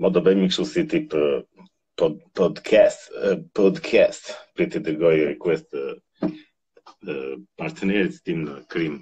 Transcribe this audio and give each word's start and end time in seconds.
Mo 0.00 0.08
do 0.08 0.22
bëjmë 0.24 0.46
kështu 0.48 0.64
si 0.72 0.82
tip 0.88 1.12
pod, 2.00 2.14
podcast, 2.38 3.10
podcast, 3.56 4.30
pri 4.56 4.64
të 4.72 4.80
dërgoj 4.86 5.18
request 5.30 5.66
uh, 5.76 5.94
partnerit 7.60 8.14
tim 8.24 8.38
në 8.46 8.54
krim. 8.72 8.94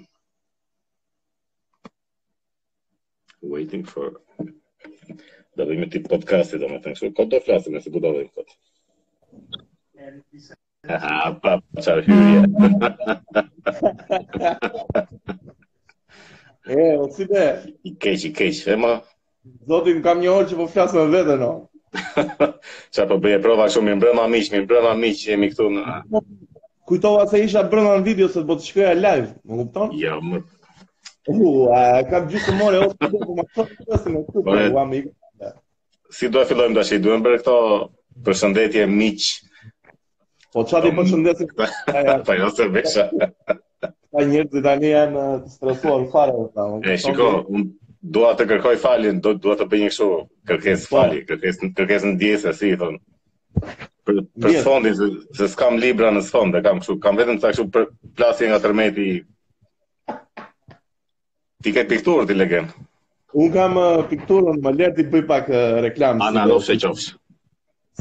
Waiting 3.53 3.83
for... 3.87 4.07
Do 5.59 5.63
bëjmë 5.69 5.87
tip 5.93 6.03
podcasti, 6.11 6.59
do 6.59 6.65
me 6.71 6.77
të 6.83 6.87
nëshu. 6.91 7.13
Kod 7.15 7.27
do 7.31 7.37
flasim, 7.45 7.71
nëse 7.77 7.89
ku 7.93 7.99
do 8.03 8.09
bëjmë 8.17 8.31
kod? 8.35 8.47
Aha, 10.91 11.13
pa, 11.39 11.51
qar 11.79 11.99
hyrje. 12.09 12.39
e, 16.81 16.83
o 16.99 17.05
si 17.15 17.23
be? 17.31 17.45
Keq, 17.95 18.27
keq, 18.41 18.59
e 18.75 18.77
ma... 18.83 18.93
Zotim, 19.67 20.01
kam 20.05 20.19
një 20.23 20.31
orë 20.31 20.49
që 20.51 20.57
po 20.59 20.65
flasë 20.73 20.97
me 21.01 21.05
vete, 21.17 21.35
no. 21.41 21.51
Qa 22.97 23.05
po 23.11 23.17
bëje 23.23 23.39
prova 23.43 23.65
shumë, 23.73 23.87
mi 23.89 23.95
më 23.95 24.01
brëma 24.03 24.25
miq, 24.33 24.49
mi 24.53 24.59
më 24.63 24.67
brëma 24.71 24.91
miq, 24.99 25.23
jemi 25.27 25.49
këtu 25.53 25.69
në... 25.77 26.25
Kujtova 26.91 27.25
se 27.31 27.41
isha 27.47 27.63
brëma 27.71 27.95
në 27.99 28.05
video, 28.05 28.27
se 28.31 28.39
të 28.41 28.47
botë 28.51 28.67
shkëja 28.67 28.91
live, 28.99 29.29
më 29.49 29.59
kupton? 29.63 29.95
Jo, 29.99 30.13
ja, 30.19 30.19
më... 30.21 30.43
U, 31.31 31.39
a, 31.77 31.81
kam 32.11 32.29
të 32.31 32.55
more, 32.59 32.79
o, 32.85 32.93
po, 32.93 33.09
po, 33.09 33.09
të 33.09 33.25
po 33.25 33.39
më 33.39 33.45
të 33.55 33.65
të 33.89 34.45
të 34.45 34.85
të 34.93 35.03
Si 36.11 36.27
do 36.31 36.41
e 36.43 36.47
fillojmë 36.47 36.75
da 36.75 36.83
që 36.87 36.97
duhem 37.05 37.21
bërë 37.23 37.37
këto 37.41 37.57
përshëndetje 38.27 38.87
miq? 38.93 39.27
Po 40.53 40.65
qa 40.67 40.81
ti 40.85 40.93
po, 40.95 41.01
përshëndetje 41.01 41.49
këta? 41.51 42.21
Pa 42.29 42.37
jo 42.41 42.49
se 42.57 42.67
besha. 42.77 43.07
njërë 44.31 44.49
të 44.55 44.65
tani 44.65 44.89
janë 44.91 45.29
të 45.45 45.55
stresuar 45.57 46.03
në 46.05 46.09
fare, 46.13 46.49
E, 46.85 46.97
shiko, 47.05 47.29
dua 48.01 48.31
të 48.35 48.45
kërkoj 48.49 48.75
falin, 48.81 49.19
do 49.21 49.33
dua 49.37 49.53
të 49.59 49.65
bëj 49.69 49.79
një 49.81 49.89
kështu 49.91 50.05
kërkesë 50.49 50.87
po. 50.89 50.93
fali, 50.95 51.19
kërkesë 51.27 51.69
kërkesë 51.77 52.13
ndjesë 52.15 52.53
si 52.59 52.71
i 52.73 52.77
thon. 52.81 52.97
Për 54.07 54.21
për 54.41 54.55
fondin 54.65 54.95
se, 54.97 55.09
se 55.37 55.47
s'kam 55.51 55.77
libra 55.79 56.09
në 56.15 56.23
fond, 56.29 56.55
e 56.57 56.61
kam 56.65 56.79
kështu, 56.81 56.95
kam 57.03 57.19
vetëm 57.19 57.39
sa 57.43 57.51
kështu 57.53 57.67
për 57.75 57.85
plasje 58.17 58.49
nga 58.49 58.59
tërmeti. 58.63 59.07
Ti 61.61 61.73
ke 61.75 61.83
pikturë 61.91 62.25
ti 62.31 62.37
legend. 62.39 62.73
Un 63.37 63.51
kam 63.53 63.77
uh, 63.79 64.01
pikturën, 64.09 64.57
më 64.65 64.73
le 64.79 64.87
ti 64.97 65.05
bëj 65.07 65.27
pak 65.29 65.51
uh, 65.55 65.77
reklam. 65.85 66.23
Ana 66.25 66.47
do 66.49 66.57
se 66.59 66.75
qofsh. 66.81 67.13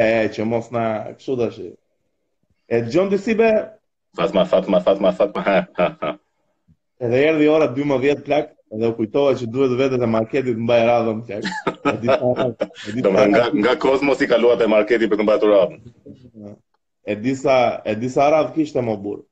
E, 0.00 0.28
që 0.34 0.44
mos 0.48 0.66
në 0.74 0.84
kështu 1.16 1.34
të 1.40 1.46
shi. 1.56 1.66
E, 2.76 2.80
gjon 2.90 3.10
disi 3.12 3.34
be? 3.38 3.50
Fatma, 4.16 4.44
Fatma, 4.50 4.80
Fatma, 4.84 5.12
Fatma. 5.18 6.14
edhe 7.06 7.18
erdi 7.28 7.48
ora 7.52 7.66
12 7.78 8.22
plak, 8.26 8.52
edhe 8.72 8.88
u 8.90 8.94
kujtoha 8.96 9.34
që 9.40 9.48
duhet 9.54 9.74
vetët 9.80 10.04
e 10.04 10.08
marketit 10.12 10.60
mbaj 10.66 10.80
radhëm, 10.90 11.20
plak. 11.26 12.00
Disa, 12.02 13.10
nga, 13.16 13.44
nga 13.62 13.74
kosmos 13.82 14.22
i 14.26 14.30
kaluat 14.30 14.64
e 14.64 14.70
marketit 14.72 15.10
për 15.12 15.20
të 15.20 15.26
mbaj 15.26 15.38
të 15.44 15.52
radhëm. 15.52 15.76
E 17.06 17.16
disa, 17.24 17.56
e 17.86 17.94
disa 17.98 18.30
radhë 18.32 18.54
kishte 18.56 18.82
më 18.82 18.96
burë. 19.04 19.22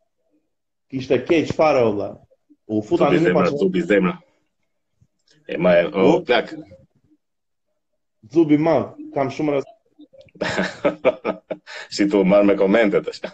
Kishte 0.93 1.19
keq 1.27 1.55
fare, 1.57 1.81
ola. 1.91 2.13
U 2.69 2.81
futa 2.85 3.09
në 3.13 3.25
një 3.33 3.51
Zubi 3.61 3.83
zemra, 3.89 4.19
E 5.55 5.59
ma 5.61 5.75
e, 5.77 5.83
o, 5.93 6.21
plak. 6.25 6.55
Zubi 8.33 8.57
ma, 8.57 8.77
kam 9.13 9.29
shumë 9.29 9.59
rështë 9.59 9.74
si 11.93 12.07
të 12.11 12.23
marrë 12.27 12.49
me 12.51 12.57
komentet 12.59 13.09
është. 13.09 13.29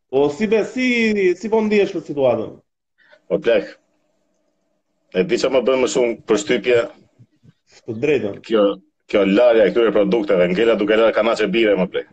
Po 0.08 0.24
si 0.32 0.48
be, 0.48 0.64
si, 0.64 1.34
si 1.36 1.48
po 1.52 1.60
ndihesh 1.60 1.92
për 1.94 2.06
situatën? 2.06 2.52
Po 3.28 3.38
plek, 3.44 3.74
e 5.12 5.24
di 5.28 5.36
që 5.42 5.50
më 5.52 5.60
bëjmë 5.68 5.82
më 5.84 5.90
shumë 5.94 6.14
për 6.26 6.40
shtypje. 6.44 6.78
Të 7.84 7.96
drejtën. 8.04 8.38
Kjo, 8.42 8.64
kjo 9.12 9.22
larja 9.28 9.68
e 9.68 9.72
këture 9.74 9.92
produkteve, 9.94 10.48
ngella 10.48 10.74
duke 10.80 10.96
lërë 10.96 11.34
që 11.42 11.50
bire 11.52 11.76
më 11.76 11.86
plek. 11.92 12.08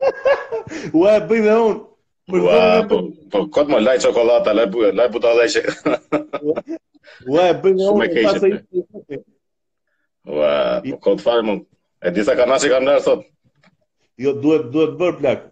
Ua 1.00 1.16
e 1.16 1.22
bëjmë 1.28 1.46
dhe 1.48 1.58
unë. 1.70 1.86
Ua, 2.32 2.86
po, 2.88 2.96
po, 3.30 3.38
kod 3.50 3.68
më 3.72 3.80
laj 3.82 3.98
çokolata, 4.04 4.52
laj 4.56 4.66
buja, 4.72 4.90
laj 4.96 5.08
buta 5.12 5.32
leqe. 5.38 5.62
Ua, 7.30 7.44
e 7.46 7.54
bëjnë 7.62 7.88
unë, 7.90 8.08
pasë 8.26 8.50
i 8.50 8.56
të 8.64 9.20
Ua, 10.38 10.52
po, 10.84 10.98
kod 11.06 11.22
farë 11.24 11.46
më, 11.48 11.56
e 12.06 12.12
disa 12.18 12.36
ka 12.38 12.46
nashe 12.48 12.70
kam 12.72 12.86
nërë, 12.86 13.02
thot. 13.06 13.24
Jo, 14.20 14.34
duhet, 14.44 14.68
duhet 14.74 14.94
bërë, 15.00 15.16
plak. 15.22 15.48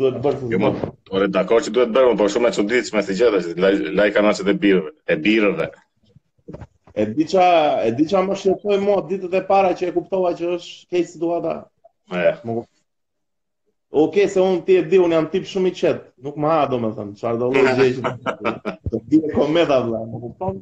Duhet 0.00 0.18
bërë, 0.24 0.40
thot. 0.42 0.54
Jo, 0.56 0.62
më, 0.64 0.72
por 1.10 1.26
e 1.26 1.28
dakor 1.38 1.62
që 1.68 1.74
duhet 1.76 1.92
bërë, 1.96 2.12
më, 2.14 2.18
por 2.22 2.32
shumë 2.34 2.50
e 2.52 2.56
qëndit 2.58 2.88
që 2.90 2.96
me 2.98 3.04
si 3.08 3.18
gjithë, 3.20 3.42
laj, 3.66 3.76
laj 4.00 4.08
ka 4.16 4.24
birëve, 4.66 4.94
e 5.06 5.16
birëve. 5.26 5.68
E 6.98 7.04
di 7.14 7.28
qa, 7.30 7.46
e 7.86 7.92
di 7.94 8.08
qa 8.10 8.22
më 8.26 8.34
shqetoj 8.34 8.80
mua, 8.82 8.98
ditët 9.08 9.34
e 9.38 9.42
para 9.46 9.70
që 9.78 9.92
e 9.92 9.94
kuptova 9.94 10.32
që 10.34 10.54
është 10.56 10.88
kejtë 10.90 11.10
situata. 11.14 11.52
E, 12.10 12.26
më 12.42 12.54
kuptoj. 12.56 12.77
Ok, 13.90 14.14
se 14.28 14.40
unë 14.40 14.60
ti 14.66 14.74
e 14.76 14.80
di, 14.84 14.98
unë 15.00 15.14
jam 15.16 15.26
tip 15.32 15.46
shumë 15.48 15.70
i 15.70 15.74
qetë, 15.76 16.02
nuk 16.26 16.34
më 16.36 16.48
ha, 16.52 16.56
do 16.68 16.78
me 16.82 16.90
thënë, 16.92 17.14
që 17.16 17.28
ardo 17.30 17.46
lojë 17.54 17.70
gjeqë, 17.78 18.34
të 18.92 19.00
ti 19.08 19.20
e 19.24 19.30
kometa, 19.32 19.78
vla, 19.86 20.00
më 20.12 20.20
kupton? 20.24 20.58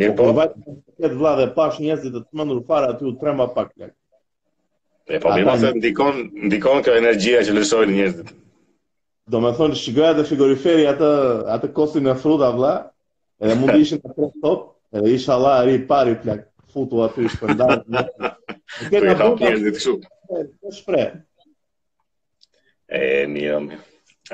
Një 0.00 0.08
po. 0.18 0.30
Më 0.38 0.46
kupon, 0.54 0.78
këtë 1.02 1.18
vla 1.20 1.34
dhe 1.42 1.46
pash 1.58 1.82
njëzit 1.84 2.14
të 2.16 2.22
të 2.24 2.40
mëndur 2.40 2.62
fara 2.70 2.88
aty 2.94 3.04
u 3.10 3.14
trema 3.20 3.46
pak 3.58 3.74
lek. 3.82 3.92
E 5.10 5.20
po, 5.20 5.34
mi 5.36 5.44
më 5.50 5.58
thënë, 5.66 5.74
ndikon, 5.82 6.22
ndikon 6.48 6.82
kjo 6.88 6.96
energjia 7.02 7.42
që 7.44 7.58
lëshojnë 7.60 7.96
njëzit. 7.98 8.32
Do 9.30 9.42
me 9.44 9.52
thënë, 9.60 9.78
shikoja 9.84 10.14
dhe 10.16 10.24
figuriferi 10.32 10.88
atë, 10.96 11.10
atë 11.60 11.72
kosin 11.76 12.08
e 12.08 12.16
fruta, 12.24 12.48
vla, 12.56 12.72
edhe 13.44 13.60
mund 13.60 13.76
ishin 13.84 14.00
të 14.06 14.16
të 14.16 14.30
top, 14.46 14.64
edhe 14.96 15.12
isha 15.18 15.36
la 15.44 15.58
e 15.60 15.68
ri 15.74 15.80
pari 15.92 16.16
plak, 16.24 16.46
futu 16.72 17.04
aty 17.04 17.20
po, 17.28 17.28
i 17.28 17.34
shpëndarë. 17.36 17.84
Në 17.84 18.30
këtë 18.96 19.18
në 19.18 19.34
bukë, 19.34 20.00
në 20.40 21.08
E, 22.90 23.02
mirë, 23.30 23.58
mirë. 23.68 23.80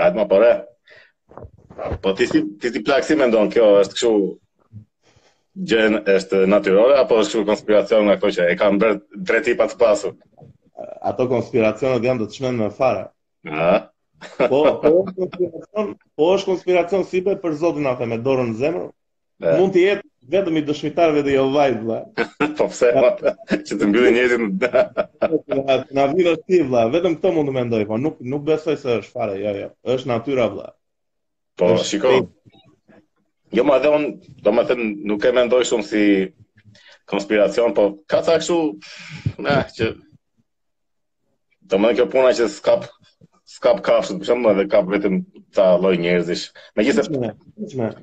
ma 0.01 0.11
më 0.17 0.25
përre. 0.31 0.51
Po, 2.03 2.13
ti 2.17 2.25
si, 2.29 2.41
ti 2.61 2.71
si 2.73 2.81
plakë 2.85 3.05
si 3.05 3.17
me 3.21 3.27
ndonë, 3.29 3.53
kjo 3.53 3.67
është 3.83 3.97
këshu 3.99 4.13
gjenë, 5.73 6.01
është 6.15 6.41
natyrore, 6.49 6.97
apo 7.03 7.19
është 7.21 7.35
këshu 7.37 7.49
konspiracion 7.51 8.07
nga 8.07 8.15
këto 8.17 8.31
që 8.39 8.47
e 8.53 8.55
kam 8.61 8.79
bërë 8.81 9.21
dreti 9.29 9.57
pa 9.59 9.67
të 9.69 9.77
pasur? 9.83 10.15
Ato 11.11 11.27
konspiracionet 11.31 12.05
jam 12.07 12.21
do 12.23 12.29
të 12.31 12.39
shmenë 12.41 12.63
me 12.63 12.71
fara. 12.81 13.05
A? 13.45 13.75
Po, 14.49 14.63
po 14.81 15.05
është 15.05 15.21
konspiracion, 15.21 15.93
po 16.17 16.33
është 16.39 16.51
konspiracion 16.55 17.07
si 17.13 17.25
për 17.27 17.57
zotin 17.61 17.93
atë 17.93 18.09
me 18.09 18.23
dorën 18.25 18.57
zemër, 18.63 18.89
mund 19.59 19.77
të 19.77 19.85
jetë 19.85 20.09
vetëm 20.33 20.57
i 20.59 20.63
dëshmitarëve 20.69 21.21
të 21.27 21.33
Jehovaj, 21.35 21.75
vla. 21.83 21.99
po 22.59 22.67
pse, 22.71 22.91
po, 22.97 23.33
që 23.53 23.79
të 23.79 23.89
mbyllin 23.91 24.17
njëri 24.17 24.39
në... 24.43 24.87
Na 25.99 26.07
vjen 26.13 26.31
është 26.33 26.47
ti, 26.49 26.61
vla, 26.71 26.85
vetëm 26.95 27.15
këto 27.19 27.33
mund 27.37 27.51
të 27.51 27.55
mendoj, 27.59 27.83
po 27.91 27.99
nuk, 28.03 28.19
nuk 28.33 28.45
besoj 28.49 28.77
se 28.81 28.97
është 29.03 29.13
fare, 29.13 29.37
jo, 29.43 29.53
jo, 29.63 29.69
është 29.95 30.11
natyra, 30.13 30.49
vla. 30.57 30.69
Po, 31.61 31.71
shikoj. 31.91 32.19
shiko, 32.19 32.65
jo 33.61 33.67
ma 33.69 33.79
dhe 33.85 33.95
unë, 33.99 34.41
do 34.45 34.57
nuk 35.13 35.25
e 35.31 35.35
mendoj 35.39 35.63
shumë 35.71 35.87
si 35.93 36.03
konspiracion, 37.09 37.77
po 37.79 37.87
ka 38.11 38.23
të 38.27 38.37
akshu, 38.41 38.61
na 39.47 39.61
që... 39.79 39.93
Do 41.67 41.81
më 41.83 41.89
dhe 41.91 41.97
kjo 41.99 42.05
puna 42.11 42.29
që 42.39 42.45
s'kap, 42.57 42.85
s'kap 43.57 43.81
kafshët, 43.87 44.21
për 44.23 44.29
shumë 44.33 44.53
dhe 44.61 44.69
kap 44.75 44.91
vetëm 44.93 45.17
ta 45.57 45.73
loj 45.83 45.97
njerëzish. 46.03 46.45
Me 46.79 46.85
gjithë... 46.91 47.09
Me 47.17 47.31
gjithë... 47.63 47.95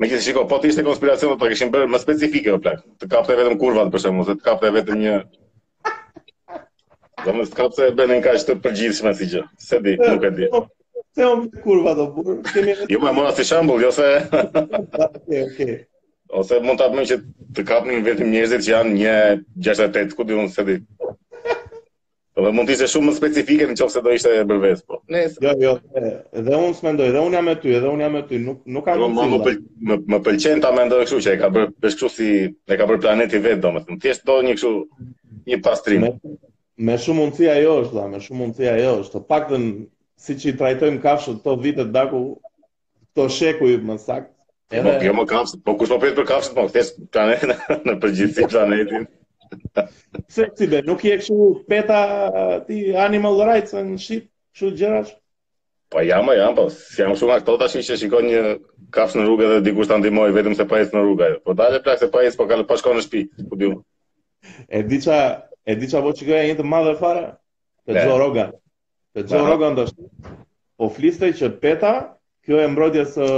Me 0.00 0.08
kështë 0.08 0.24
shiko, 0.24 0.42
po 0.50 0.56
të 0.60 0.70
ishte 0.72 0.82
konspiracion, 0.84 1.34
të 1.40 1.48
këshim 1.52 1.70
bërë 1.74 1.88
më 1.94 1.98
specifike, 2.02 2.54
o 2.56 2.60
plak. 2.64 2.78
Të 3.02 3.08
kapte 3.12 3.34
vetëm 3.40 3.58
kurvat, 3.60 3.90
për 3.92 4.02
shumë, 4.06 4.22
se 4.30 4.36
të 4.38 4.46
kapte 4.46 4.70
vetëm 4.76 5.02
një... 5.02 5.16
Dhe 7.26 7.34
më 7.36 7.44
të 7.50 7.58
kapte 7.58 7.84
e 7.84 7.92
benin 7.98 8.22
ka 8.24 8.32
që 8.38 8.46
të 8.48 8.56
përgjithshme 8.64 9.12
si 9.18 9.26
gjë. 9.34 9.42
Se 9.64 9.80
di, 9.84 9.98
nuk 10.00 10.24
e 10.24 10.30
di. 10.38 10.48
Po, 10.54 10.62
se 11.18 11.26
o 11.28 11.34
kurva 11.66 11.92
do 11.98 12.06
burë. 12.14 12.38
Jo, 12.88 13.02
me 13.02 13.10
po 13.10 13.14
mora 13.18 13.34
si 13.36 13.44
shambull, 13.50 13.84
jo 13.84 13.92
se... 13.92 14.30
Ose 16.40 16.60
mund 16.62 16.78
të 16.80 16.86
apëmën 16.86 17.08
që 17.10 17.20
të 17.58 17.66
kapnin 17.68 18.04
vetëm 18.06 18.32
njerëzit 18.32 18.64
që 18.64 18.72
janë 18.72 18.96
një 18.96 19.14
68, 19.68 20.16
ku 20.16 20.24
di 20.30 20.38
unë, 20.38 20.54
se 20.56 20.64
di, 20.68 20.78
Po, 22.40 22.46
dhe 22.48 22.56
mund 22.56 22.70
t'ishte 22.72 22.86
shumë 22.88 23.10
më 23.10 23.14
specifike 23.18 23.66
në 23.68 23.74
qofë 23.76 23.94
se 23.94 24.00
do 24.04 24.12
ishte 24.16 24.30
bërvesë, 24.48 24.84
po. 24.88 24.98
Ne... 25.12 25.26
Jo, 25.44 25.50
jo, 25.60 25.72
dhe 26.46 26.54
unë 26.56 26.76
s'mendoj, 26.78 27.10
dhe 27.12 27.20
unë 27.28 27.36
jam 27.36 27.50
e 27.52 27.54
ty, 27.60 27.74
dhe 27.82 27.90
unë 27.94 28.04
jam 28.06 28.16
e 28.16 28.22
ty, 28.30 28.38
nuk, 28.44 28.62
nuk 28.76 28.86
ka 28.86 28.94
në 28.96 29.08
cilë. 29.16 29.52
Më, 29.90 29.98
më 30.14 30.20
pëlqen 30.28 30.62
ta 30.64 30.70
me 30.72 30.86
kështu 30.88 31.02
këshu 31.02 31.18
që 31.26 31.34
e 31.34 31.40
ka 31.42 31.50
bërë, 31.56 31.70
për 31.84 31.92
këshu 31.98 32.10
si, 32.14 32.30
e 32.72 32.78
ka 32.80 32.86
bërë 32.88 33.02
planeti 33.04 33.42
vetë, 33.44 33.60
do 33.66 33.74
më 33.76 33.82
thëmë, 33.90 34.14
do 34.30 34.38
një 34.46 34.54
këshu, 34.56 34.72
një 35.52 35.60
pastrim. 35.68 36.08
Me, 36.88 36.96
shumë 37.04 37.24
mundësi 37.26 37.50
ajo 37.58 37.76
është, 37.82 37.96
dha, 37.98 38.06
me 38.14 38.22
shumë 38.24 38.42
mundësi 38.46 38.70
ajo 38.72 38.96
është, 39.04 39.18
të 39.18 39.22
pak 39.36 39.46
dhen, 39.52 39.68
si 40.24 40.38
që 40.40 40.50
i 40.50 40.56
trajtojmë 40.64 41.04
kafshët 41.04 41.44
të 41.44 41.58
vitet 41.68 41.92
daku, 41.98 42.24
to 43.16 43.28
sheku 43.36 43.68
i 43.68 43.76
më 43.90 44.00
sakt. 44.06 44.32
Po, 44.72 44.96
jo 45.04 45.16
më 45.20 45.28
kafshët, 45.36 45.60
po 45.68 45.76
kush 45.76 45.92
po 45.92 46.00
për 46.08 46.24
kafshët, 46.32 46.56
po, 46.56 46.64
thjesht 46.72 47.04
planetin, 47.12 47.52
në 47.90 48.00
përgjithësi 48.00 48.48
planetin. 48.56 49.10
Se 50.30 50.46
si 50.54 50.66
be, 50.70 50.82
nuk 50.86 51.02
je 51.04 51.16
kështu 51.20 51.46
peta 51.70 52.00
ti 52.68 52.80
animal 53.04 53.38
rights 53.48 53.74
në 53.74 53.98
Shqip, 54.02 54.26
kështu 54.54 54.70
gjërash? 54.80 55.10
Pa 55.90 55.98
po 55.98 56.04
jam, 56.06 56.28
a 56.28 56.30
po 56.32 56.36
jam, 56.38 56.52
pa, 56.58 56.66
po 56.70 56.74
si 56.74 57.00
jam 57.02 57.14
shumë 57.18 57.34
akto 57.36 57.56
tashin 57.58 57.84
që 57.86 57.96
shikon 57.98 58.28
një 58.30 58.42
kafsh 58.96 59.16
në 59.18 59.24
rrugë 59.26 59.48
dhe 59.52 59.56
dikush 59.68 59.90
të 59.90 59.98
ndimoj, 60.04 60.28
vetëm 60.36 60.54
se 60.58 60.66
pa 60.70 60.78
jesë 60.82 60.94
në 60.96 61.02
rrugë, 61.02 61.30
po 61.48 61.54
dalë 61.60 61.80
e 61.80 61.82
plak 61.86 62.02
se 62.02 62.08
pa 62.14 62.22
jesë, 62.26 62.38
po 62.40 62.46
ka 62.52 62.60
pa 62.68 62.76
në 63.00 63.06
shpi, 63.08 63.22
ku 63.50 63.58
di 63.62 63.70
E 64.78 64.82
di 64.90 64.98
e 65.66 65.74
di 65.80 65.86
po 65.90 66.14
që 66.16 66.26
kërë 66.28 66.46
një 66.50 66.56
të 66.60 66.66
madhe 66.74 66.94
fare, 67.00 67.26
të 67.90 68.04
Joe 68.06 68.18
Rogan, 68.22 68.54
të 69.18 69.26
Joe 69.32 69.46
Rogan 69.50 69.74
do 69.80 69.88
shkë, 69.90 70.38
po 70.78 70.88
fliste 70.96 71.32
që 71.40 71.52
peta, 71.66 71.94
kjo 72.46 72.62
e 72.62 72.70
mbrojtje 72.72 73.06
së 73.18 73.28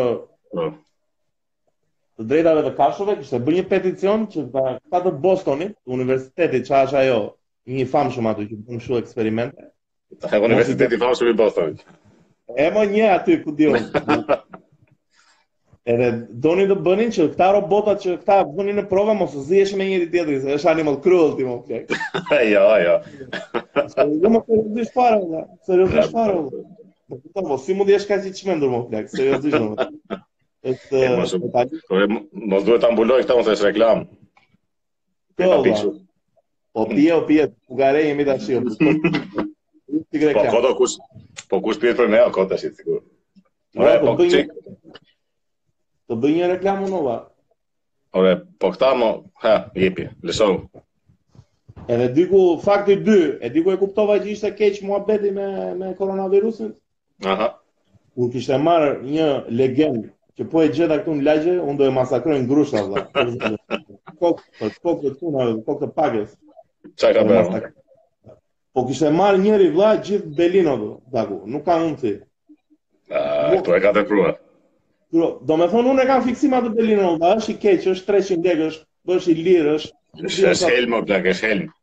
të 2.21 2.25
drejtave 2.31 2.61
të 2.67 2.71
kashëve, 2.77 3.15
kështë 3.21 3.39
bërë 3.45 3.57
një 3.59 3.63
peticion 3.71 4.25
që 4.33 4.41
pa 4.55 4.99
të 5.05 5.11
Bostonit, 5.23 5.71
universiteti 5.97 6.59
që 6.67 6.73
është 6.83 6.99
ajo, 7.03 7.21
një 7.77 7.87
famë 7.93 8.11
shumë 8.17 8.29
aty 8.35 8.43
që 8.51 8.57
bën 8.67 8.79
shumë 8.87 9.01
eksperimente. 9.05 9.63
Universiteti 10.43 10.99
famë 11.01 11.17
shumë 11.21 11.33
i 11.35 11.39
Bostonit? 11.41 11.79
E 12.59 12.61
më 12.77 12.83
një 12.93 13.07
aty, 13.15 13.35
ku 13.45 13.51
dihë. 13.57 13.77
Edhe 15.93 16.09
do 16.45 16.51
një 16.55 16.65
të 16.71 16.75
bënin 16.87 17.09
që 17.15 17.21
këta 17.33 17.47
robotat 17.57 17.99
që 18.05 18.11
këta 18.21 18.35
bënin 18.55 18.77
në 18.79 18.85
prove, 18.93 19.13
mos 19.19 19.33
të 19.35 19.41
zi 19.49 19.57
eshe 19.65 19.77
me 19.81 19.85
njëri 19.89 20.07
tjetëri, 20.13 20.37
se 20.45 20.49
është 20.61 20.71
animal 20.71 20.97
cruelty 21.03 21.35
t'i 21.41 21.47
më 21.49 21.55
fjekë. 21.71 21.93
Jo, 22.53 22.67
jo. 22.85 22.95
Jo 24.27 24.29
më 24.37 24.41
të 24.51 24.55
dish 24.77 24.93
parë, 24.95 25.19
seriozisht 25.67 26.11
të 26.13 26.19
Po, 27.13 27.17
parë. 27.35 27.57
Si 27.65 27.73
mund 27.77 27.89
jesh 27.91 28.07
ka 28.09 28.17
që 28.23 28.29
që 28.39 28.45
mendur 28.53 28.71
më 28.77 28.81
fjekë, 28.93 29.11
seriozisht. 29.15 29.61
më 29.63 29.69
Ε, 30.91 31.17
μας 31.19 31.31
δούνε 32.65 32.79
τα 32.79 32.93
μπουλόι 32.95 33.19
αυτά 33.19 33.35
ούτε 33.35 33.55
σε 33.55 33.73
Τα 33.73 35.61
πείσουν. 35.63 36.09
Ποτέ 36.73 36.95
πήγαινε. 36.95 37.55
Ποτέ 37.69 38.15
πήγαινε. 38.15 38.37
Ποκούς 41.49 41.77
πήγαινε 41.77 41.99
πιο 41.99 42.07
νέα 42.07 42.27
ο 42.27 42.31
κόντας, 42.31 42.63
είσαι 42.63 42.75
σίγουρος. 42.75 43.03
Ωραία, 43.75 44.01
τα 44.01 44.17
Θα 46.07 46.17
δούνε 46.17 46.47
ρεκλάμ 46.47 46.83
ο 46.85 46.89
Νόβαρ. 46.89 47.21
Ωραία, 48.11 48.49
πόκτά 48.57 48.89
ε, 48.91 48.91
ε, 48.93 48.97
μου. 48.97 49.33
Υπήρχε. 49.73 50.17
Λυσσόγου. 50.23 50.71
Εν 51.87 52.13
τίκου 52.13 52.61
φάκτη 52.61 53.03
2, 53.03 53.37
εν 53.39 53.53
τίκου 53.53 53.71
και 59.75 60.13
që 60.39 60.45
po 60.53 60.63
e 60.65 60.69
gjeta 60.73 60.97
këtu 61.01 61.15
në 61.19 61.25
lagje, 61.27 61.55
unë 61.61 61.79
do 61.81 61.87
e 61.89 61.95
masakroj 61.99 62.37
në 62.43 62.47
grusha, 62.53 62.83
dhe. 62.89 63.79
Kokë, 64.23 64.47
kokë 64.65 65.01
të 65.05 65.15
puna, 65.23 65.49
kokë 65.67 65.83
të 65.85 65.89
pakës. 65.99 66.31
Qaj 67.03 67.13
ka 67.19 67.25
bërë? 67.31 67.43
Po, 67.49 67.61
po, 67.61 68.37
po 68.79 68.85
kishte 68.89 69.11
marrë 69.17 69.43
njëri 69.43 69.67
vla 69.75 69.91
gjithë 70.07 70.33
Belino 70.39 70.77
do, 70.81 71.43
nuk 71.57 71.67
ka 71.67 71.77
unë 71.89 71.99
ti. 72.05 72.15
Uh, 73.13 73.61
po 73.67 73.77
e 73.77 73.83
ka 73.85 73.93
të 73.99 74.07
prua. 74.09 74.33
Do, 75.13 75.31
do 75.51 75.59
me 75.61 75.67
thonë, 75.75 75.93
unë 75.93 76.07
e 76.07 76.09
kam 76.13 76.25
fiksim 76.31 76.57
atë 76.61 76.73
Belino, 76.79 77.13
da 77.21 77.35
është 77.37 77.53
i 77.53 77.59
keqë, 77.67 77.93
është 77.93 78.09
300 78.15 78.49
lekë, 78.49 78.71
është 78.73 79.09
bësh 79.13 79.31
i 79.35 79.39
lirë, 79.45 79.77
është... 79.83 80.51
është 80.55 80.73
helmo, 80.73 81.03
blak, 81.09 81.29
është 81.35 81.51
helmo. 81.51 81.77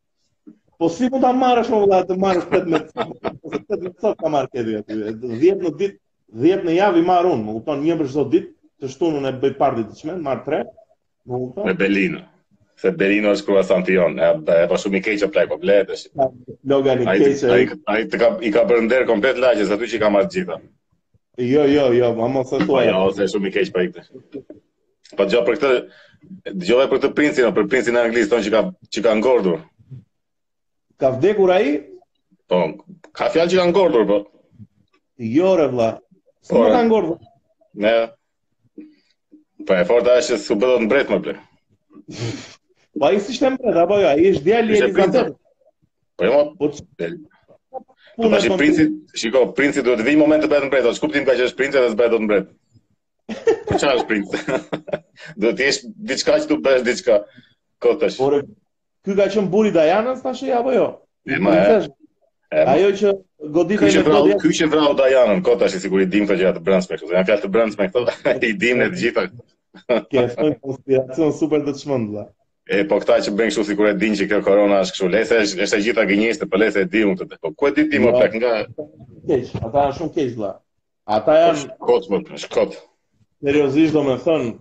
Po 0.79 0.87
si 0.95 1.09
mund 1.11 1.21
ta 1.25 1.29
marrësh 1.35 1.69
më 1.73 1.79
vëlla 1.83 2.01
të 2.09 2.15
marrësh 2.17 2.53
18 2.57 2.91
copë? 3.03 3.31
18 3.49 3.95
copë 4.05 4.17
ka 4.23 4.29
marrë 4.33 4.51
këtu 4.53 4.75
aty. 4.79 4.99
10 5.19 5.65
në 5.65 5.71
ditë 5.83 5.99
10 6.35 6.63
në 6.67 6.73
javë 6.77 7.01
i 7.01 7.05
marr 7.05 7.27
unë, 7.31 7.41
më 7.45 7.53
kupton, 7.57 7.81
një 7.83 7.95
për 7.99 8.09
çdo 8.11 8.23
ditë 8.33 8.83
të 8.83 8.89
shtunën 8.93 9.25
e 9.29 9.31
bëj 9.41 9.55
parti 9.59 9.85
të 9.89 10.17
marr 10.23 10.43
3, 10.45 10.59
më 11.29 11.39
kupton. 11.43 11.67
Me 11.69 11.73
Belino. 11.79 12.21
Se 12.79 12.91
Belino 12.95 13.33
është 13.35 13.45
ku 13.47 13.57
asant 13.59 13.89
janë, 13.91 14.17
e 14.23 14.29
bëj 14.45 14.59
pa 14.61 14.67
po 14.69 14.77
shumë 14.81 15.01
keq 15.05 15.25
apo 15.27 15.57
bleta. 15.63 15.97
Logani 16.71 17.05
keq. 17.05 17.43
Ai 17.49 17.63
ai 17.95 18.03
të 18.07 18.21
ka 18.21 18.29
i 18.47 18.51
ka 18.55 18.63
bërë 18.69 19.05
komplet 19.09 19.39
lagjes 19.41 19.71
aty 19.75 19.89
që 19.95 19.99
ka 20.05 20.09
marr 20.13 20.29
gjithë. 20.31 20.59
Jo, 21.39 21.65
jo, 21.71 21.89
jo, 21.95 22.07
më 22.15 22.27
mos 22.33 22.51
e 22.55 22.59
thuaj. 22.63 22.89
Jo, 22.91 23.01
se 23.15 23.27
shumë 23.33 23.49
i 23.49 23.53
keq 23.57 23.73
pa 23.75 23.83
ikte. 23.87 24.05
Po 25.17 25.25
dëgjoj 25.25 25.43
për 25.49 25.55
këtë, 25.57 25.81
po 26.45 26.53
dëgjoj 26.61 26.87
për 26.93 26.99
këtë 27.01 27.13
princin, 27.17 27.51
për 27.57 27.67
princin 27.71 27.95
e 27.99 28.03
Anglisë 28.05 28.31
tonë 28.35 28.45
që 28.47 28.53
ka 28.55 28.63
që 28.95 29.03
ka 29.07 29.15
ngordhur. 29.19 29.59
Ka 30.99 31.11
vdekur 31.17 31.51
ai? 31.57 31.77
Po, 32.49 32.61
ka 33.15 33.27
fjalë 33.33 33.51
që 33.55 33.59
ka 33.63 33.67
ngordhur, 33.73 34.05
po. 34.09 34.21
Jo, 35.19 35.55
vëlla, 35.59 35.89
Po. 36.47 36.55
Nuk 36.63 36.71
ka 36.71 36.81
ngordh. 36.87 37.11
Ne. 37.81 37.95
Po 39.65 39.73
e 39.75 39.83
forta 39.89 40.15
është 40.21 40.37
se 40.39 40.53
u 40.53 40.57
bë 40.59 40.67
dot 40.71 40.85
mbret 40.85 41.11
më 41.11 41.19
ble. 41.25 41.33
Po 42.95 43.09
ai 43.09 43.19
si 43.23 43.35
shtem 43.35 43.57
mbret 43.57 43.77
apo 43.83 43.99
jo? 44.01 44.07
Ai 44.13 44.29
është 44.31 44.45
djali 44.47 44.73
i 44.73 44.79
Elizabetit. 44.79 45.35
Po 46.17 46.29
jo. 46.29 46.39
Po 46.61 46.71
të 48.23 48.29
bash 48.33 48.45
i 48.49 48.49
princi, 48.59 48.85
shiko, 49.15 49.45
princi 49.55 49.81
duhet 49.85 50.01
të 50.01 50.05
vijë 50.09 50.19
moment 50.19 50.43
të 50.43 50.49
bëhet 50.51 50.65
mbret, 50.67 50.87
ose 50.89 50.99
kuptim 50.99 51.23
ka 51.27 51.35
që 51.39 51.45
është 51.49 51.59
princi 51.59 51.77
dhe 51.83 51.91
s'bëhet 51.93 52.11
dot 52.11 52.23
mbret. 52.25 52.49
Po 53.69 53.77
çfarë 53.77 54.01
është 54.01 54.09
princi? 54.09 54.41
Duhet 55.39 55.55
të 55.61 55.69
jesh 55.69 55.79
diçka 56.09 56.35
që 56.43 56.49
tu 56.49 56.57
bësh 56.65 56.83
diçka. 56.87 57.21
Kotash. 57.83 58.17
Por 58.19 58.41
ky 59.05 59.15
ka 59.15 59.29
qen 59.31 59.47
buri 59.53 59.71
Dajanës 59.75 60.19
tash 60.25 60.43
apo 60.59 60.75
jo? 60.75 60.89
Ne 61.31 61.39
më. 61.45 61.55
Ajo 62.49 62.89
që 62.97 63.09
goditën 63.53 63.91
e 63.91 64.01
metodi. 64.03 64.33
Ky 64.41 64.51
që 64.59 64.67
vrau 64.71 64.95
Dajanën, 64.97 65.41
kota 65.45 65.67
që 65.69 65.81
sigurisht 65.83 66.09
dim 66.13 66.25
këtë 66.25 66.39
gjatë 66.41 66.63
të 66.65 66.73
me 66.89 66.97
këtë. 66.97 67.11
Janë 67.13 67.27
fjalë 67.29 67.43
të 67.43 67.51
brands 67.55 67.77
me 67.81 67.87
këtë. 67.93 68.33
I 68.49 68.53
dim 68.63 68.81
ne 68.81 68.87
të 68.93 68.99
gjitha. 69.03 69.25
Kjo 70.09 70.23
është 70.25 70.47
një 70.47 70.55
konspiracion 70.65 71.35
super 71.37 71.61
të 71.67 71.75
çmendur. 71.83 72.23
E 72.69 72.81
po 72.89 72.97
këta 73.03 73.19
që 73.27 73.35
bën 73.37 73.51
kështu 73.53 73.63
sikur 73.69 73.91
e 73.91 73.93
din 74.01 74.17
që 74.17 74.27
kjo 74.31 74.39
korona 74.47 74.79
është 74.81 74.95
kështu, 74.97 75.07
lethe 75.13 75.37
është 75.43 75.63
është 75.67 75.77
e 75.79 75.83
gjitha 75.87 76.03
gënjeshtë, 76.09 76.47
po 76.53 76.57
lethe 76.61 76.83
e 76.85 76.89
di 76.93 77.03
unë 77.05 77.19
këtë. 77.21 77.39
Po 77.45 77.51
ku 77.57 77.69
e 77.69 77.73
di 77.77 77.85
ti 77.91 78.01
më 78.01 78.11
pak 78.13 78.35
nga 78.41 78.51
keq, 79.29 79.53
ata 79.65 79.83
janë 79.85 79.97
shumë 79.99 80.13
keq 80.17 80.33
vëlla. 80.35 80.51
Ata 81.17 81.37
janë 81.39 81.61
shkot 81.65 82.09
më 82.13 82.19
po, 82.27 82.41
shkot. 82.45 82.77
Seriozisht 83.45 83.97
do 83.97 84.03
më 84.05 84.17
thon, 84.25 84.51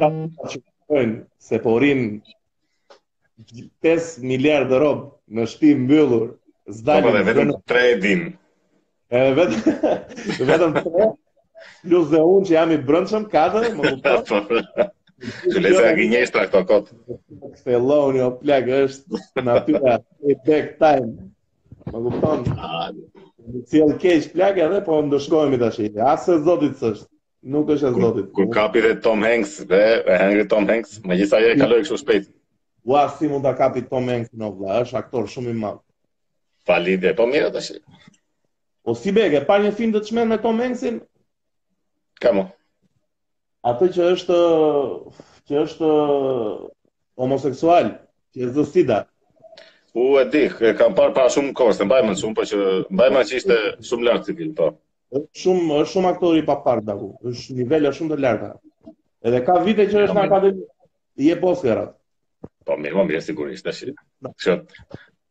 ta 0.00 0.10
çojnë 0.56 1.16
se 1.46 1.62
po 1.62 1.76
rin 1.82 2.04
5 3.86 4.10
miliardë 4.32 4.82
rob 4.82 5.04
në 5.30 5.46
shtëpi 5.52 5.78
mbyllur 5.84 6.26
Zdalin. 6.72 7.04
Po, 7.04 7.10
po 7.14 7.26
vetëm 7.26 7.50
tre 7.66 7.86
din. 8.00 8.20
Edhe 9.10 9.32
vetëm 9.36 9.66
vetëm 10.50 10.76
tre. 10.80 11.08
Plus 11.84 12.08
dhe 12.12 12.20
unë 12.24 12.46
që 12.50 12.54
jam 12.56 12.70
i 12.74 12.78
brëndshëm, 12.86 13.24
katër, 13.32 13.66
më 13.78 13.92
kupton? 13.96 14.62
Gjëleza 15.44 15.80
po, 15.80 15.80
po. 15.80 15.80
jo, 15.80 15.80
jo. 15.80 15.84
e 15.84 15.92
gjinjeshtra 16.00 16.44
këto 16.48 16.62
kot. 16.68 16.90
Se 17.60 17.80
o 17.80 18.30
plag 18.40 18.70
është 18.78 19.44
natyra 19.44 19.98
e 20.32 20.36
back 20.46 20.74
time. 20.80 21.12
Më 21.90 22.02
kupton? 22.06 22.44
Në 23.50 23.64
cilë 23.72 23.96
keq 24.00 24.28
plak 24.34 24.60
edhe, 24.60 24.82
po 24.86 25.00
më 25.00 25.14
dëshkojmë 25.16 25.62
As 25.64 26.28
të 26.28 26.36
shi. 26.36 26.42
zotit 26.48 26.76
sështë. 26.80 27.08
Nuk 27.54 27.70
është 27.72 27.88
e 27.88 27.92
zotit. 27.96 28.26
Kur 28.36 28.50
kapi 28.52 28.82
dhe 28.84 28.94
Tom 29.00 29.22
Hanks, 29.24 29.62
dhe 29.68 29.78
e 30.04 30.16
hengri 30.20 30.46
Tom 30.48 30.66
Hanks, 30.68 30.98
me 31.08 31.16
gjitha 31.16 31.38
jo 31.40 31.54
e 31.54 31.60
kaloj 31.60 31.78
kështu 31.86 31.98
shpejt. 32.04 32.26
Ua, 32.88 33.06
si 33.16 33.28
mund 33.28 33.44
të 33.48 33.54
kapi 33.56 33.86
Tom 33.88 34.08
Hanks 34.12 34.28
në 34.36 34.52
vla, 34.58 34.82
është 34.84 34.98
aktor 35.00 35.28
shumë 35.28 35.54
i 35.56 35.60
malë. 35.64 35.80
Falide, 36.68 37.12
po 37.16 37.26
mirë 37.30 37.50
të 37.54 37.60
shi. 37.66 37.76
Po 38.84 38.94
si 39.02 39.12
bege, 39.18 39.40
pa 39.50 39.56
një 39.62 39.70
film 39.78 39.94
të 39.94 40.02
të 40.04 40.10
shmen 40.12 40.28
me 40.32 40.38
Tom 40.46 40.60
Hanksin? 40.64 40.98
Kamo. 42.24 42.46
Ate 43.70 43.88
që 43.94 44.10
është 44.14 44.38
që 45.50 45.56
është 45.64 45.92
homoseksual, 47.22 47.90
që 48.34 48.98
U 50.00 50.06
e 50.20 50.22
dik, 50.32 50.60
e 50.62 50.70
kam 50.78 50.92
parë 50.94 51.14
pa 51.16 51.24
shumë 51.34 51.52
kohës, 51.58 51.80
të 51.80 51.84
mbajmën 51.88 52.18
shumë, 52.20 52.34
po 52.38 52.44
që 52.46 52.58
mbajmën 52.94 53.24
që 53.30 53.36
ishte 53.40 53.56
shumë 53.88 54.04
lartë 54.06 54.24
si 54.36 54.46
po. 54.60 54.68
shumë, 55.42 55.80
është 55.82 55.92
shumë 55.94 56.10
aktori 56.12 56.44
pa 56.46 56.58
parë, 56.66 56.84
dhe 56.86 56.94
ku, 57.00 57.08
është 57.30 57.56
nivellë 57.58 57.90
është 57.90 57.98
shumë 58.02 58.10
të 58.14 58.18
lartë. 58.24 58.50
Edhe 59.26 59.40
ka 59.48 59.56
vite 59.66 59.88
që 59.90 60.04
është 60.04 60.16
në 60.20 60.24
akademi, 60.28 60.64
i 61.24 61.32
e 61.34 61.40
poskerat. 61.42 61.96
Po, 62.64 62.76
mirë, 62.78 62.94
më 62.94 63.00
po 63.00 63.06
mirë, 63.10 63.24
sigurisht, 63.26 63.66
të 63.66 63.74
shi. 63.74 64.62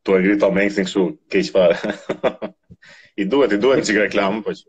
Tu 0.05 0.11
e 0.15 0.19
ngri 0.21 0.35
të 0.39 0.49
në 0.57 0.65
këshu, 0.75 1.01
ke 1.33 1.41
fare. 1.53 1.77
I 3.19 3.25
duhet, 3.31 3.55
i 3.55 3.59
duhet 3.63 3.81
në 3.83 3.87
që 3.89 3.95
reklamë, 4.05 4.43
po 4.45 4.53
që. 4.57 4.65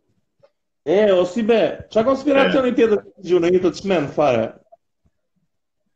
E, 0.88 0.96
o 1.20 1.24
si 1.32 1.42
be, 1.50 1.60
që 1.94 2.02
konspiracion 2.06 2.66
i 2.66 2.72
të 2.78 2.88
gjë 3.28 3.42
në 3.44 3.50
një 3.54 3.60
të 3.66 3.70
çmend 3.78 4.10
fare? 4.16 4.48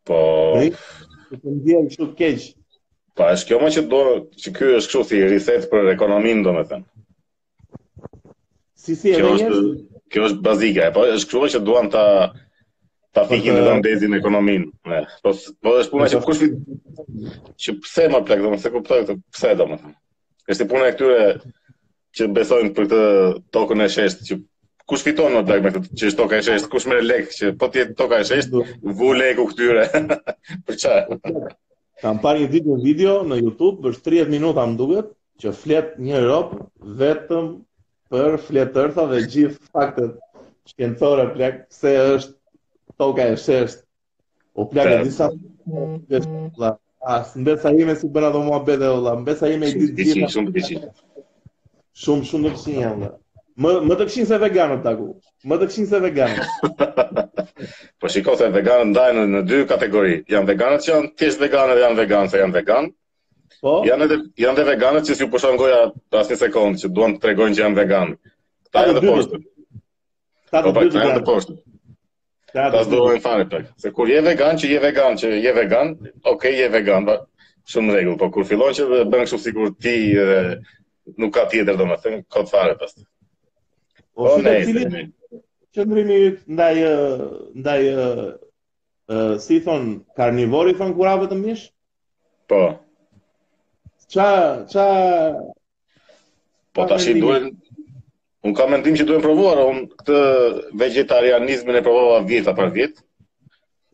Po... 0.07 0.21
Po 0.55 1.39
të 1.41 1.41
të 1.41 2.05
në 2.05 2.11
keq. 2.21 2.45
Pa, 3.19 3.31
është 3.35 3.49
kjo 3.49 3.59
më 3.63 3.73
që 3.77 3.83
do, 3.91 4.03
që 4.45 4.55
kjo 4.55 4.69
është 4.79 4.93
këshu 4.93 5.05
si 5.09 5.25
rithet 5.33 5.67
për 5.73 5.91
ekonomin, 5.95 6.45
do 6.47 6.55
Si 8.85 8.95
si 9.01 9.15
e 9.17 9.19
dhe 9.19 9.29
njështë? 9.35 9.61
Kjo 10.13 10.27
është 10.29 10.43
bazika, 10.47 10.91
e, 10.91 10.95
po 10.95 11.07
është 11.09 11.27
kështu 11.27 11.43
më 11.47 11.53
që 11.57 11.63
doan 11.67 11.87
të 11.95 12.03
ta 13.15 13.25
fikin 13.31 13.57
edhe 13.59 13.75
ndezin 13.81 14.17
ekonominë. 14.19 15.05
Po 15.23 15.31
po 15.63 15.75
është 15.81 15.93
puna 15.95 16.09
që 16.13 16.21
kush 16.25 16.43
që 17.63 17.75
pse 17.85 18.07
më 18.11 18.21
plak 18.27 18.43
domoshta 18.43 18.73
kuptoj 18.75 18.99
këtë 19.05 19.17
pse 19.35 19.53
domoshta. 19.61 19.93
Është 20.51 20.67
puna 20.73 20.89
e 20.91 20.97
këtyre 20.97 21.29
që 22.19 22.29
besojnë 22.39 22.75
për 22.75 22.89
këtë 22.89 23.03
tokën 23.55 23.85
e 23.85 23.89
shesht 23.97 24.27
që 24.29 24.39
kush 24.91 25.07
fiton 25.07 25.37
më 25.39 25.45
plak 25.49 25.63
me 25.65 25.73
këtë 25.77 25.95
që 26.01 26.09
është 26.11 26.21
toka 26.23 26.41
e 26.41 26.45
shesht, 26.49 26.67
kush 26.75 26.89
merr 26.91 27.07
lek 27.07 27.31
që 27.39 27.55
po 27.61 27.71
ti 27.73 27.87
toka 28.01 28.19
e 28.21 28.27
shesht, 28.33 28.51
vu 29.01 29.13
lek 29.17 29.39
u 29.43 29.47
këtyre. 29.53 29.87
për 30.67 30.81
çfarë? 30.85 31.35
Kam 32.03 32.19
parë 32.21 32.43
një 32.43 32.51
video 32.53 32.81
video 32.83 33.15
në 33.25 33.39
YouTube 33.45 33.79
për 33.87 34.01
30 34.27 34.35
minuta 34.35 34.67
më 34.67 34.81
duket 34.81 35.15
që 35.41 35.55
flet 35.63 35.95
një 36.03 36.25
rob 36.27 36.57
vetëm 37.01 37.53
për 38.15 38.41
fletërtha 38.49 39.07
dhe 39.15 39.23
gjithë 39.31 39.69
faktet 39.71 40.17
shkencore 40.71 41.29
plak 41.35 41.65
se 41.75 41.93
është 42.11 42.41
toka 42.99 43.23
e 43.27 43.37
shesht. 43.37 43.83
O 44.55 44.65
plakë 44.71 45.01
disa 45.03 45.31
në 45.65 45.89
besa 46.09 46.77
ndërsa 47.43 47.73
ime 47.75 47.95
si 47.99 48.09
bëra 48.09 48.29
do 48.33 48.41
mua 48.47 48.61
bëdë 48.65 48.91
në 49.05 49.25
besa 49.27 49.49
ime 49.51 49.69
i 49.73 49.89
ditë 49.93 49.95
di. 49.99 50.07
Shumë 50.15 50.31
shumë 50.35 50.55
të 50.55 50.81
Shumë 52.05 52.27
shumë 52.31 52.51
të 52.55 52.63
qinj 52.63 52.79
jam. 52.83 53.03
Më 53.63 53.73
më 53.87 53.97
të 53.99 54.07
këshin 54.11 54.29
se 54.31 54.39
veganët 54.43 54.81
taku. 54.87 55.09
Më 55.51 55.59
të 55.61 55.69
këshin 55.71 55.89
se 55.91 56.01
veganët. 56.03 56.79
po 58.03 58.11
shikoj 58.11 58.39
se 58.41 58.49
veganët 58.55 58.89
ndajnë 58.93 59.27
në 59.35 59.43
dy 59.51 59.61
kategori. 59.71 60.15
Jan 60.33 60.49
veganët 60.49 60.87
që 60.87 60.93
janë 60.95 61.13
thjesht 61.19 61.43
veganët 61.45 61.79
dhe 61.79 61.85
janë 61.87 62.01
veganë 62.03 62.33
se 62.33 62.41
janë 62.41 62.57
vegan. 62.61 62.89
Po. 63.61 63.75
Janë 63.89 64.09
edhe 64.09 64.21
janë 64.43 64.59
edhe 64.59 64.67
veganët 64.73 65.07
që 65.11 65.19
si 65.21 65.27
u 65.27 65.31
pushon 65.35 65.59
goja 65.61 65.85
asnjë 66.19 66.41
sekond 66.47 66.83
që 66.83 66.91
duan 66.97 67.15
të 67.15 67.23
tregojnë 67.27 67.59
që 67.59 67.65
janë 67.65 67.79
veganët, 67.81 68.19
po, 68.75 68.83
po, 68.83 68.83
Këta 68.83 68.83
janë 68.83 68.97
dhe 68.99 69.07
poshtë. 69.07 69.45
Këta 70.51 71.05
janë 71.09 71.25
poshtë. 71.31 71.57
Ta 72.55 72.71
dojnë 72.71 73.21
fare 73.23 73.45
pak. 73.51 73.65
Se 73.83 73.91
kur 73.93 74.07
je 74.11 74.21
vegan, 74.23 74.59
që 74.61 74.69
je 74.71 74.81
vegan, 74.83 75.17
që 75.19 75.31
je 75.45 75.53
vegan, 75.57 75.89
okej, 75.97 76.19
okay, 76.35 76.53
je 76.61 76.69
vegan, 76.71 77.07
ba, 77.09 77.17
shumë 77.71 77.97
rregull, 77.97 78.19
po 78.21 78.29
kur 78.35 78.47
fillon 78.47 78.77
që 78.77 78.85
bën 79.11 79.25
kështu 79.25 79.41
sikur 79.43 79.73
ti 79.83 79.95
nuk 81.19 81.33
ka 81.35 81.49
tjetër 81.51 81.81
do 81.81 81.89
thënë, 82.05 82.21
ka 82.31 82.45
të 82.45 82.53
fare 82.53 82.77
pastaj. 82.79 83.07
O, 84.15 84.29
o 84.37 84.37
ne, 84.45 84.53
cili 85.75 86.21
ndaj, 86.55 86.79
ndaj, 87.59 87.89
si 89.49 89.59
thonë, 89.67 89.97
karnivori 90.15 90.77
thonë 90.79 90.95
kurave 91.01 91.27
të 91.33 91.41
mishë? 91.43 91.69
Po. 92.53 92.63
Qa, 94.15 94.31
qa... 94.71 94.87
Po 96.75 96.87
ta 96.91 97.03
shi 97.03 97.19
duen, 97.23 97.51
Unë 98.45 98.53
kam 98.59 98.73
mendim 98.77 98.93
që 99.01 99.05
duhet 99.09 99.23
provuar, 99.25 99.57
unë 99.71 99.85
këtë 100.03 100.17
vegetarianizmin 100.81 101.79
e 101.79 101.85
provova 101.85 102.19
vjeta 102.31 102.53
pas 102.59 102.71
vjet. 102.75 102.95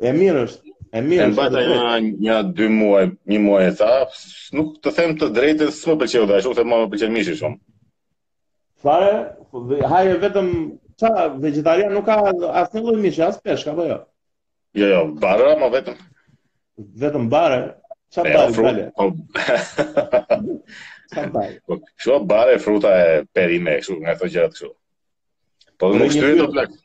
E 0.03 0.11
mirë 0.17 0.41
është, 0.49 0.65
e 0.67 0.69
mirë 1.07 1.23
është. 1.23 1.31
E 1.31 1.31
mbata 1.37 1.61
një, 1.69 1.77
një, 2.25 2.37
dy 2.59 2.67
muaj, 2.79 3.05
një 3.31 3.39
muaj 3.45 3.65
e 3.69 3.73
ta, 3.83 3.91
nuk 4.59 4.69
të 4.83 4.89
them 4.97 5.11
të 5.21 5.27
drejtë, 5.39 5.67
së 5.77 5.85
më 5.93 5.97
përqeo 6.03 6.25
dhe, 6.33 6.41
shumë 6.49 6.59
të 6.59 6.65
më 6.71 6.77
pëlqen 6.97 7.15
mishë 7.19 7.35
shumë. 7.43 7.59
Fare, 8.87 9.13
hajë 9.95 10.15
vetëm, 10.27 10.49
qa, 11.05 11.13
vegetarian 11.47 11.95
nuk 11.95 12.07
ka 12.11 12.15
asë 12.65 12.73
një 12.77 12.81
lojë 12.89 13.03
mishë, 13.07 13.21
asë 13.29 13.43
peshka, 13.47 13.71
apo 13.77 13.83
jo? 13.93 13.99
Jo, 14.81 14.87
jo, 14.97 15.03
barë, 15.23 15.45
ma 15.63 15.69
vetëm. 15.77 15.97
Vetëm 17.05 17.25
barë, 17.37 17.61
qa 18.19 18.23
barë, 18.51 18.85
Kjo 21.11 22.19
po, 22.19 22.25
bare 22.31 22.59
fruta 22.63 22.91
e 23.05 23.25
perime, 23.37 23.77
kështu, 23.81 23.97
nga 24.05 24.15
këto 24.15 24.29
gjërat 24.35 24.55
kështu. 24.55 24.71
Po 25.81 25.91
dhe 25.91 26.01
nuk 26.05 26.15
shtyre 26.15 26.37
të 26.43 26.47
plak. 26.53 26.77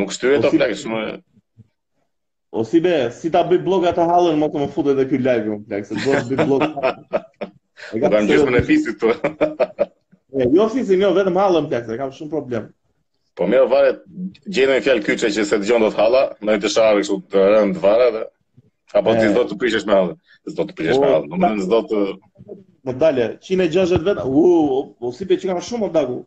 Nuk 0.00 0.14
shtyre 0.16 0.40
të 0.42 0.50
plak, 0.56 0.74
shumë... 0.80 1.02
O 2.54 2.62
si 2.66 2.80
be, 2.82 2.92
si 3.14 3.30
ta 3.34 3.40
bëj 3.50 3.60
bloga 3.66 3.92
të 3.96 4.04
halën, 4.10 4.36
më 4.40 4.48
të 4.54 4.60
më 4.62 4.68
futë 4.74 4.92
edhe 4.94 5.04
kjo 5.12 5.22
live, 5.26 5.52
më 5.52 5.60
plak, 5.68 5.90
se 5.90 5.98
të 5.98 6.04
bëj 6.06 6.30
bëj 6.32 6.48
bloga 6.50 6.70
të 6.72 6.84
halën. 6.86 7.26
Da 8.02 8.10
në 8.14 8.28
gjithë 8.30 8.46
më 8.50 8.54
në 8.58 8.64
fisit 8.70 9.02
të. 9.02 9.50
Jo 10.54 10.64
fisit, 10.66 10.98
jo, 10.98 11.12
vetëm 11.14 11.36
halën, 11.38 11.68
plak, 11.70 11.84
se 11.86 11.96
kam 12.00 12.10
shumë 12.18 12.32
problem. 12.34 12.64
Po 13.38 13.46
mirë 13.50 13.68
vare, 13.70 13.92
gjenë 14.56 14.78
një 14.80 14.84
fjallë 14.86 15.04
kyqe 15.08 15.28
që 15.30 15.46
se 15.48 15.58
të 15.60 15.68
gjonë 15.70 15.88
do 15.88 15.92
të 15.94 16.00
hala, 16.02 16.22
në 16.48 16.56
i 16.58 16.62
të 16.64 16.70
sharë, 16.74 17.02
kështu 17.04 17.18
të 17.34 17.44
rëndë 17.54 17.82
vare 17.84 18.08
dhe... 18.16 18.24
Apo 18.98 19.10
ti 19.18 19.26
zdo 19.30 19.42
të 19.52 19.56
prishesh 19.62 19.86
me 19.90 19.94
halën? 19.96 20.16
Zdo 20.54 20.66
të 20.68 20.76
prishesh 20.78 20.98
me 21.02 21.06
po, 21.08 21.16
halën, 21.16 21.32
në 21.32 21.40
më 21.44 21.50
në 21.56 21.64
zdo 21.66 21.80
të... 21.90 22.04
Më 22.84 22.92
dalë 23.00 23.26
160 23.48 24.02
vetë. 24.06 24.24
U, 24.38 24.40
u, 24.98 25.10
si 25.16 25.24
bëj 25.28 25.38
çka 25.44 25.54
më 25.56 25.62
shumë 25.68 25.88
ndagu. 25.90 26.18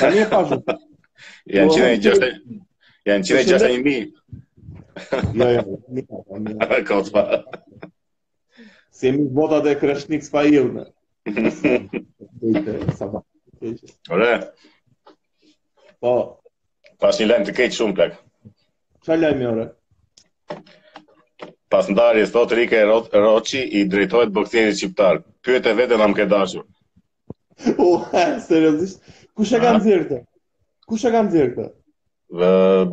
Ja 0.00 0.10
nuk 0.14 0.64
pa. 0.66 0.74
Ja 1.54 1.64
çinë 1.70 1.92
jashtë. 2.02 2.30
Ja 3.06 3.18
çinë 3.22 4.00
Jo, 5.38 5.46
jo, 5.54 5.76
mi. 5.94 6.02
Kocpa. 6.88 7.22
Se 8.92 9.12
mi 9.14 9.24
vota 9.36 9.60
de 9.64 9.76
krashnik 9.80 10.26
spa 10.26 10.42
në. 10.50 10.84
Këto 11.30 12.96
sa 12.98 13.06
ba. 13.14 13.22
Ora. 14.10 14.32
Po. 16.02 16.16
Pasi 17.00 17.24
lëm 17.30 17.46
të 17.46 17.54
keq 17.60 17.78
shumë 17.78 17.96
plak. 18.00 18.18
Çfarë 19.04 19.22
lëmë 19.22 19.50
ora? 19.54 19.70
Pas 21.70 21.88
ndarje, 21.88 22.26
sot 22.26 22.52
Rike 22.52 22.82
Rochi 22.84 23.08
Roqi 23.14 23.60
i 23.62 23.84
drejtojt 23.88 24.28
boksjeri 24.34 24.72
qiptar. 24.74 25.20
Pyet 25.44 25.68
e 25.70 25.74
vete 25.78 25.98
në 26.00 26.08
më 26.10 26.16
ke 26.18 26.24
dashur. 26.32 26.64
U, 27.78 27.86
seriosisht. 28.48 29.04
Kushe 29.38 29.60
kam 29.62 29.78
zirë 29.84 30.06
të? 30.08 30.18
Kushe 30.90 31.12
kam 31.14 31.28
zirë 31.30 31.52
të? 31.54 31.66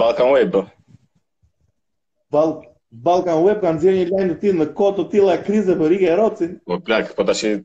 Balkan 0.04 0.30
Web. 0.36 0.60
Balkan 2.38 3.42
Web 3.48 3.64
kanë 3.66 3.82
zirë 3.82 3.98
një 3.98 4.06
lajnë 4.12 4.30
të 4.36 4.38
ti 4.46 4.54
në 4.60 4.70
kotë 4.78 5.00
të 5.00 5.08
tila 5.16 5.40
krize 5.50 5.76
për 5.82 5.92
Rike 5.96 6.12
e 6.14 6.20
Roqi. 6.22 6.52
Më 6.70 6.78
plakë, 6.88 7.16
po, 7.18 7.24
po 7.24 7.28
të 7.32 7.38
shi... 7.42 7.56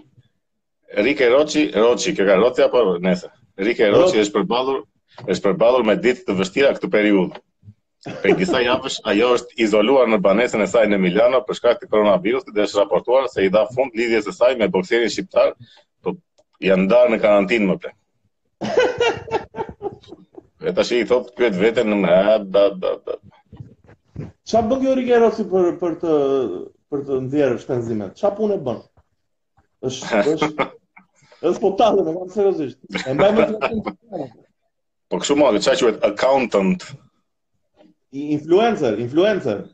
Rike 1.08 1.32
Rochi, 1.32 1.64
Rochi, 1.72 2.12
Roqi, 2.12 2.16
këka 2.20 2.36
Roqi 2.44 2.68
apo 2.68 2.84
nëse? 3.08 3.32
Rike 3.66 3.88
Rochi 3.96 4.20
është 4.22 4.38
përbalur 4.40 4.84
është 5.32 5.42
përballur 5.44 5.84
me 5.86 5.94
ditë 6.02 6.26
të 6.26 6.34
vështira 6.38 6.68
këtë 6.76 6.88
periudhë. 6.92 7.40
Për 8.24 8.32
disa 8.40 8.60
javësh 8.64 8.98
ajo 9.12 9.26
është 9.38 9.58
izoluar 9.64 10.06
në 10.08 10.18
banesën 10.26 10.62
e 10.64 10.68
saj 10.72 10.84
në 10.90 10.98
Milano 11.02 11.40
për 11.48 11.58
shkak 11.58 11.80
të 11.82 11.88
koronavirusit 11.92 12.52
dhe 12.56 12.62
është 12.64 12.78
raportuar 12.80 13.26
se 13.32 13.44
i 13.44 13.50
dha 13.56 13.64
fund 13.74 13.96
lidhjes 13.98 14.24
së 14.30 14.34
saj 14.38 14.52
me 14.60 14.68
bokserin 14.76 15.10
shqiptar, 15.12 15.50
po 16.02 16.14
janë 16.68 16.86
ndarë 16.86 17.12
në 17.14 17.20
karantinë 17.26 17.68
më 17.68 17.76
pre. 17.82 17.92
e 20.68 20.72
tash 20.78 20.94
i 20.96 21.02
thotë 21.12 21.36
këtë 21.42 21.60
vetën 21.66 21.92
në 21.92 21.98
më 22.04 22.18
da 22.56 22.64
da 22.84 22.94
da. 23.10 23.18
Çfarë 24.48 24.68
bën 24.72 24.84
Gjori 24.86 25.04
Gerosi 25.10 25.46
për 25.52 25.68
për 25.84 25.98
të 26.04 26.12
për 26.90 27.04
të 27.10 27.20
ndjerë 27.28 27.60
shpenzimet? 27.62 28.16
Çfarë 28.22 28.40
punë 28.40 28.58
bën? 28.70 28.80
Është 29.90 30.24
është 30.38 30.72
është 31.50 31.64
po 31.66 31.74
tallë, 31.82 32.08
më 32.08 32.16
vjen 32.16 32.32
seriozisht. 32.32 32.80
E 33.04 33.12
mbaj 33.12 33.34
më 33.36 33.50
të 33.50 34.26
Po 35.10 35.18
kështu 35.18 35.36
më, 35.40 35.46
qa 35.66 35.72
që 35.78 35.86
vetë 35.88 36.08
accountant? 36.12 36.84
Influencer, 38.32 38.98
influencer. 39.04 39.64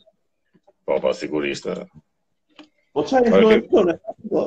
Po, 0.86 0.94
pa, 0.94 1.00
po, 1.04 1.12
sigurisht 1.18 1.68
e. 1.68 1.74
Po 2.96 3.04
qa 3.04 3.20
influencer? 3.20 3.90
Po, 4.36 4.44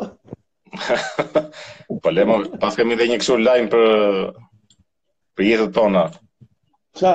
e 0.69 1.96
po 2.03 2.12
le 2.13 2.24
pas 2.62 2.75
kemi 2.77 2.93
dhe 2.98 3.08
një 3.10 3.15
kështu 3.24 3.36
lajm 3.41 3.69
për 3.74 3.86
për 5.34 5.46
jetën 5.48 5.72
tonë. 5.77 6.03
Ça? 7.00 7.13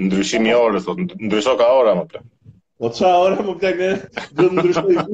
Ndryshimi 0.00 0.54
orës, 0.56 0.86
thotë, 0.88 1.18
ndryshon 1.26 1.58
ka 1.60 1.66
ora 1.76 1.92
më 1.98 2.06
plan. 2.12 2.24
Po 2.80 2.90
qa, 2.96 3.10
ora 3.20 3.44
më 3.50 3.56
plan? 3.60 4.00
Do 4.38 4.48
ndryshoj. 4.48 5.04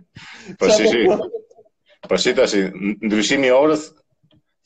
Po 0.60 0.70
si 0.76 0.90
shi, 0.92 1.02
Po 2.06 2.20
si 2.24 2.36
tash 2.38 2.54
ndryshimi 2.78 3.50
i 3.50 3.54
orës 3.56 3.88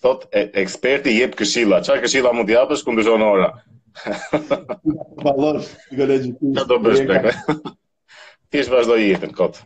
thot 0.05 0.26
eksperti 0.33 1.14
jep 1.19 1.33
këshilla 1.38 1.78
çfarë 1.83 2.02
këshilla 2.05 2.31
mund 2.38 2.49
të 2.49 2.55
japësh 2.57 2.85
kur 2.87 2.99
dëshon 2.99 3.25
ora 3.28 3.49
vallosh 5.25 5.73
i 5.95 5.99
kolegjit 5.99 6.67
do 6.73 6.78
bësh 6.85 7.00
tek 7.11 7.73
ti 8.52 8.62
s'vaz 8.69 8.90
do 8.93 8.99
jetën 9.00 9.33
kot 9.40 9.59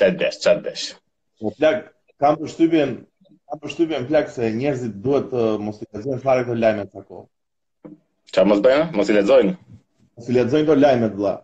çaj 0.00 0.12
dash 0.20 0.40
çaj 0.44 0.60
dash 0.66 0.84
u 0.90 1.48
po, 1.48 1.54
flak 1.56 1.80
kam 2.20 2.36
përshtypjen 2.42 2.92
kam 2.98 3.62
përshtypjen 3.64 4.06
flak 4.10 4.30
se 4.36 4.52
njerëzit 4.60 5.00
duhet 5.06 5.32
të 5.32 5.46
mos 5.64 5.80
i 5.84 5.88
lexojnë 5.88 6.20
fare 6.26 6.44
këto 6.44 6.60
lajme 6.60 6.86
sa 6.92 7.00
kohë 7.08 7.94
çfarë 8.34 8.52
mos 8.52 8.62
bëjnë 8.68 8.90
mos 9.00 9.10
i 9.14 9.18
lexojnë 9.22 9.56
mos 9.56 10.30
i 10.30 10.36
lexojnë 10.40 10.68
këto 10.68 10.80
lajme 10.84 11.12
vëlla 11.16 11.34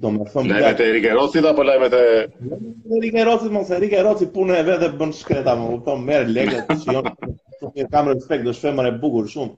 Do 0.00 0.10
me 0.16 0.24
thëmë... 0.28 0.48
Lajme 0.52 0.70
të 0.78 0.84
Erike 0.88 1.10
Rossi 1.16 1.42
dhe, 1.44 1.50
po 1.58 1.64
lajme 1.66 1.88
të... 1.92 2.00
Lajme 2.46 2.70
të 2.88 2.96
Erike 3.00 3.24
Rossi, 3.28 3.50
mos 3.52 3.70
e 3.72 3.76
Erike 3.76 4.00
Rossi 4.06 4.28
punë 4.32 4.54
e 4.56 4.62
vetë 4.68 4.82
dhe 4.86 4.98
bënë 5.00 5.16
shkreta, 5.16 5.54
më 5.60 5.66
vëpëm, 5.74 6.04
merë 6.08 6.30
legë 6.36 6.62
të 6.70 6.76
që 6.84 6.94
jonë, 6.96 7.12
që 7.60 7.70
një 7.74 7.86
kam 7.92 8.08
respekt, 8.08 8.46
dhe 8.46 8.54
shfemër 8.56 8.88
e 8.88 8.94
bugur 9.02 9.28
shumë. 9.32 9.52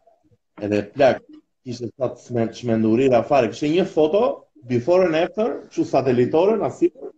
Edhe 0.65 0.81
plakë, 0.95 1.22
kishte 1.67 1.91
sa 1.93 2.10
të 2.13 2.50
shmendurira 2.57 3.22
fare. 3.29 3.51
Kështë 3.53 3.72
një 3.75 3.86
foto, 3.93 4.24
before 4.74 5.12
and 5.12 5.19
after, 5.22 5.51
që 5.75 5.86
satelitore, 5.91 6.57
në 6.57 6.72
Asipër, 6.72 7.13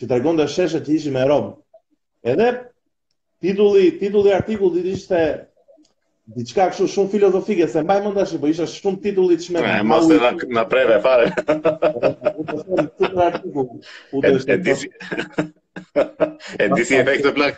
që 0.00 0.08
të 0.10 0.18
regon 0.18 0.40
dhe 0.42 0.48
sheshe 0.54 0.82
që 0.86 0.96
ishi 0.98 1.14
me 1.14 1.22
robë. 1.30 1.54
Edhe, 2.34 2.48
titulli, 3.46 3.92
titulli 4.02 4.34
artikull 4.34 4.74
dhe 4.74 4.84
ishte 4.96 5.22
diçka 6.36 6.64
kështu 6.70 6.86
shumë 6.92 7.10
filozofike, 7.14 7.66
se 7.72 7.80
mbaj 7.84 8.00
mend 8.04 8.16
tash, 8.18 8.34
po 8.40 8.48
isha 8.52 8.66
shumë 8.68 9.00
titulli 9.06 9.36
i 9.38 9.42
çmendur. 9.42 9.84
mos 9.88 10.08
e 10.12 10.18
na 10.20 10.30
na 10.58 10.64
preve 10.68 11.00
fare. 11.04 11.30
U 14.08 14.20
të 14.20 14.34
E 14.46 14.58
di 14.58 14.74
si. 14.76 14.90
E 16.58 16.84
si 16.84 16.96
efekt 16.96 17.24
të 17.24 17.32
plak. 17.34 17.56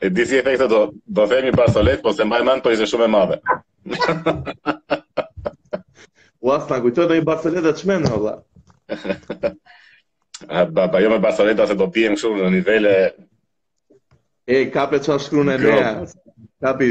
E 0.00 0.08
di 0.10 0.24
si 0.26 0.38
efekt 0.38 0.62
do 0.70 0.80
do 1.06 1.26
themi 1.26 1.52
pas 1.52 1.72
solet, 1.72 2.02
po 2.02 2.12
se 2.12 2.24
mbaj 2.24 2.42
mend 2.46 2.62
po 2.62 2.70
ishte 2.70 2.86
shumë 2.90 3.06
e 3.08 3.10
madhe. 3.14 3.36
U 6.40 6.52
asna 6.56 6.80
kujtoj 6.82 7.06
në 7.10 7.20
i 7.20 7.26
Barceleta 7.26 7.72
që 7.76 7.84
menë, 7.90 8.16
vla. 8.22 8.34
ba, 10.76 10.86
ba, 10.88 11.00
jo 11.02 11.10
me 11.10 11.18
Barceleta 11.18 11.66
se 11.66 11.74
do 11.76 11.90
pijem 11.90 12.16
kështu 12.16 12.32
në 12.38 12.50
nivele... 12.56 12.94
E, 14.50 14.64
kape 14.74 14.98
që 14.98 15.14
ashtë 15.14 15.44
në 15.46 15.56
Kapi, 16.60 16.86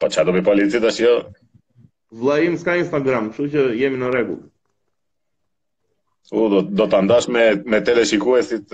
Pa 0.00 0.04
po, 0.04 0.10
që 0.12 0.26
do 0.28 0.34
për 0.36 0.44
politi 0.50 0.82
të 0.84 0.92
jo? 1.00 1.14
Vla 2.20 2.36
im 2.44 2.58
s'ka 2.60 2.76
Instagram, 2.82 3.32
shu 3.36 3.48
që 3.52 3.64
jemi 3.80 3.98
në 4.02 4.12
regu. 4.14 4.36
U, 6.36 6.44
do 6.60 6.86
të 6.90 7.04
ndash 7.06 7.30
me 7.32 7.80
teleshikuesit 7.88 8.68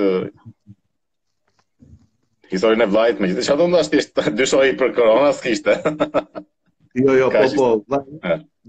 historinë 2.53 2.87
e 2.87 2.91
vllajit, 2.91 3.21
megjithë 3.23 3.45
çfarë 3.47 3.63
thonë 3.63 3.77
dashti 3.79 4.01
është 4.03 4.25
dyshoi 4.41 4.75
për 4.81 4.93
korona 4.99 5.33
s'kishte. 5.37 5.77
Jo, 6.97 7.13
jo, 7.13 7.27
po 7.29 7.65
po. 7.85 7.99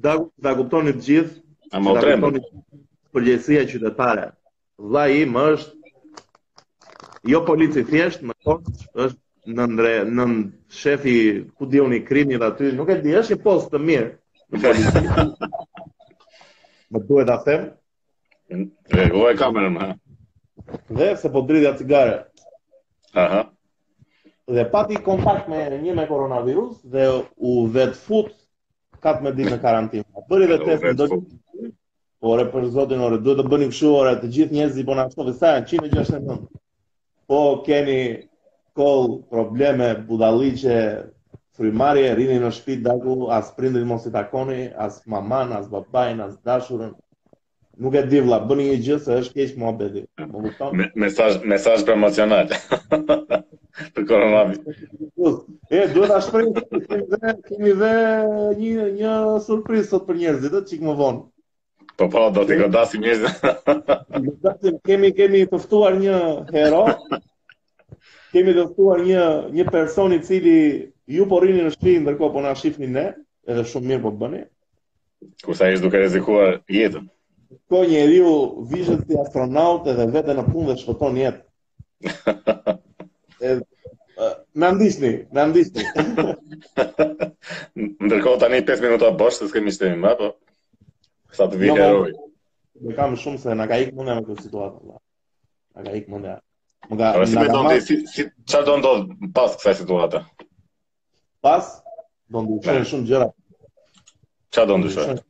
Da 0.03 0.17
da 0.43 0.51
kuptoni 0.57 0.91
të 0.97 1.03
gjithë. 1.05 1.37
A 1.71 1.79
mo 1.79 1.93
tremb. 1.95 2.25
Përgjegjësia 3.15 3.61
qytetare. 3.69 4.25
Vllai 4.83 5.21
im 5.21 5.37
është 5.39 7.23
jo 7.31 7.39
polici 7.47 7.85
thjesht, 7.87 8.25
më 8.27 8.35
thon, 8.43 8.59
është 9.05 9.53
në 9.53 9.69
ndre, 9.71 9.93
në 10.11 10.25
shefi 10.67 11.13
ku 11.55 11.69
diun 11.71 11.95
i 11.95 12.01
dhe 12.03 12.45
aty, 12.51 12.73
nuk 12.75 12.89
e 12.91 12.99
di, 12.99 13.15
është 13.15 13.37
një 13.37 13.41
postë 13.47 13.71
të 13.77 13.81
mirë. 13.87 14.57
Më 16.91 17.05
duhet 17.07 17.27
ta 17.31 17.37
them. 17.47 17.69
Ne, 18.51 19.07
ku 19.11 19.23
e 19.31 19.35
kamerën 19.39 19.71
më? 19.71 19.93
Dhe 20.99 21.13
se 21.17 21.31
po 21.31 21.41
dridhja 21.47 21.77
cigare. 21.79 22.25
Aha 23.15 23.47
dhe 24.47 24.63
pati 24.71 24.95
kontakt 25.05 25.47
me 25.51 25.57
një 25.83 25.93
me 25.95 26.05
koronavirus 26.07 26.79
dhe 26.93 27.07
u 27.37 27.53
vet 27.71 27.95
fut 28.03 28.29
kat 29.03 29.19
me 29.21 29.31
ditë 29.35 29.51
në 29.53 29.57
karantinë. 29.63 30.23
Bëri 30.29 30.47
vetë 30.53 30.69
test 30.69 30.85
do 30.99 31.07
të 31.11 32.45
për 32.53 32.67
zotin 32.75 33.03
orë 33.07 33.19
duhet 33.23 33.41
të 33.43 33.47
bëni 33.51 33.67
kështu 33.73 33.91
orë 33.97 34.13
të 34.21 34.29
gjithë 34.37 34.55
njerëzit 34.57 34.87
po 34.87 34.95
na 34.97 35.05
shohin 35.11 35.35
sa 35.37 35.51
169. 35.71 36.47
Po 37.27 37.41
keni 37.67 37.99
koll 38.77 39.19
probleme 39.29 39.89
budalliqe 40.07 40.79
frymarrje 41.59 42.15
rini 42.15 42.39
në 42.39 42.51
shtëpi 42.55 42.79
daku, 42.87 43.13
as 43.37 43.51
prindit 43.57 43.83
mos 43.89 44.05
i 44.07 44.11
takoni 44.15 44.61
as 44.85 45.01
maman 45.05 45.51
as 45.59 45.67
babain 45.71 46.23
as 46.27 46.39
dashurën 46.45 46.91
nuk 47.79 47.95
e 47.95 48.03
di 48.09 48.19
bëni 48.21 48.63
një 48.69 48.77
gjë 48.85 48.97
se 49.05 49.17
është 49.21 49.37
keq 49.37 49.57
muhabeti. 49.61 50.01
Më 50.17 50.43
kupton? 50.45 50.83
Mesazh 51.01 51.43
mesazh 51.51 51.83
promocional. 51.87 52.51
për 53.95 54.05
koronavirus. 54.09 54.81
E 55.77 55.83
duhet 55.93 56.09
ta 56.09 56.19
shpreh 56.25 56.49
kemi 56.71 57.03
dhe 57.11 57.33
kemi 57.47 57.73
dhe 57.81 57.91
një 58.57 58.87
një 58.97 59.13
surprizë 59.47 59.89
sot 59.93 60.07
për 60.07 60.21
njerëzit, 60.23 60.55
atë 60.57 60.71
çik 60.71 60.85
më 60.89 60.95
vonë. 61.01 61.23
Po 61.97 62.05
po, 62.13 62.23
do 62.33 62.43
t'i 62.49 62.57
godasim 62.59 63.05
njerëzit. 63.05 63.45
Ne 64.17 64.73
kemi 64.85 65.11
kemi 65.17 65.45
të 65.51 65.61
ftuar 65.63 65.97
një 66.01 66.17
hero. 66.55 66.83
Kemi 68.33 68.53
të 68.57 68.65
ftuar 68.71 69.01
një 69.07 69.23
një 69.57 69.67
person 69.73 70.13
i 70.17 70.21
cili 70.25 70.55
ju 71.07 71.25
po 71.31 71.39
rrini 71.43 71.67
në 71.67 71.75
shtëpi 71.77 72.01
ndërkohë 72.03 72.33
po 72.33 72.41
na 72.43 72.51
shihni 72.59 72.89
ne, 72.97 73.05
edhe 73.47 73.63
shumë 73.69 73.91
mirë 73.93 74.03
po 74.03 74.11
bëni. 74.23 74.41
Kurse 75.45 75.63
ai 75.65 75.77
është 75.77 75.85
duke 75.87 76.01
rrezikuar 76.01 76.57
jetën 76.73 77.05
ko 77.69 77.83
njeriu 77.85 78.61
vizhet 78.69 78.99
si 79.07 79.15
astronaut 79.19 79.87
edhe 79.91 80.05
vete 80.13 80.33
në 80.37 80.43
punë 80.51 80.67
dhe 80.69 80.75
shpëton 80.83 81.19
jetë. 81.23 82.03
Edhe, 83.53 83.63
Uh, 84.17 84.29
në 84.57 84.69
ndisni, 84.73 85.09
në 85.37 85.41
ndisni. 85.51 85.83
Ndërkohë 88.01 88.39
tani 88.41 88.61
5 88.65 88.81
minuta 88.87 89.11
bosh, 89.19 89.37
se 89.43 89.49
s'kemi 89.51 89.69
shtemi 89.75 89.99
mba, 89.99 90.15
po 90.17 90.29
sa 91.37 91.45
të 91.51 91.59
vi 91.61 91.69
heroi. 91.69 92.15
kam 92.97 93.13
shumë 93.23 93.43
se 93.43 93.53
nga 93.53 93.67
ka 93.69 93.77
ikë 93.83 93.93
mundja 93.99 94.15
me 94.17 94.23
të 94.25 94.39
situatë. 94.47 94.97
Nga 95.77 95.85
ka 95.85 95.93
ikë 95.99 96.11
mundja. 96.15 96.33
Më 96.89 96.97
ka, 97.03 97.11
si 97.29 98.25
do 98.25 98.25
qa 98.49 98.63
do 98.65 98.77
ndodhë 98.81 99.31
pas 99.37 99.53
kësaj 99.59 99.77
situatë? 99.83 100.23
Pas, 101.45 101.69
do 102.25 102.41
ndi 102.47 102.77
shumë 102.95 103.07
gjëra. 103.13 103.29
Qa 104.49 104.65
do 104.65 104.81
ndi 104.81 104.95
shumë? 104.97 105.21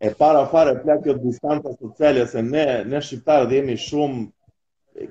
e 0.00 0.10
para 0.14 0.46
fare 0.46 0.78
pla 0.80 0.98
jo 1.00 1.12
distanca 1.18 1.70
sociale 1.78 2.26
se 2.26 2.40
ne 2.52 2.66
ne 2.90 2.98
shqiptar 3.02 3.42
dhe 3.48 3.54
jemi 3.56 3.74
shumë 3.86 4.20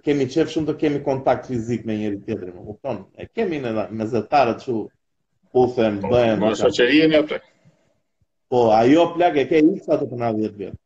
kemi 0.03 0.25
qef 0.31 0.47
shumë 0.53 0.67
të 0.69 0.75
kemi 0.81 1.01
kontakt 1.07 1.49
fizik 1.51 1.83
me 1.87 1.93
njëri 1.97 2.17
tjetrin, 2.23 2.53
më 2.55 2.63
kupton? 2.69 2.97
E 3.21 3.27
kemi 3.35 3.57
në 3.63 3.69
me 3.97 4.05
zëtarë 4.13 4.53
çu 4.63 4.75
u 4.87 5.61
them 5.75 5.99
po, 6.01 6.07
bëhen 6.11 6.39
në 6.39 6.51
shoqëri 6.61 6.97
jemi 7.01 7.15
atë. 7.21 7.37
Po, 8.49 8.59
ajo 8.79 9.03
plak 9.17 9.35
e 9.43 9.47
ke 9.51 9.59
iksa 9.75 9.97
të 9.99 10.05
përna 10.09 10.29
10 10.39 10.55
vjet 10.55 10.79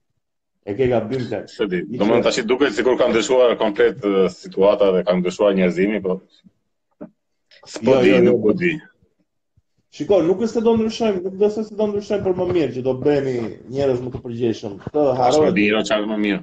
E 0.70 0.78
ke 0.78 0.92
gabim 0.94 1.26
tek. 1.34 1.50
Se 1.50 1.66
di, 1.72 1.82
do 1.98 2.08
mend 2.14 2.30
tash 2.30 2.44
duket 2.46 2.78
sikur 2.78 3.00
kam 3.02 3.10
ndeshur 3.12 3.58
komplet 3.60 4.06
situata 4.38 4.94
dhe 5.00 5.06
kam 5.10 5.26
ndeshur 5.26 5.58
njerëzimi, 5.58 6.04
po. 6.06 6.20
Jo, 6.22 7.10
jo, 7.10 7.76
Spodi, 7.80 8.18
jo. 8.20 8.26
nuk 8.30 8.42
po 8.46 8.60
di. 8.62 8.76
Shiko, 9.94 10.18
nuk 10.26 10.40
është 10.46 10.56
se 10.58 10.62
do 10.68 10.72
ndryshojmë, 10.78 11.20
nuk 11.28 11.42
është 11.48 11.64
se 11.68 11.76
do 11.80 11.86
ndryshojmë 11.90 12.24
për 12.28 12.38
më 12.40 12.46
mirë 12.56 12.72
që 12.76 12.82
do 12.86 12.94
bëni 13.02 13.34
njerëz 13.76 14.00
më 14.06 14.12
të 14.16 14.20
përgjeshëm. 14.24 14.72
Të 14.94 15.02
harrojmë. 15.20 15.50
Po 15.52 15.58
dira 15.60 15.82
çfarë 15.90 16.02
jo, 16.02 16.08
më 16.12 16.16
mirë. 16.24 16.40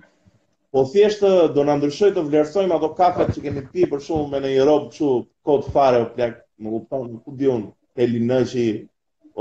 Po 0.77 0.83
thjesht 0.93 1.25
do 1.57 1.65
na 1.71 1.75
ndryshoj 1.81 2.13
të 2.19 2.23
vlerësojmë 2.29 2.77
ato 2.77 2.91
kafet 3.01 3.33
që 3.35 3.41
kemi 3.49 3.65
pi 3.73 3.89
për 3.95 4.05
shumë 4.05 4.29
me 4.37 4.41
në 4.45 4.53
Europë 4.61 4.91
kështu 4.93 5.09
kod 5.51 5.67
fare 5.75 6.05
o 6.05 6.07
plak, 6.15 6.37
më 6.63 6.75
kupton, 6.77 7.09
ku 7.25 7.35
diun, 7.43 7.65
te 7.99 8.07
Linëshi 8.13 8.67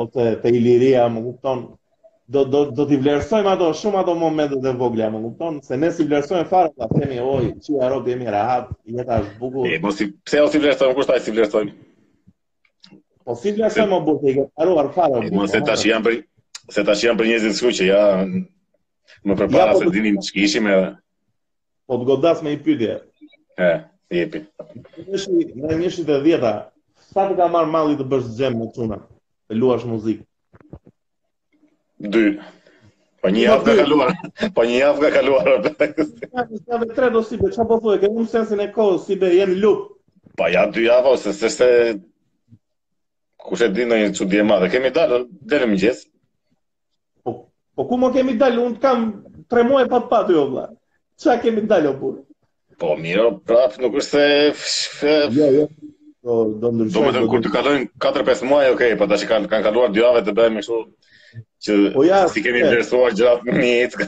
ose 0.04 0.26
te 0.48 0.54
Iliria, 0.58 1.06
më 1.18 1.22
kupton. 1.28 1.62
Do 2.34 2.44
do 2.54 2.64
do 2.80 2.88
t'i 2.90 2.98
vlerësojmë 3.06 3.52
ato 3.54 3.68
shumë 3.84 4.00
ato 4.02 4.16
momente 4.26 4.58
të 4.66 4.74
vogla, 4.82 5.12
më 5.18 5.22
kupton, 5.28 5.60
se 5.70 5.78
ne 5.84 5.92
si 5.94 6.10
vlerësojmë 6.10 6.50
fare 6.56 6.74
ta 6.74 6.90
temi, 6.98 7.22
oj, 7.30 7.52
çu 7.66 7.78
harrojmë 7.86 8.16
jemi 8.16 8.34
rahat, 8.40 8.74
jeta 8.96 9.22
është 9.22 9.40
bukur. 9.46 9.70
E 9.70 9.78
mos 9.86 10.02
si 10.02 10.10
pse 10.26 10.42
o 10.42 10.50
si 10.50 10.62
vlerësojmë 10.66 10.98
kushtaj 10.98 11.22
si 11.28 11.36
vlerësojmë. 11.38 11.78
Po 13.30 13.36
si 13.38 13.52
të 13.54 13.62
jashtë 13.62 13.84
më 13.90 13.98
bërë, 14.08 14.18
të 14.22 14.26
i 14.26 14.34
këtë 14.40 14.50
paruar, 14.58 14.88
para 14.96 15.20
o 15.20 15.20
bërë. 15.24 15.44
Se 15.52 15.60
tash 15.68 15.84
janë 15.86 16.06
për, 16.08 16.16
se 16.74 16.84
tash 16.88 17.04
janë 17.06 17.20
për 17.20 17.28
njëzit 17.30 17.56
s'ku 17.60 17.70
që 17.78 17.86
ja 17.86 18.00
më 19.30 19.36
përpara 19.38 19.76
po 19.76 19.84
se 19.84 19.92
dinim 19.94 20.16
që 20.26 20.34
kishim 20.34 20.70
edhe. 20.74 20.88
Po 21.90 22.00
të 22.02 22.08
godas 22.10 22.42
me 22.46 22.56
i 22.56 22.58
pytje. 22.66 22.96
E, 23.54 23.70
i 24.16 24.24
e 24.24 24.32
pytje. 24.34 24.66
Në 25.06 25.78
njështë 25.84 26.08
të 26.10 26.18
djeta, 26.26 26.56
sa 27.12 27.28
të 27.30 27.38
ka 27.38 27.50
marë 27.54 27.72
mali 27.76 28.00
të 28.02 28.10
bësh 28.10 28.34
gjemë 28.42 28.64
më 28.64 28.72
cuna, 28.80 28.98
të 29.46 29.60
luash 29.62 29.86
muzikë? 29.92 30.26
Dy. 32.16 32.26
Po 33.22 33.34
një 33.36 33.46
javë 33.46 33.64
ka 33.70 33.78
kaluar. 33.84 34.18
Po 34.58 34.66
një 34.72 34.82
javë 34.88 35.06
ka 35.06 35.14
kaluar. 35.20 35.64
Sa 35.78 36.82
me 36.82 36.90
tre 36.98 37.14
do 37.14 37.22
si 37.30 37.38
be, 37.38 37.54
që 37.54 37.70
po 37.70 37.78
thuj, 37.86 38.00
ke 38.02 38.10
unë 38.10 38.26
sensin 38.34 38.66
e 38.66 38.72
kohë, 38.74 38.98
si 39.06 39.22
be, 39.22 39.30
jemi 39.38 39.62
lupë. 39.62 40.02
Pa 40.34 40.48
po 40.50 40.54
ja 40.56 40.66
dy 40.74 40.90
javë, 40.90 41.14
ose 41.20 41.38
se 41.44 41.54
se 41.60 41.68
kushe 43.50 43.70
di 43.74 43.86
në 43.90 43.98
një 44.06 44.30
di 44.32 44.40
e 44.40 44.46
madhe, 44.46 44.68
kemi 44.74 44.92
dalë 44.94 45.18
dhe 45.50 45.60
në 45.66 45.78
gjithë? 45.84 46.06
Po, 47.26 47.34
po 47.76 47.86
ku 47.90 47.98
më 48.02 48.12
kemi 48.18 48.36
dalë, 48.42 48.60
unë 48.70 48.78
të 48.78 48.84
kam 48.86 49.06
tre 49.52 49.64
muaj 49.68 49.88
pa 49.92 50.02
patu 50.12 50.36
jo 50.38 50.44
vla. 50.52 50.68
Qa 51.20 51.38
kemi 51.42 51.66
dalë 51.68 51.92
o 51.92 51.96
burë? 52.02 52.22
Po, 52.80 52.94
mirë, 53.00 53.30
prapë, 53.50 53.82
nuk 53.84 53.98
është 54.04 54.24
se... 54.62 55.16
Jo, 55.38 55.50
jo. 55.58 55.66
Po, 56.20 56.38
do, 56.46 56.58
do, 56.62 56.76
ndërshaj, 56.76 56.94
do 56.96 57.08
më 57.08 57.16
të 57.18 57.26
kur 57.32 57.42
të 57.46 57.52
kalojnë 57.52 57.90
4-5 58.04 58.46
muaj, 58.52 58.70
okej, 58.74 58.74
okay, 58.76 58.98
po 59.00 59.06
pa 59.06 59.12
ta 59.14 59.20
që 59.22 59.30
kanë 59.32 59.50
kan 59.52 59.66
kaluar 59.66 59.92
dyave 59.96 60.22
të 60.28 60.34
bëjmë 60.38 60.64
shumë 60.66 61.42
që 61.66 61.76
po 61.96 62.04
ja, 62.08 62.22
si 62.32 62.42
kemi 62.44 62.62
vlerësuar 62.64 63.16
gjatë 63.20 63.48
në 63.48 63.58
një 63.58 63.72
itë. 63.86 64.08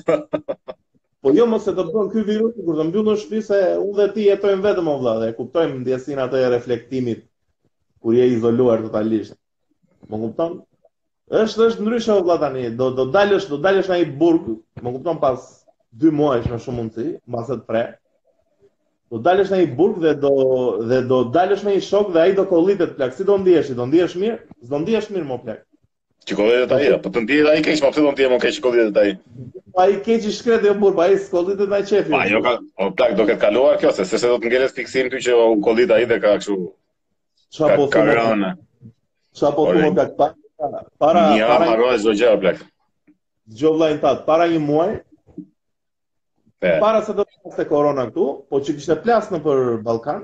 po 1.24 1.34
jo 1.36 1.48
mos 1.48 1.68
e 1.70 1.74
të 1.78 1.86
bën 1.88 2.10
ky 2.12 2.24
virus 2.28 2.56
kur 2.66 2.80
të 2.80 2.88
mbyllën 2.90 3.20
shtëpi 3.22 3.42
se 3.48 3.60
unë 3.78 3.98
dhe 4.00 4.08
ti 4.16 4.26
jetojmë 4.28 4.66
vetëm 4.66 4.90
o 4.92 4.98
dhe 5.24 5.30
kuptojmë 5.40 5.80
ndjesinë 5.86 6.26
atë 6.26 6.42
e 6.42 6.50
reflektimit 6.56 7.24
kur 8.02 8.14
je 8.18 8.28
izoluar 8.36 8.82
totalisht. 8.84 9.38
Më 10.10 10.18
kupton? 10.24 10.60
Është 11.32 11.68
është 11.70 11.86
ndryshe 11.86 12.16
vëlla 12.20 12.36
tani, 12.42 12.64
do 12.76 12.90
do 12.98 13.06
dalësh, 13.14 13.46
do 13.52 13.60
dalësh 13.64 13.88
në 13.94 13.98
një 14.02 14.08
burg, 14.22 14.48
më 14.84 14.92
kupton 14.98 15.20
pas 15.22 15.42
2 16.02 16.12
muajsh 16.18 16.50
më 16.52 16.58
shumë 16.66 16.76
mundi, 16.80 17.06
mbas 17.32 17.52
atë 17.54 17.68
pre. 17.70 17.84
Do 19.12 19.22
dalësh 19.24 19.54
në 19.54 19.62
një 19.62 19.70
burg 19.78 20.02
dhe 20.04 20.14
do 20.26 20.34
dhe 20.92 21.00
do 21.12 21.22
dalësh 21.38 21.64
me 21.68 21.78
një 21.78 21.86
shok 21.88 22.12
dhe 22.16 22.26
ai 22.26 22.36
do 22.36 22.46
kollitet 22.52 22.98
plak. 22.98 23.14
Si 23.16 23.24
do 23.30 23.38
ndihesh? 23.44 23.72
Do 23.78 23.88
ndihesh 23.88 24.18
mirë? 24.20 24.40
S'do 24.66 24.82
ndihesh 24.84 25.10
mirë 25.14 25.30
më 25.32 25.40
plak. 25.46 25.64
Ti 26.26 26.36
kollë 26.38 26.68
të 26.72 27.00
po 27.06 27.10
të 27.16 27.24
ndihesh 27.26 27.52
ai 27.54 27.64
keq, 27.66 27.80
po 27.86 27.94
të 27.96 28.12
ndihesh 28.16 28.34
më 28.34 28.42
keq 28.44 28.62
kollë 28.66 28.90
të 28.90 28.94
tajë. 29.00 29.16
Pa 29.78 29.88
i 29.88 29.96
keq 30.06 30.28
i 30.32 30.36
shkret 30.36 30.68
jo 30.68 30.76
burg, 30.82 30.98
pa 31.00 31.08
i 31.12 31.18
kollë 31.32 31.56
të 31.62 31.70
tajë 31.74 31.90
çefi. 31.92 32.12
Pa 32.18 32.28
jo 32.32 32.44
ka, 32.46 32.58
plak 32.98 33.16
do 33.20 33.26
ketë 33.30 33.44
kaluar 33.48 33.80
kjo 33.80 33.92
se 33.98 34.06
se 34.06 34.20
do 34.28 34.40
të 34.44 34.48
ngeles 34.52 34.76
fiksim 34.80 35.10
ty 35.12 35.18
që 35.28 35.36
u 35.48 35.60
kollit 35.68 35.92
ai 35.92 36.06
dhe 36.08 36.20
ka 36.22 36.38
kështu 36.40 36.60
Qa 37.52 37.76
po 37.78 37.86
të 37.92 38.02
më 38.08 38.14
rana? 38.16 38.52
Qa 39.40 39.50
po 39.56 39.66
të 39.68 39.88
më 39.90 39.94
plak? 39.96 40.12
Pa, 40.62 40.68
para, 41.02 41.24
një 41.34 41.46
para, 41.50 41.66
para, 41.66 41.78
para, 41.82 41.98
zogja, 42.04 42.32
plak. 42.42 42.60
Gjovë 43.60 43.82
lajnë 43.82 44.02
tatë, 44.04 44.26
para 44.28 44.46
një 44.52 44.60
muaj, 44.68 44.92
Pe. 46.62 46.76
para 46.84 47.00
se 47.02 47.16
do 47.18 47.26
të 47.26 47.42
pas 47.44 47.56
të 47.58 47.66
korona 47.72 48.06
këtu, 48.12 48.28
po 48.52 48.60
që 48.62 48.76
kishtë 48.78 49.00
plasë 49.04 49.34
në 49.36 49.40
për 49.48 49.62
Balkan, 49.88 50.20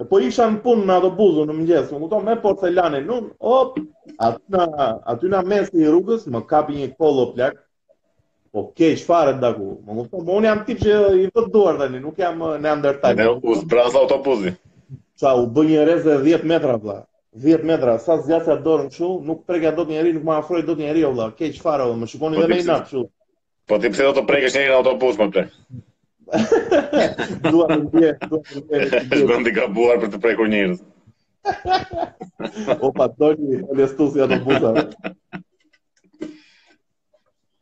e 0.00 0.06
po 0.08 0.18
isha 0.24 0.46
në 0.48 0.62
punë 0.64 0.88
në 0.88 0.96
ato 0.96 1.10
buzu 1.18 1.44
në 1.46 1.56
mëgjes, 1.58 1.92
më 1.92 2.00
kuto 2.06 2.22
me 2.24 2.38
porcelane 2.46 3.02
në, 3.04 3.18
op, 3.54 3.76
aty 4.28 4.56
në, 4.56 4.64
aty 5.14 5.30
në 5.30 5.42
mes 5.52 5.70
i 5.76 5.84
rrugës, 5.84 6.24
më 6.32 6.42
kapi 6.54 6.78
një 6.80 6.88
kolo 6.96 7.28
plak, 7.36 7.60
po 8.50 8.64
keq 8.80 9.04
fare 9.06 9.36
ndaku. 9.36 9.74
Më 9.84 10.00
kupton, 10.00 10.24
po 10.26 10.40
unë 10.40 10.50
jam 10.50 10.64
tip 10.66 10.82
që 10.82 10.98
i 11.20 11.28
vë 11.36 11.46
duar 11.54 11.78
tani, 11.84 12.00
nuk 12.02 12.18
jam 12.24 12.40
në 12.40 12.72
uh, 12.72 12.80
ndërtaj. 12.80 13.14
Ne 13.20 13.28
u 13.52 13.60
zbraz 13.60 13.94
autobusi. 14.00 14.56
Qa 15.20 15.34
u 15.36 15.44
bë 15.52 15.62
një 15.68 15.80
rez 15.86 16.06
10 16.08 16.46
metra 16.50 16.76
vla. 16.80 16.98
10 17.44 17.64
metra, 17.70 17.92
sa 18.02 18.16
zjatë 18.26 18.54
dorën 18.64 18.88
që, 18.90 19.08
nuk 19.26 19.44
prekja 19.46 19.70
do 19.76 19.84
të 19.86 19.94
njeri, 19.94 20.12
nuk 20.16 20.24
ma 20.26 20.38
afroj 20.40 20.64
do 20.66 20.74
të 20.74 20.82
njeri, 20.86 21.02
vla. 21.14 21.28
Ke 21.38 21.50
që 21.54 21.60
fara, 21.62 21.84
vla, 21.88 21.98
më 22.00 22.08
shikoni 22.10 22.38
po 22.40 22.46
dhe 22.46 22.54
me 22.54 22.60
i 22.62 22.66
natë 22.66 22.88
që. 22.94 23.02
Po 23.70 23.78
ti 23.84 23.90
pse 23.92 24.06
do 24.08 24.14
të 24.16 24.22
prekjesh 24.30 24.56
njeri 24.56 24.70
në 24.72 24.78
autobus, 24.78 25.20
më 25.20 25.28
pse? 25.34 25.44
Dua 27.52 27.68
në 27.70 27.86
bje, 27.92 28.10
dua 28.32 28.40
në 28.40 28.64
bje. 28.72 28.80
Shë 29.12 29.22
bëndë 29.30 29.52
i 29.52 29.54
gabuar 29.60 30.00
për 30.02 30.12
të 30.16 30.20
prekur 30.24 30.50
njerëz. 30.56 30.80
Opa, 32.90 33.10
do 33.12 33.28
doni, 33.28 33.60
e 33.62 33.76
le 33.78 33.88
stu 33.92 34.08
si 34.16 34.24
atë 34.26 34.40
busa. 34.48 34.74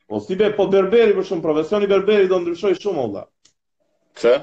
Po 0.09 0.23
si 0.25 0.39
be, 0.41 0.49
po 0.57 0.69
berberi 0.73 1.17
për 1.19 1.27
shumë, 1.33 1.45
profesioni 1.45 1.91
berberi 1.93 2.31
do 2.33 2.41
ndryshoj 2.45 2.79
shumë, 2.81 3.09
vla. 3.13 3.27
Pse? 4.17 4.39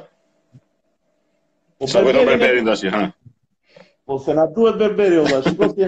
Po 1.80 1.88
sa 1.92 2.00
kujton 2.04 2.24
Berberi 2.28 2.62
tash, 2.64 2.88
ha. 2.92 3.04
Po 4.08 4.18
se 4.20 4.34
na 4.34 4.46
duhet 4.56 4.76
Berberi 4.80 5.18
olla, 5.20 5.42
shikoj 5.44 5.72
ti. 5.76 5.84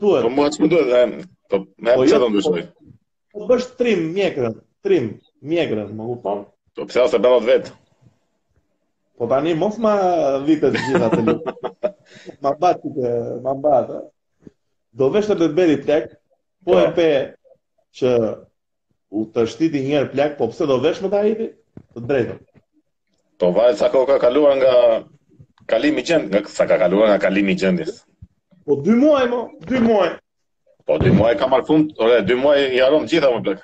Duhet. 0.00 0.22
Po 0.24 0.30
mua 0.36 0.46
ç'duhet, 0.54 0.88
ha. 0.94 1.00
Po 1.48 1.56
më 1.84 1.90
po, 1.96 2.00
jo, 2.04 2.08
çfarë 2.12 2.20
do 2.22 2.28
ndryshoj? 2.32 2.62
Po, 3.30 3.36
po 3.38 3.44
bësh 3.48 3.68
trim 3.80 4.00
mjekrën, 4.14 4.54
trim 4.84 5.04
mjekrën, 5.50 5.88
më 5.96 6.04
kupton? 6.10 6.38
Po 6.76 6.80
pse 6.90 7.00
ose 7.06 7.16
bëllot 7.22 7.46
vet? 7.48 7.64
Po 9.16 9.24
tani 9.30 9.56
mos 9.60 9.74
ma 9.82 9.94
vitet 10.46 10.74
gjitha 10.84 11.08
të 11.16 11.24
lutë. 11.26 11.54
ma 12.44 12.52
bati 12.60 12.92
të, 12.96 13.08
ma 13.46 13.54
bati. 13.64 13.96
Do 14.98 15.08
vesh 15.14 15.26
të 15.32 15.48
beri 15.56 15.80
plek, 15.84 16.12
po, 16.64 16.76
po 16.76 16.82
e 16.84 16.92
pe 16.96 17.08
që 17.98 18.10
u 19.18 19.24
të 19.32 19.46
shtiti 19.50 19.80
njerë 19.88 20.12
plak, 20.12 20.36
po 20.38 20.50
pse 20.52 20.68
do 20.70 20.76
vesh 20.84 21.00
më 21.02 21.14
të 21.14 21.22
ajiti? 21.24 21.48
Të 21.96 22.04
drejtëm. 22.08 22.44
Po 23.38 23.54
vaje 23.54 23.78
sa 23.78 23.86
ka 23.86 24.02
kaluar 24.18 24.58
nga 24.58 24.74
kalimi 25.70 26.02
i 26.02 26.02
gjendjes, 26.04 26.42
nga 26.42 26.50
sa 26.50 26.66
ka 26.66 26.74
kaluar 26.78 27.14
nga 27.14 27.22
kalimi 27.22 27.54
i 27.54 27.56
gjendjes. 27.58 28.02
Po 28.66 28.82
2 28.82 28.98
muaj 28.98 29.26
më, 29.30 29.38
2 29.62 29.80
muaj. 29.86 30.10
Po 30.82 30.98
2 30.98 31.14
muaj 31.14 31.38
ka 31.38 31.46
marr 31.46 31.62
fund, 31.62 31.94
ora 32.02 32.18
2 32.18 32.34
muaj 32.42 32.58
i 32.74 32.82
harom 32.82 33.06
gjitha 33.06 33.30
më 33.30 33.40
blek. 33.46 33.60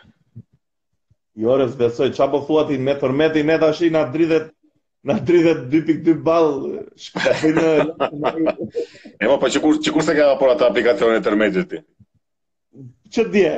Jo, 1.34 1.50
ore 1.58 1.66
besoj, 1.66 2.12
çfarë 2.14 2.30
po 2.30 2.40
thua 2.46 2.62
ti 2.70 2.78
me 2.78 2.94
tërmeti 2.94 3.42
ne 3.42 3.56
tash 3.58 3.82
na 3.90 4.04
dridhet 4.14 4.54
na 5.02 5.18
32.2 5.18 5.66
2.2 5.74 6.18
ball 6.28 6.54
në. 7.58 8.54
e 9.20 9.24
mo 9.26 9.34
pa 9.42 9.50
po, 9.50 9.50
që 9.50 9.58
sigurt 9.82 10.06
se 10.06 10.14
ka 10.14 10.30
apo 10.36 10.52
atë 10.54 10.70
aplikacionin 10.70 11.18
e 11.18 11.26
tërmetit 11.26 11.66
ti. 11.74 11.82
Ç'dje? 13.10 13.56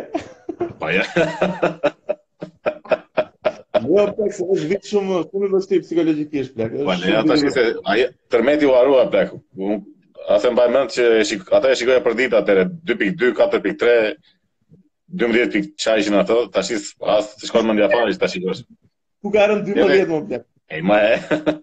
Pa 0.57 0.72
po, 0.81 0.88
ja. 0.88 1.05
Jo, 3.82 4.06
po, 4.16 4.26
është 4.28 4.70
vitë 4.70 4.88
shumë 4.90 5.16
shumë 5.32 5.58
i 5.58 5.82
psikologjikisht, 5.84 6.52
plak. 6.56 6.74
Po, 6.86 6.94
ne 7.00 7.12
ata 7.20 7.36
ishte 7.40 7.64
ai 7.92 8.04
tërmeti 8.34 8.68
u 8.68 8.72
harua 8.76 9.02
plak. 9.12 9.34
Unë 9.58 9.76
asë 10.36 10.52
mbaj 10.56 10.70
mëndë 10.74 10.96
që 10.96 11.38
ata 11.58 11.70
e 11.74 11.78
shikoja 11.80 12.02
për 12.06 12.16
ditë 12.22 12.38
atëre 12.40 12.64
2.2, 12.92 13.30
4.3 13.38 13.96
12.6, 15.20 15.70
çaj 15.84 16.02
që 16.06 16.16
ato, 16.22 16.36
tash 16.54 16.72
as 17.16 17.28
të 17.40 17.48
shkon 17.50 17.68
mendja 17.70 17.88
fare 17.92 18.10
të 18.16 18.20
ta 18.24 18.30
shikosh. 18.32 18.64
Ku 19.22 19.30
ka 19.34 19.44
rënë 19.50 19.66
12 19.70 20.10
më 20.12 20.20
plak? 20.30 20.46
E, 20.76 20.80
ma 20.84 20.96
e. 21.06 21.30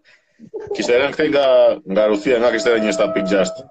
Kishte 0.75 0.95
rënë 1.01 1.15
këthe 1.15 1.31
nga 1.91 2.05
Rusia, 2.11 2.37
nga 2.43 2.53
kishte 2.55 2.71
rënë 2.77 2.93
7.6. 2.95 3.63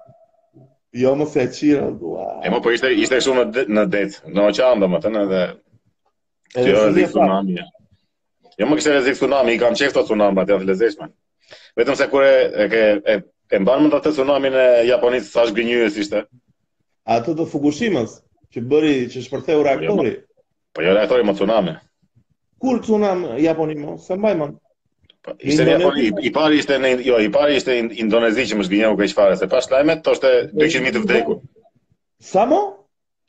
Jo, 1.03 1.15
më 1.17 1.25
se 1.31 1.47
qira, 1.55 1.87
dua. 1.97 2.27
E 2.45 2.51
më, 2.53 2.59
po 2.61 2.69
ishte, 2.75 2.91
ishte 3.01 3.17
shumë 3.25 3.47
në, 3.49 3.65
në 3.73 3.85
det, 3.95 4.05
në 4.29 4.47
oqan, 4.51 4.85
më 4.93 4.99
të 5.07 5.11
në 5.15 5.23
dhe... 5.31 5.43
e 6.61 6.73
dhe 6.99 7.63
Jo 8.59 8.67
më 8.69 8.75
kishte 8.77 8.91
rrezik 8.93 9.15
tsunami, 9.17 9.55
i 9.55 9.59
kam 9.61 9.73
qeftë 9.77 10.03
tsunami 10.05 10.43
atë 10.43 10.57
atë 10.59 10.67
lezeshme. 10.69 11.07
Vetëm 11.79 11.97
se 11.97 12.05
kur 12.11 12.25
e 12.25 12.33
e 12.65 12.81
e, 12.95 13.15
e 13.55 13.59
mban 13.61 13.81
mend 13.81 13.95
atë 13.97 14.11
tsunamin 14.13 14.57
e 14.57 14.65
Japonisë 14.91 15.29
sa 15.31 15.45
është 15.47 15.99
ishte. 16.03 16.21
Atë 17.15 17.33
të 17.39 17.47
Fukushimës 17.49 18.19
që 18.53 18.61
bëri 18.69 18.93
që 19.11 19.23
shpërtheu 19.25 19.57
po 19.57 19.59
jo, 19.59 19.63
reaktori. 19.65 20.13
Po 20.73 20.81
jo 20.85 20.93
reaktori, 20.95 21.23
më 21.25 21.33
tsunami. 21.39 21.73
Kur 22.63 22.79
tsunami 22.79 23.41
Japoni 23.43 23.75
më, 23.81 23.97
se 24.05 24.15
mbaj 24.15 24.35
mend. 24.39 24.55
Po 25.23 25.33
ishte 25.39 25.65
Japoni, 25.65 26.09
i 26.27 26.31
pari 26.35 26.61
ishte 26.61 26.77
në 26.81 26.93
jo, 27.07 27.17
i 27.25 27.31
pari 27.33 27.57
ishte 27.57 27.79
në 27.89 27.99
Indonezi 28.05 28.45
që 28.51 28.59
më 28.61 28.69
zgjënjeu 28.69 28.97
kaq 29.01 29.17
fare 29.17 29.35
se 29.41 29.49
pas 29.49 29.69
lajmet 29.73 30.05
thoshte 30.05 30.31
200 30.53 30.81
mijë 30.85 30.97
të 30.99 31.05
vdekur. 31.07 31.41
Sa 32.19 32.45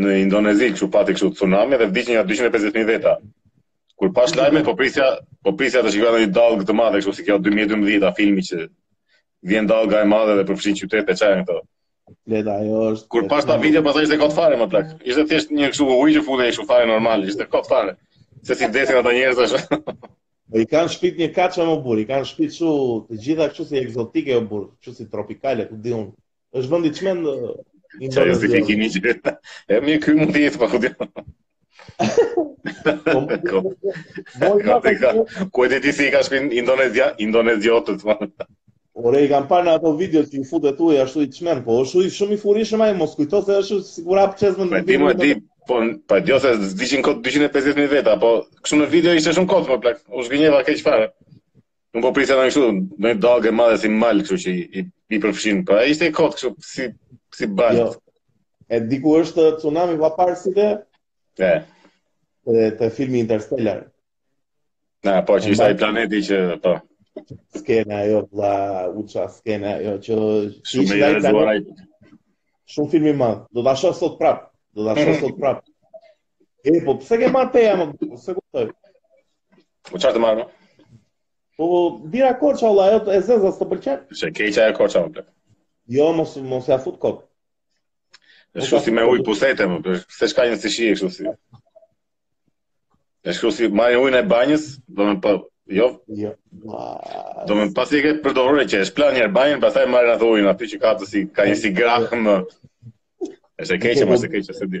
në 0.00 0.14
Indonezi, 0.24 0.70
që 0.78 0.88
pati 0.94 1.14
kështu 1.16 1.28
tsunami, 1.38 1.76
dhe 1.80 1.90
vdishin 1.92 2.16
nga 2.16 2.24
250.000 2.30 2.88
veta. 2.88 3.12
Kur 3.96 4.10
pash 4.16 4.34
lajmet, 4.36 4.64
po 4.66 4.74
prisja, 4.80 5.04
po 5.46 5.52
prisja 5.60 5.82
të 5.84 5.92
shikua 5.94 6.14
në 6.16 6.22
një 6.24 6.32
dalgë 6.38 6.66
të 6.68 6.76
madhe, 6.80 7.00
kështu 7.00 7.14
si 7.18 7.26
kjo 7.28 7.36
2012 7.46 8.08
a 8.08 8.12
filmi 8.18 8.44
që 8.48 8.66
vjen 9.52 9.68
dalga 9.70 10.00
e 10.04 10.08
madhe 10.10 10.34
dhe 10.40 10.46
përfëshin 10.48 10.80
qytete, 10.80 11.12
e 11.14 11.20
qajnë 11.20 11.46
këto. 11.46 11.60
Leta, 12.34 12.58
ajo 12.62 12.82
është... 12.90 13.08
Kur 13.14 13.28
pas 13.30 13.46
ta 13.48 13.56
video, 13.62 13.84
pasaj 13.86 14.08
ishte 14.08 14.18
kot 14.24 14.34
fare, 14.36 14.58
më 14.60 14.66
plak. 14.74 14.90
Ishte 15.06 15.28
thjesht 15.30 15.54
një 15.60 15.70
këshu 15.74 15.86
u 15.94 16.00
ujë 16.02 16.18
që 16.18 16.26
fude 16.28 16.50
e 16.50 16.66
fare 16.72 16.90
normal, 16.90 17.24
ishte 17.30 17.46
kot 17.54 17.68
fare. 17.70 17.96
Se 18.42 18.54
si 18.58 18.68
desin 18.74 19.00
atë 19.04 19.16
njerës 19.20 19.44
është... 19.50 19.80
I 20.54 20.64
kanë 20.70 20.90
shpit 20.94 21.16
një 21.18 21.26
kaqa 21.36 21.64
më 21.68 21.72
burë, 21.84 22.02
i 22.04 22.06
kanë 22.08 22.26
shpit 22.28 22.52
që 22.56 22.72
të 23.08 23.16
gjitha 23.22 23.46
që 23.56 23.64
si 23.70 23.78
egzotike 23.80 24.36
më 24.36 24.44
burë, 24.50 24.68
që 24.84 24.92
si 24.98 25.06
tropikale, 25.14 25.64
ku 25.70 25.78
di 25.82 25.94
unë. 25.96 26.12
është 26.60 26.70
vëndi 26.74 26.92
që 26.98 27.06
menë... 27.06 27.32
Qa 28.14 28.26
i 28.26 28.76
gjithë? 28.76 29.32
E 29.74 29.80
mi 29.86 29.96
këj 30.04 30.14
mund 30.20 30.38
jetë, 30.38 30.60
pa 30.62 30.68
po 30.68 30.78
ku 30.78 30.84
di 30.84 30.94
unë. 30.94 31.10
Po, 32.66 33.20
po, 34.42 35.10
ku 35.54 35.64
e 35.66 35.78
ti 35.82 35.92
si 35.94 36.08
i 36.08 36.10
ka 36.10 36.20
shpit 36.26 36.52
Indonezia, 36.54 37.08
të 37.14 37.94
ma. 38.08 38.16
Ore, 39.06 39.20
i 39.22 39.28
kam 39.30 39.46
parë 39.46 39.66
në 39.68 39.74
ato 39.78 39.92
video 40.00 40.24
që 40.26 40.40
i 40.40 40.46
futet 40.50 40.80
uj, 40.82 40.96
ashtu 41.04 41.22
i 41.22 41.30
çmend, 41.36 41.62
po 41.66 41.78
është 41.84 42.06
shumë 42.16 42.34
i 42.34 42.40
furishëm, 42.42 42.82
ai, 42.82 42.90
mos 42.98 43.14
kujto 43.18 43.42
se 43.46 43.58
është 43.62 43.78
sigura 43.92 44.26
për 44.30 44.38
qezë 44.42 44.66
në 44.66 44.82
Ti 44.90 44.98
më 45.04 45.12
Po, 45.66 45.80
pa 46.06 46.20
dio 46.22 46.34
jo, 46.34 46.40
se 46.40 47.02
kod 47.02 47.22
250.000 47.26 47.88
veta, 47.90 48.14
po 48.22 48.28
kështu 48.62 48.78
në 48.78 48.86
video 48.92 49.14
ishte 49.18 49.32
shumë 49.34 49.48
kod, 49.50 49.64
po 49.66 49.78
plak, 49.82 49.98
u 50.14 50.22
zgjënjeva 50.22 50.60
kaq 50.68 50.82
fare. 50.86 51.08
Nuk 51.96 52.04
po 52.06 52.12
prisa 52.14 52.36
në 52.38 52.44
kështu, 52.52 52.68
në 53.02 53.14
dogë 53.24 53.50
madhe 53.58 53.80
si 53.82 53.90
mal, 53.90 54.22
kështu 54.22 54.38
që 54.44 54.54
i, 54.60 54.84
i, 54.86 54.88
po 55.18 55.24
përfshin, 55.26 55.64
ai 55.64 55.68
pra, 55.70 55.80
ishte 55.94 56.10
i 56.10 56.14
kod 56.14 56.36
kështu, 56.38 56.52
si, 56.70 56.86
si 57.40 57.48
bajt. 57.58 57.80
Jo. 57.82 57.88
E 58.70 58.80
diku 58.92 59.16
është 59.24 59.48
tsunami 59.58 59.98
pa 60.04 60.12
parë 60.20 60.38
si 60.38 60.54
dhe? 60.56 60.68
E. 61.48 61.52
Te 62.46 62.70
Të 62.78 62.92
filmi 62.94 63.24
Interstellar. 63.24 63.82
Na, 65.06 65.16
po, 65.26 65.40
që 65.42 65.50
ishte 65.56 65.72
i 65.74 65.80
planeti 65.82 66.22
që, 66.30 66.40
po. 66.62 66.76
Skena, 67.58 68.04
jo, 68.06 68.22
vlla, 68.30 68.54
uqa, 69.02 69.26
skena, 69.40 69.74
jo, 69.82 69.98
që... 70.06 70.24
Shumë 70.72 70.94
i 71.00 71.06
rezuaraj. 71.18 71.62
Shumë 72.76 72.92
filmi 72.94 73.14
madh. 73.22 73.48
do 73.54 73.66
ta 73.66 73.74
shoh 73.82 73.96
sot 74.02 74.14
prapë. 74.20 74.52
Do 74.76 74.84
ta 74.84 74.96
shoh 75.00 75.16
sot 75.22 75.38
prap. 75.40 75.58
E 76.68 76.80
po 76.84 76.96
pse 77.00 77.14
ke 77.20 77.30
marr 77.32 77.48
teja 77.54 77.76
më? 77.80 77.86
Po 78.02 78.18
se 78.20 78.34
kuptoj. 78.36 78.66
Po 79.90 80.00
çfarë 80.02 80.16
të 80.18 80.22
marr? 80.24 80.42
Po 81.56 81.68
dira 82.14 82.32
korça 82.40 82.68
valla, 82.76 82.90
ajo 82.98 83.14
e 83.14 83.22
zeza 83.28 83.52
s'të 83.54 83.68
pëlqen? 83.72 84.02
Se 84.22 84.30
ke 84.36 84.50
çaj 84.58 84.74
korça 84.76 85.02
më 85.06 85.12
plot. 85.14 85.30
Jo, 85.96 86.10
mos 86.18 86.34
mos 86.50 86.68
ja 86.68 86.76
fut 86.82 86.98
kok. 87.04 87.22
Është 88.56 88.66
kështu 88.66 88.82
si 88.88 88.94
me 88.98 89.06
ujë 89.14 89.24
pusete 89.30 89.68
më, 89.70 89.80
pse 90.10 90.28
s'ka 90.34 90.46
një 90.50 90.60
si 90.60 90.74
kështu 90.92 91.10
si. 91.16 91.30
Është 93.24 93.36
kështu 93.38 93.54
si 93.56 93.70
marr 93.80 93.96
ujin 94.02 94.20
e 94.20 94.24
banjës, 94.36 94.72
do 95.00 95.12
më 95.14 95.20
po 95.26 95.38
Jo. 95.76 95.86
Jo. 96.18 96.28
Do 97.48 97.56
më 97.58 97.64
pasi 97.74 97.96
e 97.98 98.02
ke 98.04 98.10
përdorur 98.22 98.60
që 98.70 98.84
është 98.84 98.94
plan 98.94 99.14
një 99.16 99.24
herë 99.24 99.34
banjën, 99.38 99.62
pastaj 99.64 99.86
marrën 99.90 100.12
atë 100.14 100.26
ujin 100.34 100.46
aty 100.52 100.68
që 100.72 100.76
ka 100.84 100.92
të 101.00 101.06
si 101.10 101.22
ka 101.38 101.46
një 101.48 101.56
si 101.58 101.70
Është 103.62 103.76
e 103.76 103.80
keqë, 103.82 104.06
mas 104.08 104.24
e 104.26 104.30
keqë, 104.32 104.54
se 104.56 104.66
di. 104.72 104.80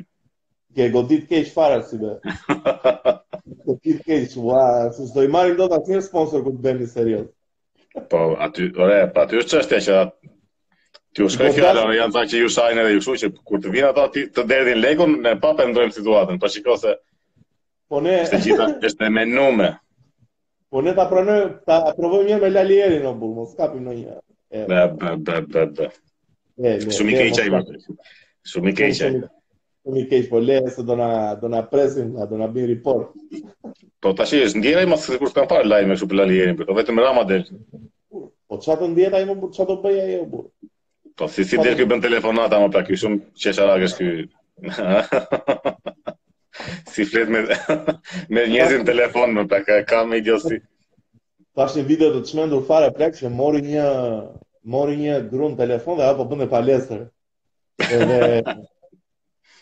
Ke 0.76 0.86
godit 0.94 1.22
keqë 1.30 1.52
fara, 1.52 1.78
si 1.88 1.96
be. 2.00 2.10
Ke 2.20 3.54
godit 3.68 4.02
keqë, 4.08 4.34
ua, 4.46 4.60
se 4.96 5.24
i 5.24 5.30
marim 5.32 5.54
do 5.60 5.68
të 5.72 5.78
asë 5.78 5.94
një 5.94 6.00
sponsor 6.08 6.42
këtë 6.48 6.60
bëndi 6.66 6.88
serios. 6.90 7.30
Po, 8.12 8.24
aty, 8.48 8.66
ore, 8.76 8.98
pa, 9.06 9.22
po 9.22 9.22
aty 9.22 9.40
është 9.44 9.60
qështja 9.62 9.82
që 9.88 9.96
atë, 10.04 10.18
Ti 11.16 11.24
u 11.24 11.30
shkoj 11.32 11.48
fjala, 11.56 11.70
dash... 11.86 11.94
janë 11.96 12.12
thënë 12.14 12.28
që 12.30 12.40
ju 12.42 12.48
shajnë 12.52 12.80
edhe 12.82 12.88
ju 12.92 13.02
shuj 13.06 13.18
që 13.22 13.28
kur 13.48 13.60
të 13.64 13.70
vinë 13.72 13.86
ato 13.88 14.02
ti 14.12 14.24
të 14.36 14.42
derdhin 14.50 14.82
legun, 14.84 15.14
ne 15.24 15.30
pa 15.40 15.54
pendrojmë 15.56 15.94
situatën. 15.96 16.36
Po 16.42 16.50
shikoj 16.52 16.76
se 16.82 16.92
po 17.88 18.02
ne 18.04 18.18
është 18.26 18.40
gjitha 18.44 18.66
është 18.84 19.08
me 19.14 19.22
numër. 19.30 19.70
Po 20.74 20.82
ne 20.84 20.92
ta 20.98 21.06
pranoj, 21.14 21.38
ta 21.70 21.78
një 21.96 22.36
me 22.42 22.50
lalierin, 22.52 23.06
në 23.06 23.14
mos 23.38 23.54
kapim 23.62 23.86
ndonjë. 23.88 24.18
Ne 24.68 24.82
ne 25.00 25.40
ne 25.54 26.68
ne. 26.68 26.76
i 26.84 27.32
keq 27.32 27.64
Shumë 28.50 28.70
i 28.72 28.76
keq. 28.78 28.92
Shumë 29.86 30.02
i 30.02 30.06
keq, 30.10 30.28
po 30.30 30.40
le 30.42 30.60
se 30.74 30.84
do 30.86 30.96
na 31.00 31.08
do 31.42 31.50
na 31.50 31.62
do 32.30 32.38
na 32.42 32.46
bin 32.54 32.68
report. 32.70 33.10
Po 34.00 34.12
tash 34.18 34.36
e 34.38 34.46
ndjera 34.60 34.86
më 34.90 34.98
se 35.04 35.18
kur 35.18 35.32
kanë 35.34 35.50
parë 35.52 35.68
lajme 35.70 35.96
shumë 35.98 36.12
për 36.12 36.20
Lalierin, 36.20 36.58
po 36.62 36.78
vetëm 36.78 37.02
Rama 37.02 37.26
del. 37.30 37.44
Po 38.48 38.60
çfarë 38.62 38.82
do 38.84 38.88
ndjeta 38.94 39.22
po 39.42 39.50
çfarë 39.54 39.70
do 39.72 39.78
bëj 39.84 39.98
ajo 40.04 40.20
bu? 40.32 40.42
Po 41.18 41.28
si 41.32 41.44
si 41.48 41.58
del 41.64 41.76
kë 41.78 41.88
bën 41.90 42.02
telefonata 42.06 42.60
më 42.62 42.70
pra 42.74 42.84
ky 42.86 42.98
shumë 43.02 43.22
kështë 43.34 43.94
ky. 43.96 44.10
si 46.90 47.04
flet 47.04 47.28
me 47.28 47.42
me 48.32 48.44
telefon 48.90 49.34
më 49.38 49.42
pra 49.50 49.82
kam 49.90 50.14
idiosi. 50.16 50.62
Tash 51.56 51.76
një 51.76 51.84
video 51.88 52.10
të 52.12 52.22
të 52.24 52.30
shmendur 52.32 52.64
fare 52.68 52.90
plak 52.96 53.14
që 53.16 53.28
mori 53.36 53.60
një 53.66 53.84
mori 54.72 54.96
një 55.00 55.18
telefon 55.60 55.98
dhe 56.00 56.04
apo 56.08 56.24
bën 56.30 56.38
me 56.44 56.48
Edhe 57.76 58.20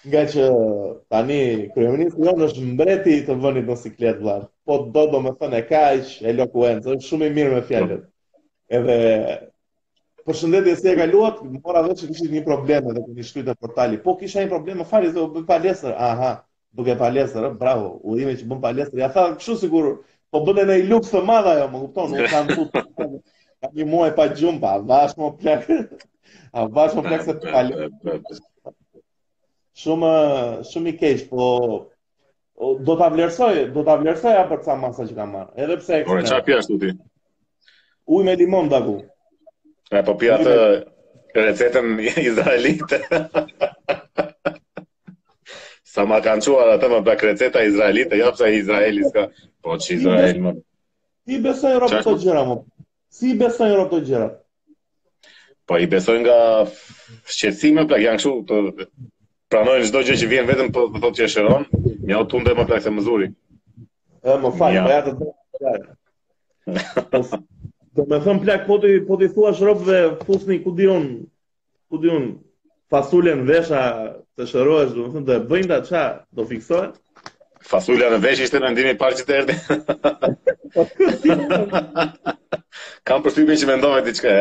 nga 0.09 0.22
që 0.33 0.42
tani 1.12 1.38
kryeminist 1.74 2.18
jonë 2.27 2.44
është 2.46 2.66
mbreti 2.74 3.14
i 3.18 3.22
të 3.29 3.37
vënit 3.44 3.70
në 3.70 4.12
vlar. 4.20 4.44
Po 4.66 4.74
do 4.94 5.05
do 5.14 5.20
me 5.24 5.33
thënë 5.40 5.59
e 5.59 5.62
kajq, 5.70 6.12
e 6.29 6.33
është 6.37 7.00
shumë 7.09 7.27
i 7.27 7.33
mirë 7.38 7.50
me 7.55 7.62
fjallet. 7.70 8.05
Edhe 8.79 8.98
për 10.27 10.38
shëndetje 10.40 10.72
e 10.72 10.77
si 10.77 10.88
e 10.88 11.09
mora 11.66 11.83
dhe 11.88 11.96
që 12.00 12.09
kështë 12.12 12.31
një 12.37 12.42
probleme 12.50 12.92
dhe 12.94 13.05
këtë 13.07 13.16
një 13.16 13.27
shkyte 13.31 13.57
për 13.62 13.74
tali. 13.79 13.98
Po 14.07 14.14
kisha 14.20 14.44
një 14.44 14.53
probleme, 14.55 14.85
fali 14.92 15.11
dhe 15.16 15.20
u 15.24 15.29
bëjë 15.35 15.48
palesër. 15.50 15.92
Aha, 16.11 16.31
duke 16.79 16.96
palesër, 17.03 17.50
bravo, 17.64 17.90
u 18.09 18.16
dhime 18.16 18.37
që 18.40 18.46
bëjt 18.53 18.62
palesër. 18.68 18.98
Ja 19.03 19.11
tha, 19.16 19.27
këshu 19.40 19.57
sigur, 19.66 19.90
po 20.31 20.44
bëjt 20.46 20.64
në 20.70 20.79
i 20.81 20.87
lukë 20.92 21.11
të 21.16 21.24
madha 21.33 21.57
jo, 21.62 21.66
më 21.74 21.83
kuptonë, 21.87 22.16
në 22.22 22.33
kanë 22.35 22.48
të 22.48 22.62
të 22.62 22.64
të 22.64 22.88
të 23.74 24.48
të 24.55 25.07
të 25.18 25.61
të 25.61 25.62
të 25.68 26.03
Abbas 26.55 26.95
po 26.95 27.03
flet 27.03 27.25
pra, 27.43 27.64
pra, 28.03 28.17
pra, 28.23 28.73
Shumë 29.83 30.11
shumë 30.71 30.90
i 30.93 30.99
keq, 31.01 31.23
po 31.33 31.47
do 32.87 32.95
ta 33.01 33.09
vlerësoj, 33.11 33.57
do 33.75 33.83
ta 33.88 33.97
vlerësoj 33.99 34.35
për 34.53 34.61
sa 34.62 34.77
masa 34.79 35.07
që 35.09 35.17
kam 35.17 35.33
marrë. 35.35 35.51
Edhe 35.64 35.77
pse 35.81 35.99
Por 36.07 36.21
çfarë 36.23 36.45
pi 36.47 36.55
ashtu 36.61 36.77
ti? 36.85 36.90
Uj 38.07 38.23
me 38.29 38.37
limon 38.38 38.71
daku. 38.71 38.95
E 39.90 40.03
po 40.07 40.14
pi 40.21 40.31
atë 40.37 40.53
me... 40.53 40.69
recetën 41.40 41.90
izraelite. 42.29 43.01
sa 45.95 46.07
ma 46.11 46.21
kanë 46.29 46.47
qua 46.55 46.69
dhe 46.71 46.79
të 46.85 46.93
më 46.95 47.19
receta 47.27 47.67
izraelite, 47.73 48.14
ja 48.21 48.31
jo 48.31 48.37
pësa 48.38 48.53
izraeli 48.61 49.11
s'ka, 49.11 49.27
po 49.62 49.75
që 49.75 49.99
Si 51.25 51.38
besoj 51.43 51.79
ropë 51.83 52.03
të 52.07 52.17
gjera, 52.23 52.47
më? 52.47 52.57
Si 53.11 53.35
besoj 53.43 53.75
ropë 53.75 53.95
të 53.99 54.05
gjera? 54.07 54.27
Si 54.35 54.43
Po 55.66 55.79
i 55.81 55.87
besoj 55.88 56.18
nga 56.20 56.66
shqetësimi, 57.24 57.87
plak 57.88 58.03
janë 58.05 58.16
kështu 58.20 58.44
të 58.48 58.55
po, 58.55 58.55
pranojnë 59.53 59.87
çdo 59.88 59.98
gjë 60.05 60.14
që 60.22 60.27
vjen 60.33 60.48
vetëm 60.48 60.68
po 60.77 60.81
të 60.85 60.90
po 60.92 60.98
thotë 61.05 61.16
që 61.20 61.27
është 61.29 61.40
rron, 61.46 61.64
më 62.09 62.14
u 62.20 62.24
tunde 62.33 62.50
më 62.59 62.64
plak 62.68 62.83
se 62.85 62.90
më 62.92 63.00
zuri. 63.07 63.29
Ë, 64.24 64.27
më 64.42 64.50
fal, 64.59 64.72
po 64.77 64.81
ja 64.92 65.00
të 65.07 65.12
drejtë. 65.14 65.90
Do 67.96 68.03
më 68.11 68.16
thon 68.27 68.38
plak 68.44 68.62
po 68.68 68.74
ti 68.83 68.90
po 69.09 69.14
ti 69.20 69.27
thua 69.33 69.50
shropve 69.57 69.98
fusni 70.27 70.57
ku 70.64 70.70
di 70.77 70.87
ku 71.88 71.96
di 72.03 72.11
fasulen 72.92 73.40
vesha 73.48 73.83
të 74.37 74.42
shërohesh 74.50 74.92
do 74.96 75.00
të 75.07 75.11
thon 75.14 75.24
të 75.29 75.35
bëjnë 75.48 75.68
ta 75.72 75.79
ça 75.88 76.03
do 76.35 76.42
fiksohet 76.50 76.94
fasulja 77.70 78.09
në 78.12 78.18
vesh 78.27 78.40
ishte 78.46 78.59
në 78.61 78.68
ndimi 78.74 78.94
parë 79.00 79.16
që 79.18 79.24
të 79.24 79.33
erdi 79.38 79.55
kam 83.09 83.20
përstupin 83.24 83.61
që 83.61 83.64
me 83.70 83.77
ndove 83.79 84.00
t'i 84.09 84.14
qëka 84.20 84.35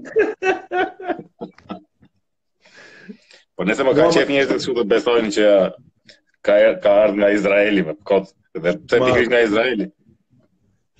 po 3.58 3.62
nëse 3.66 3.82
më 3.86 3.92
ka 3.98 4.04
qef 4.14 4.28
njerëz 4.32 4.50
të 4.50 4.58
shumë 4.64 4.78
të 4.80 4.86
besojnë 4.92 5.30
që 5.36 5.46
ka 6.46 6.54
ka 6.84 6.90
ardhur 7.06 7.18
nga 7.20 7.28
Izraeli 7.36 7.82
me 7.88 7.94
kot 8.10 8.24
dhe 8.64 8.70
pse 8.84 8.98
pikërisht 9.04 9.32
nga 9.32 9.40
Izraeli. 9.48 9.86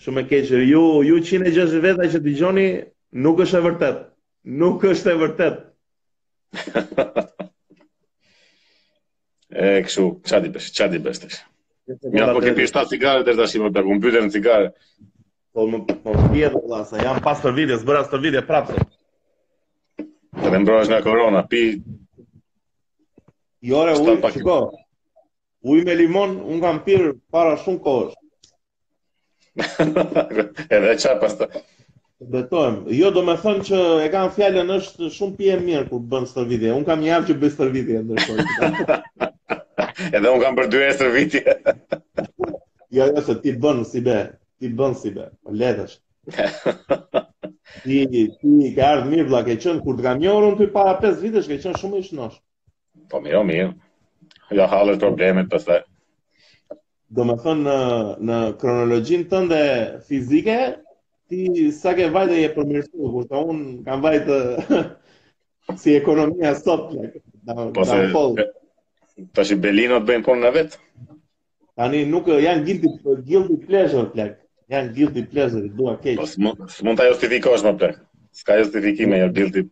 Shumë 0.04 0.18
e 0.22 0.24
keq, 0.32 0.46
ju 0.50 0.60
ju 1.04 1.14
160 1.20 1.84
veta 1.84 2.04
që 2.12 2.18
dëgjoni 2.26 2.66
nuk 3.24 3.36
është 3.44 3.56
e 3.60 3.64
vërtet. 3.66 3.98
Nuk 4.62 4.78
është 4.92 5.08
e 5.12 5.14
vërtet. 5.26 5.56
e 9.60 9.62
kështu, 9.86 10.04
çadi 10.32 10.48
bësh, 10.56 10.68
çadi 10.80 11.00
bësh. 11.04 11.24
Mja 12.14 12.24
po 12.30 12.40
ke 12.44 12.54
pishtat 12.56 12.90
cigare 12.92 13.22
të 13.26 13.30
është 13.36 13.58
më 13.64 13.70
në 14.00 14.32
cigare. 14.36 14.68
Po 15.50 15.64
më 15.66 15.78
po 15.88 16.12
vjen 16.30 16.52
valla, 16.54 16.84
sa 16.86 17.00
jam 17.02 17.18
pas 17.24 17.40
për 17.42 17.54
vite, 17.56 17.78
s'bëra 17.80 18.04
sot 18.06 18.22
vite 18.22 18.42
prapë. 18.46 18.76
Të 20.40 20.52
vendrohesh 20.54 20.90
nga 20.92 21.00
korona, 21.02 21.40
pi 21.50 21.62
Jore, 23.66 23.96
ujë, 23.98 24.14
shiko, 24.36 24.60
ujë 25.72 25.82
me 25.88 25.96
limon, 25.98 26.36
unë 26.54 26.62
kam 26.62 26.78
pirë 26.86 27.10
para 27.34 27.56
shumë 27.64 27.82
kohësh. 27.86 28.14
Edhe 30.72 30.96
qa 31.02 31.16
pas 31.24 31.34
të... 31.40 31.50
Betojmë, 32.30 32.94
jo 32.98 33.10
do 33.16 33.22
me 33.26 33.34
thëmë 33.40 33.66
që 33.66 33.82
e 34.04 34.08
kam 34.12 34.30
fjallën 34.36 34.70
është 34.76 35.10
shumë 35.18 35.36
pje 35.40 35.58
mirë 35.66 35.84
kur 35.90 36.02
bënë 36.14 36.30
stërvitje, 36.30 36.74
unë 36.78 36.88
kam 36.88 37.02
një 37.04 37.10
javë 37.10 37.28
që 37.30 37.36
bëjë 37.42 37.54
stërvitje, 37.56 38.04
ndërkohë. 38.04 38.94
Edhe 40.14 40.24
unë 40.24 40.42
kam 40.44 40.58
për 40.60 40.70
dyre 40.76 40.90
stërvitje. 40.98 41.56
jo, 42.94 43.02
jo, 43.12 43.24
se 43.30 43.36
ti 43.44 43.54
bën 43.64 43.84
si 43.92 44.02
be, 44.08 44.18
ti 44.60 44.68
bën 44.68 44.94
si 44.94 45.10
be, 45.10 45.24
po 45.42 45.50
Ti 47.82 47.98
ti 48.10 48.20
i 48.28 48.32
mirë 49.08 49.24
vlla, 49.28 49.40
ke 49.46 49.54
qen 49.62 49.78
kur 49.82 49.94
të 49.96 50.02
kam 50.04 50.18
njohurun 50.20 50.56
ti 50.58 50.66
para 50.74 50.94
5 51.00 51.20
vitesh 51.22 51.46
ke 51.48 51.56
qen 51.62 51.74
shumë 51.80 51.96
i 52.00 52.02
shnosh. 52.06 52.36
Po 53.10 53.16
mirë, 53.24 53.42
mirë. 53.46 53.68
Ja 54.58 54.64
halë 54.68 54.94
problemet 55.00 55.48
pastaj. 55.52 55.80
Do 57.14 57.22
me 57.24 57.34
thënë, 57.42 57.62
në 57.64 57.78
në 58.28 58.38
kronologjin 58.60 59.22
tënde 59.30 59.62
fizike 60.10 60.58
ti 61.30 61.40
sa 61.72 61.90
ke 61.96 62.10
vajtë 62.14 62.36
e 62.44 62.50
përmirësuar, 62.56 63.10
por 63.14 63.24
ta 63.30 63.36
un 63.40 63.58
kam 63.86 63.98
vajtë 64.04 64.36
si 65.80 65.90
ekonomia 65.96 66.50
sot 66.58 66.84
ne. 66.98 67.04
Po 67.78 67.82
se 67.86 67.96
tash 69.36 69.50
i 69.54 69.60
Belino 69.62 69.96
të 70.02 70.06
bëjnë 70.10 70.24
punën 70.28 70.42
në 70.46 70.50
vet. 70.58 70.70
Tani 71.78 71.98
nuk 72.12 72.24
janë 72.34 72.64
gildi 72.68 72.88
gildi 73.30 73.56
pleasure 73.66 74.08
flag 74.12 74.32
janë 74.70 74.92
guilty 74.96 75.22
pleasure, 75.30 75.64
i 75.66 75.70
dua 75.76 75.96
keq. 76.00 76.20
Po 76.20 76.28
mund 76.86 77.00
ta 77.00 77.06
justifikosh 77.10 77.64
më 77.66 77.72
plot. 77.80 77.96
S'ka 78.40 78.58
justifikime 78.62 79.18
janë 79.22 79.28
jo, 79.30 79.36
guilty. 79.38 79.62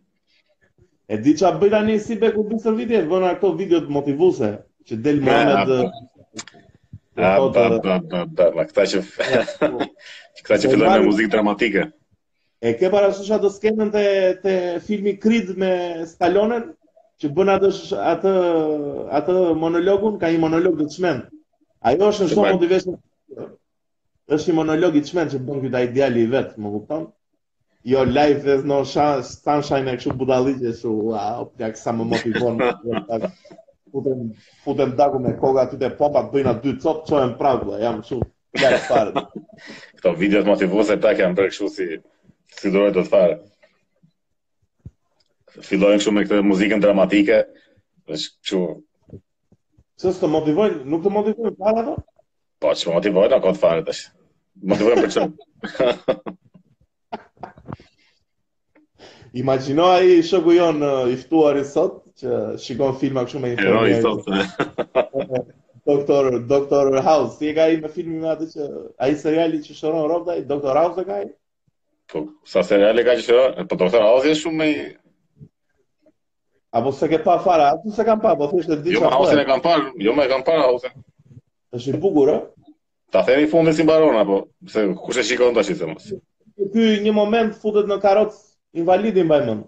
E 1.12 1.18
di 1.24 1.32
çfarë 1.38 1.60
bëj 1.62 1.70
tani 1.74 1.94
si 2.04 2.16
beku 2.20 2.42
be 2.42 2.48
të 2.50 2.54
bën 2.54 2.62
servitet, 2.64 3.04
bën 3.10 3.28
ato 3.30 3.52
videot 3.60 3.86
motivuese 3.96 4.50
që 4.88 4.98
del 5.04 5.22
me 5.26 5.34
ana 5.36 5.60
të 5.68 5.76
A, 7.18 7.32
ba, 7.42 7.48
ba, 7.50 7.62
ba, 7.84 7.94
ba, 7.98 8.18
ba, 8.54 8.62
këta 8.68 8.84
që, 8.92 8.98
po. 9.58 9.88
këta 10.38 10.58
që 10.62 10.68
po, 10.68 10.70
fillon 10.74 10.86
me 10.92 11.06
muzikë 11.08 11.32
dramatike. 11.32 11.86
E 12.68 12.74
ke 12.78 12.90
parasysh 12.92 13.30
ato 13.38 13.48
skenën 13.54 13.90
të, 13.94 14.02
të 14.44 14.52
filmi 14.86 15.14
Creed 15.22 15.50
me 15.62 15.72
Stallonen, 16.10 16.68
që 17.20 17.32
bën 17.38 17.50
atë 17.56 17.72
atë 18.14 18.34
atë 19.20 19.36
monologun, 19.62 20.18
ka 20.22 20.30
një 20.34 20.38
monolog 20.46 20.76
të 20.84 20.86
çmend. 20.96 21.26
Ajo 21.90 22.12
është 22.12 22.28
në 22.28 22.34
shumë 22.36 22.54
motivesh 22.58 22.86
është 24.28 24.50
një 24.50 24.54
monolog 24.58 24.96
i 24.98 25.02
çmend 25.08 25.32
që 25.32 25.38
bën 25.48 25.62
ky 25.62 25.68
dai 25.72 25.82
i 26.20 26.24
vet, 26.32 26.50
më 26.60 26.72
kupton? 26.72 27.04
Jo 27.88 28.02
life 28.04 28.44
is 28.54 28.64
no 28.64 28.82
chance, 28.84 29.32
stan 29.40 29.62
shan 29.62 29.84
me 29.84 29.94
kështu 29.96 30.14
budalliqe 30.20 30.60
kështu, 30.60 30.90
wow, 31.12 31.46
pse 31.48 31.62
ja 31.64 31.70
kisa 31.72 31.92
më 31.96 32.04
motivon. 32.10 32.58
Futem 33.88 34.18
futem 34.64 34.90
dagu 34.98 35.18
me 35.22 35.32
koga 35.40 35.62
aty 35.62 35.78
te 35.80 35.88
popa, 35.96 36.26
bëjnë 36.32 36.50
aty 36.52 36.72
dy 36.74 36.80
cop, 36.82 37.06
çohen 37.08 37.32
prapë, 37.38 37.78
jam 37.82 38.02
kështu. 38.02 38.18
Ja 38.58 38.74
e 38.74 38.82
Këto 38.82 39.24
Kto 39.98 40.12
videot 40.18 40.44
motivuese 40.46 40.98
ta 41.00 41.14
kanë 41.18 41.36
bërë 41.38 41.52
kështu 41.54 41.70
si 41.74 41.86
si 42.60 42.70
dorë 42.74 42.92
do 42.98 43.06
të 43.06 43.12
fare. 43.14 43.38
Fillojmë 45.70 46.00
kështu 46.02 46.12
me 46.16 46.26
këtë 46.26 46.42
muzikën 46.50 46.84
dramatike, 46.84 47.40
është 48.04 48.44
kështu. 48.44 48.62
Sësto 49.98 50.28
motivojnë, 50.36 50.84
nuk 50.84 51.02
të 51.06 51.16
motivojnë 51.16 51.56
fal 51.62 51.82
ato? 51.84 51.96
Po, 52.58 52.70
çmo 52.74 52.96
motivojnë, 52.98 53.38
ka 53.42 53.54
të 53.56 53.60
fare 53.64 53.82
tash. 53.86 54.06
Më 54.66 54.76
të 54.78 54.86
vërën 54.86 55.04
për 55.04 55.14
qënë. 55.14 56.18
Imagino 59.38 59.86
a 59.92 59.98
i 60.02 60.14
shëku 60.24 60.54
jonë 60.56 60.90
iftuar 61.14 61.58
i 61.60 61.64
sot, 61.68 61.98
që 62.18 62.38
shikon 62.64 62.96
filma 62.98 63.26
këshu 63.26 63.42
me 63.42 63.52
informer. 63.54 63.94
Heroi 63.94 64.02
sot. 64.02 65.06
Doktor, 65.88 66.28
Doktor 66.48 66.90
House, 67.06 67.38
si 67.38 67.48
e 67.48 67.54
ka 67.56 67.68
i 67.72 67.78
me 67.80 67.90
filmin 67.92 68.24
atë 68.32 68.48
që, 68.54 68.66
a 69.00 69.06
i 69.08 69.14
seriali 69.20 69.60
që 69.64 69.76
shëron 69.78 70.08
rovda 70.10 70.34
Doktor 70.50 70.76
House 70.80 71.04
e 71.04 71.08
ka 71.08 71.20
i? 71.22 71.28
Po, 72.12 72.24
sa 72.48 72.64
seriali 72.64 73.04
ka 73.06 73.14
që 73.18 73.24
shëron, 73.28 73.68
po 73.70 73.78
Doktor 73.84 74.04
House 74.08 74.28
e 74.32 74.40
shumë 74.42 74.58
me 74.64 74.70
i... 74.74 74.80
Apo 76.76 76.90
se 76.92 77.08
ke 77.08 77.16
pa 77.24 77.38
fara, 77.40 77.70
atë 77.78 77.94
se 77.96 78.04
kam 78.04 78.18
pa, 78.20 78.34
po 78.36 78.50
e 78.58 78.66
të 78.66 78.76
disha... 78.84 78.98
Jo, 79.00 79.08
House 79.14 79.32
e 79.38 79.46
kam 79.48 79.62
pa, 79.64 79.78
jo 80.04 80.12
me 80.18 80.26
kam 80.28 80.44
pa 80.44 80.58
House 80.60 80.90
e. 80.90 80.92
është 81.78 81.94
i 81.94 82.02
bugur, 82.02 82.34
e? 82.34 82.42
Ta 83.12 83.22
themi 83.24 83.46
fundin 83.48 83.72
si 83.74 83.82
mbaron 83.86 84.16
apo 84.22 84.36
pse 84.66 84.80
kush 85.04 85.20
e 85.20 85.22
shikon 85.28 85.54
tash 85.56 85.72
se 85.80 85.86
mos. 85.90 86.06
Ky 86.74 86.84
një 87.04 87.12
moment 87.20 87.52
futet 87.62 87.88
në 87.88 87.96
karroc 88.04 88.34
invalidi 88.80 89.24
mbaj 89.24 89.40
mend. 89.48 89.64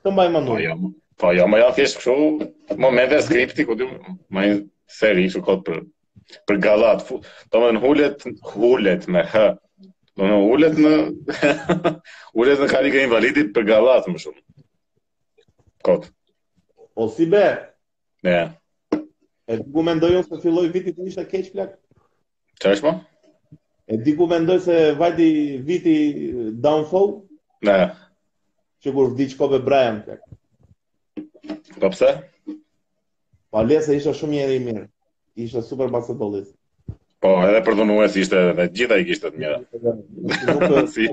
Këtë 0.00 0.12
mbaj 0.16 0.26
mend. 0.34 0.48
Po 0.52 0.58
jo. 0.66 0.74
Po 1.22 1.30
jo, 1.36 1.46
më 1.52 1.60
ja 1.62 1.68
thjesht 1.76 2.00
kështu 2.02 2.78
momente 2.84 3.20
skripti 3.24 3.64
ku 3.68 3.76
ti 3.78 3.88
më 4.34 4.44
seri 5.00 5.24
shoq 5.32 5.48
për 5.68 5.80
për 6.48 6.60
gallat. 6.66 7.06
Domethën 7.54 7.80
hulet 7.84 8.26
hulet 8.52 9.08
me 9.14 9.22
h. 9.32 9.46
Do 10.14 10.28
në 10.28 10.36
ullet 10.46 10.76
në... 10.78 10.92
ullet 12.38 12.60
në 12.62 12.66
karike 12.70 13.00
invalidit 13.02 13.48
për 13.56 13.64
galatë 13.66 14.12
më 14.14 14.20
shumë. 14.22 14.42
Kot. 15.88 16.04
O 17.02 17.08
si 17.10 17.26
be. 17.32 17.40
Ne. 18.22 18.36
Yeah. 18.36 19.00
E 19.50 19.56
të 19.58 19.66
gu 19.74 19.82
mendojnë 19.88 20.22
se 20.28 20.38
filloj 20.44 20.68
vitit 20.76 20.94
të 21.00 21.08
isha 21.10 21.24
keq 21.32 21.50
plakë? 21.56 21.74
Qa 22.60 22.70
po? 22.82 22.92
E 23.84 23.92
di 24.00 24.12
ku 24.16 24.24
mendoj 24.26 24.60
se 24.66 24.76
vajti 25.00 25.28
viti 25.68 25.96
downfall? 26.64 27.08
Ne. 27.66 27.78
Që 28.82 28.92
kur 28.94 29.10
vdi 29.12 29.26
që 29.32 29.36
kope 29.40 29.58
Brian 29.66 29.98
të 30.06 30.16
Po 31.80 31.90
pëse? 31.92 32.10
Po 33.52 33.60
alë 33.62 33.80
se 33.84 33.96
isha 33.98 34.12
shumë 34.16 34.38
njerë 34.38 34.54
i 34.58 34.62
mirë. 34.66 34.84
Isha 35.44 35.62
super 35.66 35.90
basketballist. 35.94 36.52
Po 37.24 37.34
edhe 37.44 37.60
për 37.66 37.76
dhunues 37.80 38.08
nuës 38.08 38.16
ishte 38.22 38.40
dhe 38.56 38.66
gjitha 38.76 38.98
i 39.00 39.06
kishtë 39.08 39.34
të 39.34 39.42
mirë. 39.42 40.86
si. 40.94 41.08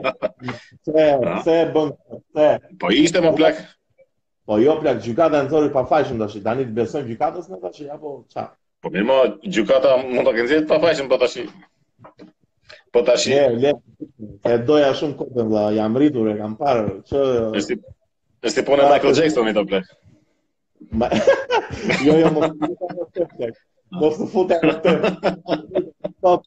Se, 0.85 1.05
se, 1.47 1.59
bën, 1.75 1.93
se. 2.39 2.47
Po 2.83 2.93
ishte 3.01 3.23
më 3.27 3.33
plak. 3.39 3.61
Po 4.49 4.59
jo 4.61 4.77
plak, 4.83 4.99
gjykata 5.05 5.41
e 5.43 5.47
nëzori 5.47 5.73
pa 5.75 5.85
fajshëm 5.91 6.21
të 6.23 6.29
shi. 6.35 6.43
të 6.47 6.67
besojnë 6.81 7.07
gjukatës 7.13 7.51
në 7.53 7.61
të 7.65 7.73
shi, 7.77 7.89
apo 7.97 8.17
qa? 8.35 8.49
Po 8.81 8.89
mirë 8.89 9.05
ma, 9.05 9.15
gjukata 9.45 9.89
mund 10.03 10.25
të 10.27 10.31
këndzit 10.37 10.67
pa 10.69 10.77
faqën 10.83 11.09
për 11.09 11.11
po 11.11 11.21
të 11.23 11.29
shi. 11.31 11.41
Për 12.01 12.97
po 12.97 13.01
të 13.07 13.15
shi. 13.23 13.35
le, 13.63 13.73
e 14.49 14.55
doja 14.69 14.87
shumë 15.01 15.17
kodën 15.19 15.49
dhe 15.53 15.65
jam 15.75 15.97
rritur 16.01 16.29
e 16.31 16.37
kam 16.39 16.55
parë. 16.61 16.93
Që... 17.11 17.21
Esti, 17.59 17.77
si 18.55 18.63
punë 18.69 18.87
Michael 18.89 19.13
Jackson 19.19 19.49
i 19.51 19.53
të 19.59 19.63
plek. 19.69 19.91
Ma... 21.01 21.09
jo, 22.07 22.15
jo, 22.23 22.31
më 22.37 22.41
të 22.41 22.53
të 22.61 22.89
më 22.97 23.05
fëtë 23.17 23.49
e 24.65 24.77
të. 24.81 25.41
fëtë 26.25 26.39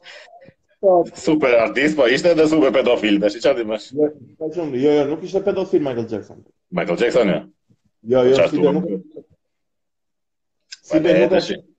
Super 1.23 1.55
artist, 1.63 1.95
po 1.97 2.05
ishte 2.13 2.35
edhe 2.35 2.45
super 2.51 2.75
pedofil, 2.81 3.15
dhe 3.23 3.31
shi 3.33 3.41
qatë 3.45 3.63
i 3.63 3.69
jo, 3.69 4.09
jo, 4.43 4.67
jo, 4.83 5.05
nuk 5.15 5.23
ishte 5.29 5.41
pedofil 5.47 5.87
Michael 5.87 6.11
Jackson. 6.11 6.43
Michael 6.81 6.99
Jackson, 7.05 7.31
jo. 7.31 7.39
Jo, 8.17 8.25
jo, 8.29 8.51
si 8.51 8.61
dhe 8.67 8.75
nuk... 8.77 8.91
Si 10.85 11.01
dhe 11.07 11.15
nuk... 11.23 11.71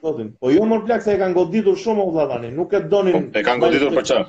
Po 0.00 0.50
jo 0.52 0.64
më 0.68 1.00
se 1.00 1.14
e 1.14 1.18
kanë 1.18 1.34
goditur 1.34 1.76
shumë 1.78 2.02
o 2.04 2.26
tani, 2.28 2.50
nuk 2.52 2.72
e 2.74 2.80
donin. 2.88 3.30
Po, 3.30 3.38
e 3.38 3.42
kanë 3.44 3.62
goditur 3.64 3.94
për 3.98 4.06
çfarë? 4.08 4.28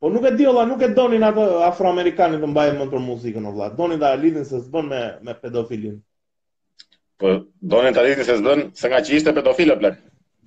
Po 0.00 0.10
nuk 0.12 0.24
e 0.24 0.32
di 0.36 0.46
olla, 0.46 0.64
nuk 0.68 0.82
e 0.82 0.88
donin 0.94 1.24
ato 1.24 1.44
afroamerikanët 1.66 2.42
të 2.44 2.50
mbajnë 2.52 2.78
mend 2.78 2.92
për 2.92 3.04
muzikën 3.08 3.46
o 3.48 3.52
vlla. 3.54 3.68
Donin 3.78 4.00
të 4.02 4.08
alitin 4.10 4.44
se 4.44 4.60
s'bën 4.62 4.88
me 4.92 5.00
me 5.26 5.34
pedofilin. 5.42 5.96
Po 7.20 7.34
donin 7.74 7.94
ta 7.94 8.02
alitin 8.04 8.24
se 8.26 8.36
s'bën 8.40 8.66
se 8.78 8.88
nga 8.90 9.00
që 9.00 9.16
ishte 9.18 9.34
pedofil 9.36 9.74
o 9.74 9.78
vlla. 9.80 9.94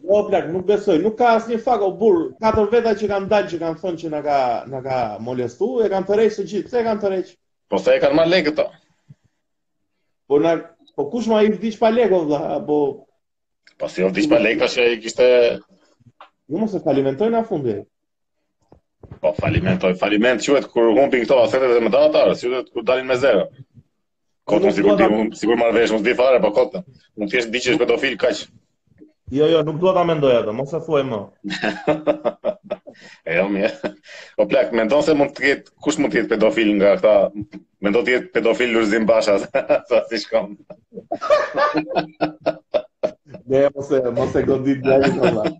Jo 0.07 0.19
o 0.21 0.41
nuk 0.53 0.65
besoj, 0.67 0.99
nuk 1.03 1.17
ka 1.19 1.31
asnjë 1.37 1.59
fak 1.65 1.81
o 1.81 1.91
burr. 1.99 2.29
Katër 2.41 2.71
veta 2.71 2.95
që 2.99 3.09
kanë 3.13 3.29
dalë 3.31 3.51
që 3.53 3.59
kanë 3.63 3.79
thënë 3.81 4.01
që 4.03 4.11
na 4.13 4.21
ka 4.27 4.37
na 4.73 4.81
ka 4.85 4.99
molestuar, 5.19 5.85
e 5.87 5.91
kanë 5.93 6.07
tërheqë 6.07 6.35
të 6.37 6.47
gjithë. 6.51 6.69
Pse 6.69 6.79
e 6.79 6.85
kanë 6.87 7.03
tërheqë? 7.03 7.35
Po 7.69 7.81
sa 7.83 7.95
e 7.97 8.01
kanë 8.03 8.15
marrë 8.21 8.43
këto? 8.49 8.67
Po 10.27 10.39
na 10.47 10.57
Po 10.97 11.03
kush 11.13 11.27
ma 11.29 11.43
i 11.45 11.49
vdiq 11.53 11.75
pa 11.77 11.91
lego 11.93 12.23
vla, 12.25 12.55
po 12.65 12.75
Po 13.77 13.85
jo, 13.97 14.13
si 14.13 14.23
o 14.25 14.27
pa 14.31 14.39
lek 14.41 14.59
tash 14.59 14.77
ai 14.81 14.97
kishte 15.01 15.25
Nuk 16.47 16.59
mos 16.63 16.73
e 16.77 16.79
falimentoj 16.83 17.27
në 17.33 17.41
fundi. 17.47 17.73
Po 19.21 19.29
falimentoj, 19.41 19.91
faliment 19.99 20.41
quhet 20.45 20.65
kur 20.71 20.85
humbin 20.95 21.23
këto 21.25 21.35
asetet 21.41 21.71
dhe 21.75 21.81
më 21.83 21.91
dha 21.95 22.01
ata, 22.07 22.21
si 22.39 22.45
quhet 22.47 22.69
kur 22.71 22.83
dalin 22.87 23.09
me 23.09 23.17
zero. 23.19 23.43
Kotën 24.47 24.71
sigur 24.77 24.93
di, 24.99 25.05
sigur 25.35 25.57
marr 25.59 25.75
vesh, 25.75 25.91
mos 25.91 26.05
di 26.05 26.13
fare, 26.19 26.39
po 26.39 26.53
kotën. 26.55 26.81
Mund 27.17 27.29
thjesht 27.33 27.51
diçesh 27.53 27.75
nuk... 27.75 27.81
pedofil 27.83 28.15
kaq. 28.21 28.37
Jo, 29.35 29.45
jo, 29.51 29.59
nuk 29.67 29.81
dua 29.83 29.93
ta 29.97 30.03
mendoj 30.07 30.35
atë, 30.37 30.51
mos 30.55 30.71
e 30.71 30.79
thuaj 30.85 31.03
më. 31.09 31.19
e 33.27 33.31
jo 33.41 33.45
mirë. 33.57 33.75
O 33.89 33.91
po, 34.37 34.43
plak, 34.53 34.71
mendon 34.71 35.03
se 35.03 35.11
mund 35.19 35.35
të 35.35 35.39
ketë 35.49 35.67
kush 35.83 35.99
mund 35.99 36.11
të 36.13 36.17
jetë 36.21 36.31
pedofil 36.37 36.69
nga 36.79 36.87
këta? 36.95 37.13
Mendon 37.83 38.03
të 38.07 38.11
jetë 38.15 38.29
pedofil 38.39 38.69
Lurzim 38.77 39.03
Basha, 39.09 39.35
sa 39.91 39.97
si 40.07 40.17
shkon. 40.23 40.49
Dhe 43.47 43.63
e 43.63 43.67
mëse, 43.75 43.99
mëse 44.15 44.41
këtë 44.43 44.63
ditë 44.63 44.83
dhe 44.83 44.95
e 44.97 45.09
këtë 45.15 45.51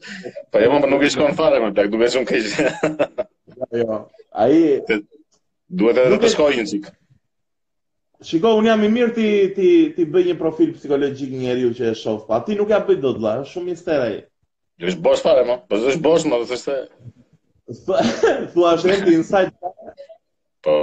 Pa 0.51 0.59
e 0.63 0.67
më 0.71 0.79
po, 0.83 0.87
nuk 0.93 1.03
i 1.07 1.11
shkon 1.11 1.35
fare 1.37 1.61
me 1.63 1.69
plak, 1.75 1.87
duke 1.93 2.09
shumë 2.15 2.27
kështë. 2.27 2.69
Ja, 2.83 3.67
jo, 3.81 3.83
jo. 3.83 3.99
a 4.41 4.47
i... 4.55 5.01
Duhet 5.81 6.01
edhe 6.03 6.17
të 6.23 6.31
shkojnë 6.33 6.65
në 6.65 6.69
qikë. 6.73 6.91
Shiko, 8.27 8.51
unë 8.59 8.71
jam 8.71 8.83
i 8.83 8.89
mirë 8.91 9.13
ti, 9.15 9.29
ti, 9.55 9.69
ti 9.95 10.07
bëj 10.13 10.27
një 10.33 10.37
profil 10.41 10.73
psikologjik 10.75 11.31
njeri 11.45 11.65
u 11.69 11.73
që 11.79 11.89
e 11.93 11.95
shofë, 12.01 12.27
pa 12.27 12.41
ti 12.47 12.57
nuk 12.59 12.73
ja 12.75 12.81
bëj 12.87 12.99
do 13.05 13.13
të 13.15 13.23
la, 13.27 13.35
shumë 13.53 13.71
i 13.75 13.79
stera 13.79 14.07
i. 14.17 14.21
është 14.89 15.03
bosh 15.07 15.23
fare, 15.27 15.43
ma, 15.47 15.57
po 15.71 15.77
është 15.79 16.03
bosh, 16.09 16.25
ma, 16.31 16.41
dhe 16.43 16.51
të 16.51 16.61
shte... 16.63 16.79
Thua 18.51 18.75
është 18.75 18.91
rendi 18.91 19.15
inside 19.21 19.53
fare. 19.61 20.09
Po, 20.65 20.77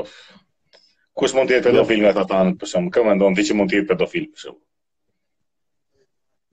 kush 1.20 1.36
mund 1.36 1.48
të 1.52 1.58
jetë 1.58 1.70
pedofil 1.72 2.02
nga 2.06 2.16
ta 2.22 2.26
tanë, 2.32 2.54
përshëm, 2.64 2.88
këmë 2.96 3.18
ndonë, 3.20 3.40
ti 3.40 3.48
që 3.50 3.56
mund 3.60 3.72
të 3.72 3.80
jetë 3.82 3.92
pedofil, 3.94 4.30
përshëm. 4.34 4.58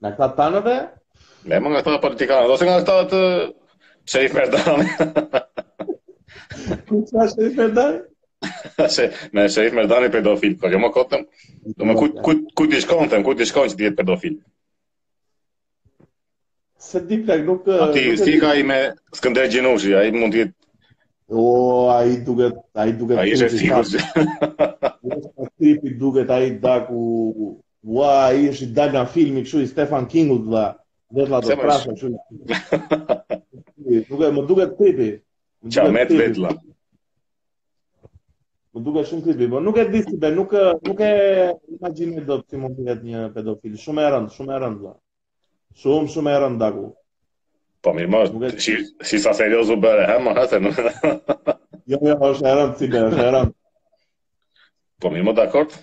Nga 0.02 0.10
këta 0.18 0.26
të 0.30 0.34
tanëve? 0.42 0.72
Me 1.46 1.50
po 1.50 1.54
jo 1.54 1.58
më 1.62 1.68
nga 1.72 1.80
këta 1.86 1.98
politikanë, 2.04 2.46
dhose 2.50 2.66
nga 2.66 2.78
këta 2.80 2.94
të 3.10 3.18
Sherif 4.12 4.32
Merdani. 4.34 4.86
Kënë 6.88 7.04
qëra 7.10 7.26
Sherif 7.34 7.58
Merdani? 7.60 8.00
Me 9.38 9.44
Sherif 9.54 9.76
Merdani 9.78 10.10
për 10.16 10.24
do 10.26 10.32
filë, 10.42 10.58
përgjë 10.64 10.80
më 10.84 10.90
këtëm. 10.98 11.22
Do 11.78 11.86
me 11.90 11.94
ku 12.00 12.08
t'i 12.10 12.82
shkonë, 12.86 13.12
thëmë, 13.12 13.26
ku 13.28 13.36
t'i 13.38 13.48
shkonë 13.52 13.74
që 13.74 13.80
t'jetë 13.84 13.98
për 14.02 14.08
do 14.10 14.18
filë. 14.24 14.40
Se 16.88 17.04
t'i 17.06 17.20
për 17.28 17.46
nuk 17.46 17.62
të... 17.68 17.78
A 17.86 17.90
ti, 17.94 18.02
s'ti 18.18 18.34
ka 18.42 18.56
i 18.62 18.66
me 18.72 18.80
Skëndre 19.20 19.46
Gjinushi, 19.54 19.94
a 19.94 20.02
i 20.02 20.10
mund 20.18 20.34
t'jetë... 20.34 20.56
O, 21.42 21.46
a 21.94 22.00
i 22.10 22.16
duket... 22.26 22.58
A 22.82 22.88
i 22.90 22.96
duket... 23.02 23.22
A 23.22 23.28
i 23.30 23.38
shë 23.38 23.52
t'i 23.54 23.70
që... 23.70 24.50
A 24.66 25.52
i 25.74 25.94
duket 26.02 26.34
a 26.34 26.42
i 26.48 26.56
da 26.66 26.80
ku... 26.90 27.06
Ua, 27.82 28.30
i 28.38 28.46
është 28.52 28.64
i 28.68 28.74
dalë 28.76 28.92
në 28.94 29.02
filmi 29.12 29.42
këshu 29.42 29.62
i 29.64 29.68
Stefan 29.68 30.04
Kingu 30.10 30.36
të 30.44 30.52
dha. 30.54 30.66
Dhe 31.16 31.24
të 31.32 31.40
të 31.46 31.56
prasë 31.62 31.94
këshu. 31.94 32.10
Duke, 34.10 34.28
më 34.36 34.44
duke 34.50 34.66
të 34.70 34.76
tipi. 34.82 35.08
Qa, 35.76 35.88
me 35.94 36.04
të 36.08 36.20
vetë 36.20 36.44
la. 36.44 36.52
Më 38.72 38.80
duke 38.86 39.02
shumë 39.08 39.22
kripi, 39.26 39.46
bo 39.50 39.58
po 39.58 39.60
nuk 39.64 39.76
e 39.76 39.82
disi, 39.92 40.14
be, 40.16 40.30
nuk, 40.32 40.54
nuk 40.88 41.00
e 41.04 41.10
imagini 41.76 42.22
do 42.24 42.38
të 42.40 42.54
si 42.54 42.60
mund 42.62 42.78
të 42.78 42.86
jetë 42.88 43.08
një 43.10 43.24
pedofil. 43.34 43.74
Shumë 43.82 44.00
e 44.06 44.12
rëndë, 44.14 44.32
shumë 44.38 44.54
e 44.56 44.60
rëndë, 44.62 44.86
la. 44.86 44.94
Shumë, 45.82 46.08
shumë 46.14 46.32
e 46.36 46.40
rëndë, 46.44 46.60
dagu. 46.62 46.86
Po 47.84 47.92
mirë 47.98 48.10
mos, 48.14 48.32
e... 48.48 48.52
si 48.62 48.78
si 49.10 49.18
sa 49.20 49.34
serioz 49.36 49.68
u 49.74 49.76
he, 49.82 50.08
ha, 50.08 50.16
mos 50.24 50.38
e. 50.56 50.60
jo, 51.84 51.98
jo, 51.98 52.16
është 52.30 52.48
e 52.48 52.58
rëndë 52.62 52.80
si 52.80 52.88
është 52.88 53.24
e 53.28 53.30
rëndë. 53.36 53.56
Po 55.04 55.10
mirë, 55.12 55.26
më 55.28 55.36
dakord. 55.42 55.76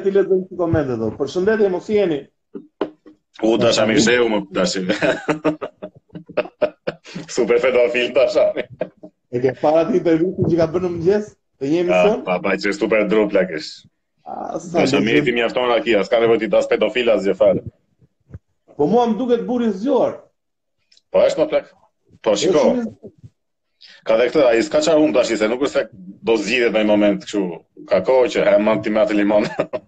ti... 0.03 0.11
Dale 0.13 0.83
ti 0.87 0.97
do. 1.03 1.11
Për 1.19 1.31
shëndetje, 1.35 1.69
mos 1.71 1.87
i 1.89 1.99
jeni. 1.99 2.19
U, 3.47 3.55
da 3.57 3.71
shami 3.73 3.95
u 4.25 4.27
më 4.33 4.41
da 4.51 4.65
Super 7.35 7.61
pedofil, 7.61 8.11
da 8.17 8.27
shami. 8.35 8.65
e 9.33 9.39
ke 9.41 9.55
para 9.61 9.81
ti 9.89 9.99
për 10.05 10.19
vitin 10.21 10.45
që 10.51 10.57
ka 10.59 10.67
bërë 10.73 10.83
në 10.85 10.91
mëgjes? 10.95 11.31
Të 11.59 11.69
jemi 11.71 11.89
ah, 11.93 12.03
sënë? 12.07 12.23
Pa, 12.27 12.35
pa, 12.43 12.53
që 12.59 12.69
e 12.69 12.73
super 12.77 13.07
drupla 13.09 13.41
kësh. 13.49 13.71
Ah, 14.29 14.59
da 14.61 14.83
shami 14.89 15.15
e 15.17 15.23
ti 15.25 15.33
mjafton 15.33 15.69
rakia, 15.71 16.03
s'ka 16.05 16.19
nevoj 16.21 16.37
ti 16.43 16.47
das 16.53 16.69
pedofil 16.69 17.09
as 17.15 17.23
gjë 17.25 17.35
fare. 17.39 17.63
Po 18.77 18.85
mua 18.89 19.07
më 19.09 19.17
duket 19.19 19.41
buri 19.49 19.71
zjorë. 19.73 20.19
Po 21.13 21.21
është 21.29 21.43
më 21.43 21.47
pak. 21.53 21.65
Po 22.25 22.31
shiko. 22.41 22.61
Ka 24.07 24.13
dhe 24.19 24.25
këtë, 24.31 24.41
a 24.43 24.51
i 24.57 24.59
s'ka 24.65 24.79
qarë 24.85 25.01
unë 25.03 25.13
të 25.15 25.19
ashtë 25.21 25.33
i 25.35 25.39
se 25.39 25.47
nuk 25.51 25.63
është 25.67 25.77
se 25.77 25.81
do 26.27 26.33
zgjidhe 26.41 26.69
në 26.73 26.79
i 26.83 26.85
moment 26.89 27.19
këshu 27.25 27.41
Ka 27.89 27.97
kohë 28.07 28.31
që 28.33 28.39
e 28.53 28.55
mën 28.63 28.77
t'i 28.83 28.89
me 28.95 28.99
atë 29.01 29.13
limon 29.17 29.45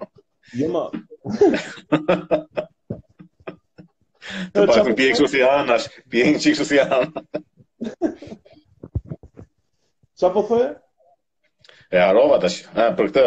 Jo 0.60 0.68
ma 0.74 0.84
Të 4.52 4.58
pa 4.60 4.62
këtë 4.72 4.90
pjenë 5.00 5.14
këshu 5.16 5.28
si 5.34 5.40
anë 5.48 5.72
ashtë, 5.78 5.94
pjenë 6.14 6.40
që 6.46 6.50
këshu 6.56 6.66
si 6.72 6.78
anë 6.84 7.12
Qa 10.20 10.28
po 10.36 10.42
thë? 10.52 10.62
E 11.96 11.98
arrova 12.04 12.36
të 12.40 12.46
ashtë, 12.52 12.66
e 12.76 12.78
për 13.00 13.08
këtë 13.14 13.24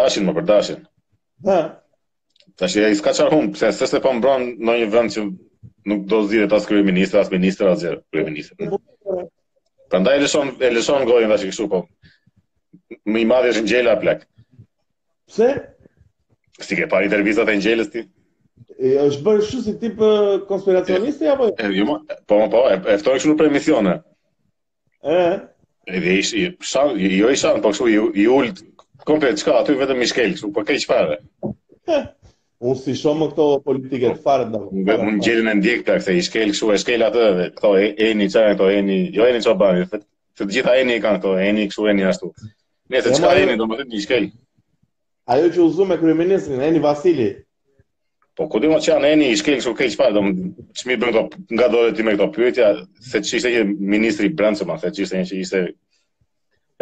Dashin 0.00 0.24
më 0.28 0.32
për 0.40 0.46
dashin 0.54 0.80
Ha. 1.48 1.60
Të 2.56 2.60
ashtë 2.70 2.80
i 2.88 2.90
s'ka 3.02 3.10
qarë 3.20 3.34
unë, 3.42 3.48
se 3.60 3.66
sështë 3.70 3.86
se 3.96 4.00
po 4.00 4.10
më 4.16 4.22
bronë 4.26 4.46
në 4.68 4.72
një 4.80 4.88
vënd 4.96 5.10
që 5.18 5.22
nuk 5.86 6.06
do 6.08 6.20
zire 6.28 6.48
tas 6.50 6.66
kryeministra, 6.68 7.22
kërëj 7.24 7.38
ministrë, 7.38 7.38
asë 7.38 7.38
ministrë, 7.38 7.72
asë 7.72 7.82
zire 7.82 7.98
kërëj 8.12 8.28
ministrë. 8.28 10.08
e 10.12 10.22
lëson, 10.72 11.02
e 11.04 11.08
gojën 11.10 11.32
dhe 11.32 11.38
që 11.42 11.48
këshu, 11.50 11.68
po, 11.72 11.82
më 13.06 13.22
i 13.24 13.28
madhë 13.30 13.52
është 13.54 13.64
Ngjela 13.64 13.92
a 13.96 14.00
plak. 14.02 14.26
Pse? 15.30 15.50
Si 16.60 16.76
ke 16.76 16.86
pari 16.90 17.08
intervistat 17.08 17.48
e 17.48 17.56
Ngjelës 17.58 17.92
gjelës 17.92 17.94
ti. 17.94 18.04
E 18.80 18.94
është 19.06 19.24
bërë 19.26 19.46
shu 19.48 19.60
si 19.64 19.74
tipë 19.82 20.10
konspiracionistë, 20.48 21.30
apo? 21.34 21.48
po? 21.54 21.64
E, 21.64 21.70
jo, 21.76 21.98
po, 22.28 22.40
po, 22.52 22.66
e, 22.70 22.76
e 22.94 22.98
fëtore 23.00 23.18
këshu 23.20 23.80
në 23.82 23.94
E? 25.02 25.24
E 25.90 25.96
dhe 26.00 26.12
ishë, 26.20 26.56
shan, 26.60 26.96
jo 27.00 27.28
i 27.32 27.36
shanë, 27.40 27.62
po 27.64 27.72
këshu, 27.72 27.88
i 28.12 28.26
ullë, 28.28 28.52
komplet, 29.08 29.40
qka, 29.40 29.54
aty 29.62 29.78
vetëm 29.80 30.02
i 30.04 30.10
shkelë, 30.12 30.34
këshu, 30.36 30.52
po 30.52 30.60
kej 30.62 30.84
Unë 32.60 32.76
si 32.84 32.92
shumë 33.00 33.26
këto 33.30 33.44
politike 33.64 34.08
të 34.14 34.20
farë 34.24 34.46
të 34.50 34.58
dhe. 34.88 34.96
Unë 35.04 35.22
gjelën 35.26 35.46
e 35.48 35.52
ndjekë 35.60 35.80
të 35.86 35.94
akse, 35.96 36.12
i 36.16 36.20
shkelë 36.26 36.52
këshu, 36.52 36.66
i 36.74 36.80
shkelë 36.82 37.04
atë 37.06 37.20
dhe, 37.38 37.46
këto 37.56 37.70
e 37.80 38.10
një 38.20 38.26
qarë 38.34 38.50
këto 38.56 38.66
e 38.74 38.80
një, 38.88 38.96
jo 39.16 39.22
e 39.24 39.32
një 39.36 39.40
qarë 39.46 39.60
banë, 39.62 39.82
të 40.36 40.42
gjitha 40.56 40.72
e 40.76 40.82
një 40.90 40.94
i 41.00 41.04
kanë 41.06 41.18
këto 41.22 41.30
e 41.40 41.42
një 41.56 41.64
këshu 41.70 41.82
e 41.88 41.92
një 42.00 42.04
ashtu. 42.10 42.26
Një 42.92 42.98
se 43.06 43.10
qëka 43.16 43.30
e 43.30 43.32
një, 43.48 43.54
do 43.62 43.66
më 43.70 43.76
të 43.80 43.84
një 43.88 43.96
i 43.96 44.04
shkelë. 44.04 44.28
Ajo 45.36 45.46
që 45.56 45.60
uzu 45.70 45.82
me 45.88 45.96
kryeministrin, 46.02 46.60
e 46.60 46.70
një 46.76 46.80
Vasili. 46.84 47.30
Po, 48.36 48.42
këtë 48.52 48.66
më 48.74 48.78
janë, 48.90 49.06
e 49.08 49.10
një 49.22 49.26
i 49.32 49.40
shkelë 49.40 49.58
këshu, 49.62 49.72
këtë 49.80 49.92
qëpar, 49.96 50.10
do 50.18 50.22
më 50.26 50.32
qmi 50.82 50.94
bërë 51.06 51.12
nga 51.56 51.66
dore 51.76 51.90
ti 51.96 52.02
me 52.04 52.12
këto 52.18 52.26
pyritja, 52.36 52.66
se 53.08 53.18
që 53.24 53.30
ishte 55.32 55.58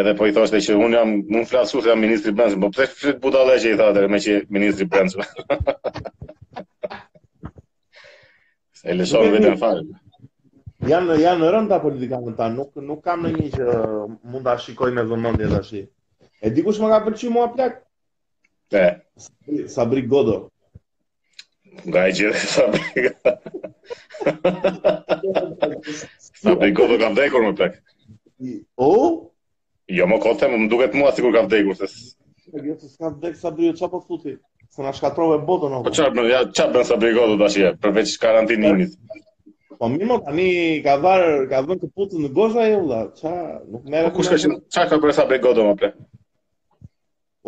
edhe 0.01 0.13
po 0.19 0.27
i 0.29 0.33
thoshte 0.35 0.59
që 0.67 0.73
un 0.79 0.93
jam 0.95 1.11
un 1.41 1.47
flasu 1.53 1.77
se 1.83 1.89
jam 1.91 2.01
ministri 2.01 2.33
Brenz, 2.39 2.55
po 2.63 2.69
pse 2.75 2.85
fit 2.95 3.19
budalla 3.23 3.55
që 3.63 3.69
i 3.75 3.79
tha 3.81 3.87
atë 3.93 4.03
me 4.13 4.19
që 4.27 4.33
ministri 4.57 4.85
Brenz. 4.93 5.13
Se 8.79 8.89
le 8.95 9.05
shoh 9.11 9.27
vetëm 9.33 9.57
fal. 9.59 9.79
Jan 10.87 11.05
janë 11.19 11.45
rënda 11.51 11.77
politikanët 11.83 12.35
ta, 12.39 12.47
nuk 12.55 12.71
nuk 12.87 13.01
kam 13.05 13.21
ndonjë 13.27 13.49
që 13.57 13.65
mund 14.31 14.47
ta 14.47 14.55
shikoj 14.63 14.91
me 14.95 15.03
vëmendje 15.11 15.47
tash. 15.51 15.75
E 15.83 15.85
dikush 16.55 16.79
më 16.83 16.87
ka 16.93 17.01
pëlqyer 17.09 17.33
mua 17.35 17.49
plak. 17.57 17.75
Te. 18.71 18.85
Sabri, 19.75 20.03
Godo. 20.07 20.39
Nga 21.89 22.01
e 22.07 22.11
gjithë 22.21 22.43
Sabri 22.53 22.87
Godo. 23.09 23.33
Godo 26.79 26.95
kam 27.03 27.15
dhekur 27.19 27.43
më 27.49 27.55
plak. 27.59 27.75
O? 28.77 28.89
Jo, 29.89 30.05
më 30.09 30.19
kote, 30.21 30.49
më 30.53 30.69
duket 30.69 30.93
mua 30.97 31.13
sikur 31.17 31.33
ka 31.33 31.47
vdekur 31.47 31.79
se. 31.81 31.89
Po 32.53 32.61
se 32.77 32.89
s'ka 32.91 33.09
vdek 33.15 33.37
sa 33.41 33.51
duhet 33.53 33.77
çfarë 33.77 33.93
po 33.93 34.01
futi. 34.05 34.35
Se 34.73 34.85
na 34.85 34.93
shkatrove 34.93 35.39
botën 35.49 35.73
apo. 35.79 35.87
Po 35.89 35.93
çfarë, 35.97 36.25
ja 36.29 36.41
çfarë 36.49 36.75
bën 36.75 36.87
sa 36.91 36.99
bëj 37.01 37.15
godu 37.17 37.39
tash 37.41 37.57
ja, 37.61 37.71
përveç 37.81 38.17
karantinimit. 38.21 38.97
Po 39.81 39.89
mi 39.93 40.05
më 40.09 40.19
tani 40.27 40.49
ka 40.85 40.97
var, 41.01 41.25
ka 41.49 41.63
vënë 41.65 41.81
të 41.87 41.91
putën 41.97 42.25
në 42.27 42.33
gozha 42.37 42.67
e 42.69 42.77
vlla. 42.83 43.01
Ça, 43.21 43.33
nuk 43.73 43.89
merr. 43.89 44.11
Po 44.11 44.19
kush 44.21 44.31
ka 44.35 44.39
qenë? 44.43 44.59
Ça 44.77 44.85
ka 44.91 45.01
bërë 45.01 45.17
sa 45.17 45.25
bëj 45.31 45.41
godu 45.47 45.65
më 45.71 45.77
pre? 45.81 45.91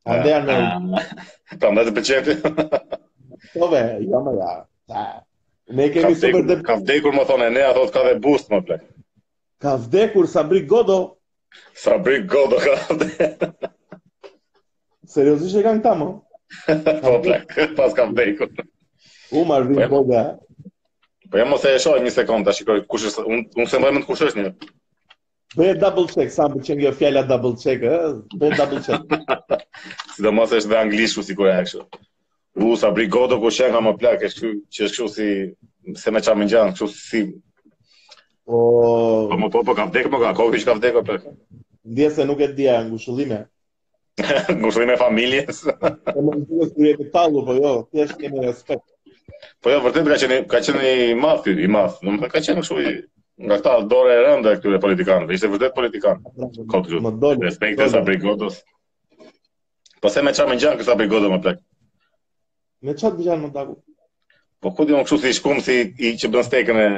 Ande 0.09 0.33
anë. 0.35 0.55
Ah. 0.55 1.59
Po 1.63 1.71
më 1.75 1.83
të 1.89 1.93
pëlqen. 1.99 2.57
Po 3.55 3.69
be, 3.71 3.83
jo 4.03 4.23
më 4.27 4.33
ja. 4.39 4.51
Ta. 4.91 5.03
Ne 5.79 5.87
kemi 5.95 6.15
kaf 6.17 6.23
super 6.25 6.47
depth. 6.49 6.65
Ka 6.67 6.77
vdekur 6.83 7.15
më 7.15 7.27
thonë 7.29 7.51
ne, 7.55 7.63
a 7.69 7.77
thot 7.77 7.93
ka 7.95 8.03
ve 8.09 8.17
boost 8.25 8.51
më 8.53 8.59
plak. 8.69 8.83
Ka 9.63 9.77
vdekur 9.79 10.27
Sabri 10.31 10.65
Godo. 10.67 10.97
Sabri 11.85 12.25
Godo 12.27 12.59
ka 12.65 12.75
vdekur. 12.89 13.55
Seriozisht 15.13 15.59
e 15.59 15.63
kanë 15.69 15.83
këta 15.85 15.95
më? 16.03 16.09
Po 17.05 17.15
plak, 17.25 17.57
pas 17.79 17.95
ka 17.97 18.09
vdekur. 18.11 18.51
U 19.39 19.47
marr 19.49 19.71
vin 19.71 19.87
Godo. 19.93 20.25
Po 21.33 21.41
jam 21.41 21.55
po 21.55 21.63
ose 21.63 21.71
e 21.73 21.81
shoj 21.81 22.03
një 22.05 22.11
sekondë, 22.13 22.53
shikoj 22.59 22.83
kush 22.93 23.07
është, 23.13 23.23
unë 23.31 23.47
unë 23.61 23.71
sembaj 23.73 23.95
më 23.97 24.03
të 24.03 24.11
kush 24.11 24.27
është 24.27 24.43
një. 24.43 24.51
Bëhet 25.57 25.79
double 25.83 26.09
check, 26.09 26.33
sa 26.33 26.47
më 26.49 26.63
përqen 26.63 26.79
kjo 26.81 26.91
fjalla 26.97 27.23
double 27.29 27.51
check, 27.61 27.83
eh? 27.85 28.13
bëhet 28.41 28.57
double 28.61 28.81
check. 28.81 29.13
si 30.17 30.25
do 30.25 30.33
është 30.45 30.69
dhe 30.71 30.79
anglishu 30.81 31.25
si 31.27 31.37
kërë 31.37 31.53
e 31.57 31.65
kështu. 31.67 31.83
U, 32.65 32.73
sa 32.77 32.89
brigodo 32.93 33.37
ku 33.41 33.53
shenë 33.53 33.83
më 33.85 33.93
plak, 34.01 34.25
që 34.25 34.29
është 34.31 34.53
kështu 34.81 35.09
si, 35.17 35.29
se 36.01 36.11
me 36.13 36.23
qa 36.25 36.35
më 36.37 36.49
njënë, 36.49 36.77
kështu 36.77 36.89
si 36.89 37.03
si. 37.03 37.23
O... 38.47 38.57
Po, 38.57 39.35
po 39.35 39.41
më 39.45 39.51
po, 39.53 39.63
po 39.69 39.77
ka 39.77 39.89
vdekë 39.93 40.11
më 40.13 40.17
po 40.17 40.23
ka, 40.25 40.33
kohë 40.41 40.63
ka 40.69 40.77
vdekë 40.81 41.05
për. 41.11 41.21
Po. 41.27 41.35
Ndje 41.93 42.11
se 42.17 42.27
nuk 42.31 42.41
e 42.41 42.49
ajë 42.49 42.79
ngushëllime. 42.89 43.43
Ngushëllime 44.63 44.97
familjes. 45.01 45.63
Po 45.69 46.19
më 46.29 46.37
duhet 46.49 46.73
të 46.77 46.87
kërë 46.87 46.93
e 46.97 47.01
të 47.03 47.09
talu, 47.15 47.45
po 47.49 47.59
jo, 47.61 47.75
ti 47.93 48.05
është 48.07 48.21
kemi 48.25 48.47
respekt. 48.49 48.87
Po 49.61 49.73
jo, 49.73 49.85
vërtet 49.85 50.13
ka 50.15 50.21
qenë, 50.25 50.41
ka 50.53 50.65
qenë 50.65 50.97
i 51.13 51.17
mafë, 51.27 51.59
i 51.61 51.71
mafë, 51.77 52.09
nuk 52.09 52.25
ka 52.29 52.37
qenë 52.41 52.61
kështu 52.65 52.81
i 52.89 52.97
nga 53.39 53.57
ta 53.63 53.81
dore 53.89 54.13
e 54.15 54.23
rënda 54.27 54.49
e 54.53 54.57
këtyre 54.61 54.79
politikanëve, 54.85 55.35
ishte 55.35 55.49
vërtet 55.53 55.73
politikanë, 55.77 56.33
këtë 56.73 56.89
gjithë, 56.91 57.33
respekt 57.45 57.81
e 57.81 57.87
sa 57.93 58.03
brigotës. 58.05 58.59
Po 60.03 60.11
se 60.13 60.23
me 60.25 60.35
qa 60.37 60.47
me 60.51 60.59
gjanë 60.61 60.81
kësa 60.81 60.97
brigotë 61.01 61.31
më 61.33 61.39
plak. 61.45 61.63
Me 62.85 62.95
çat 62.99 63.15
të 63.17 63.27
gjanë 63.29 63.47
më 63.47 63.51
daku. 63.57 63.77
Po 64.63 64.73
ku 64.77 64.85
di 64.87 64.93
më 64.93 65.05
këshu 65.07 65.19
si 65.23 65.33
shkum 65.39 65.59
si 65.65 65.77
i 66.07 66.13
që 66.21 66.29
bën 66.31 66.47
stekën 66.49 66.79
e 66.85 66.89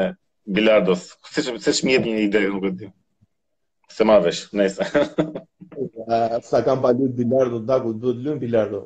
bilardos, 0.57 1.05
se, 1.33 1.45
se, 1.45 1.73
një 1.87 2.19
ide, 2.27 2.41
nuk 2.51 2.67
e 2.67 2.71
di. 2.73 2.89
Se 3.95 4.05
ma 4.05 4.19
vesh, 4.19 4.49
nëjse. 4.53 4.83
sa 6.51 6.61
kam 6.67 6.83
pa 6.83 6.91
lutë 6.93 7.15
bilardo, 7.23 7.61
taku, 7.69 7.95
duhet 7.95 8.19
lujnë 8.25 8.43
bilardo. 8.43 8.81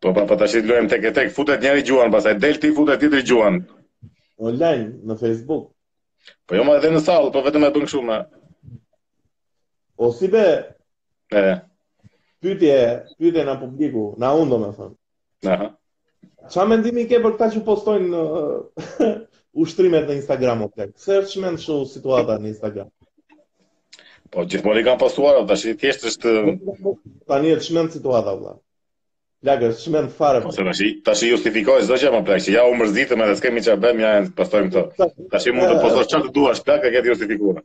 Po, 0.00 0.14
pa, 0.16 0.22
pa, 0.22 0.24
po 0.32 0.38
ta 0.40 0.48
shqit 0.48 0.66
lëmë 0.70 0.88
tek 0.94 1.06
e 1.10 1.12
tek, 1.18 1.34
futet 1.36 1.60
njëri 1.60 1.84
gjuan, 1.86 2.14
pasaj, 2.14 2.38
del 2.40 2.58
ti 2.62 2.72
futet 2.74 3.02
ti 3.02 3.10
të 3.12 3.20
gjuan. 3.30 3.60
Online, 4.50 4.88
në 5.04 5.18
Facebook. 5.20 5.68
Po 6.46 6.54
jo 6.58 6.64
ma 6.66 6.74
edhe 6.80 6.88
në 6.94 7.00
salë, 7.06 7.30
po 7.34 7.40
vetëm 7.46 7.66
e 7.66 7.72
bëngë 7.74 7.90
shumë. 7.94 8.16
O 10.06 10.10
si 10.16 10.28
be, 10.32 10.42
e. 11.40 11.44
pytje, 12.44 12.76
pytje 13.20 13.44
në 13.48 13.54
publiku, 13.60 14.02
në 14.24 14.30
undo 14.42 14.58
me 14.62 14.70
thëmë. 14.78 14.96
Aha. 15.54 15.68
Qa 16.54 16.64
mendimi 16.70 17.04
ke 17.08 17.20
për 17.24 17.36
këta 17.36 17.50
që 17.56 17.60
postojnë 17.66 18.08
në 18.14 18.22
ushtrimet 19.64 20.08
në 20.08 20.16
Instagram, 20.20 20.64
këtë, 20.72 20.88
Se 21.06 21.18
është 21.20 21.34
që 21.34 21.44
menë 21.46 21.62
shu 21.66 21.78
situata 21.94 22.38
në 22.40 22.50
Instagram? 22.54 22.88
Po, 24.30 24.44
gjithmoni 24.48 24.84
kam 24.86 24.98
postuar, 25.04 25.40
dhe 25.50 25.56
shi 25.64 25.76
tjeshtë 25.80 26.10
është... 26.12 26.34
Ta 27.30 27.40
një 27.44 27.56
e 27.56 27.62
që 27.66 27.76
menë 27.78 27.96
situata, 27.98 28.36
ok? 28.38 28.60
Lagë, 29.48 29.68
së 29.80 29.88
me 29.94 30.00
në 30.04 30.08
fare. 30.14 30.40
Ose 30.48 30.60
në 30.64 30.72
shi, 30.78 30.88
që 31.08 31.12
e 31.48 31.50
më 32.12 32.20
që 32.28 32.50
ja 32.54 32.62
u 32.70 32.76
mërzitëm 32.80 33.22
edhe 33.26 33.34
s'kemi 33.38 33.60
që 33.66 33.70
abem, 33.74 33.98
ja 34.04 34.08
e 34.18 34.20
në 34.24 34.30
pastojmë 34.40 34.70
të. 34.74 34.82
mund 35.00 35.66
të 35.66 35.78
pososh 35.84 36.08
qatë 36.12 36.26
të 36.26 36.32
duash 36.38 36.60
plakë, 36.66 36.84
e 36.86 36.88
ke 36.92 37.00
justifikuar. 37.08 37.56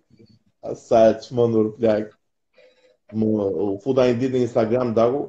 Sa 0.84 1.00
që 1.20 1.30
më 1.40 1.44
nërë 1.56 1.72
plakë. 1.82 2.14
u 3.16 3.18
futa 3.86 4.02
një 4.08 4.16
ditë 4.22 4.34
në 4.36 4.40
Instagram, 4.48 4.90
dagu, 5.02 5.22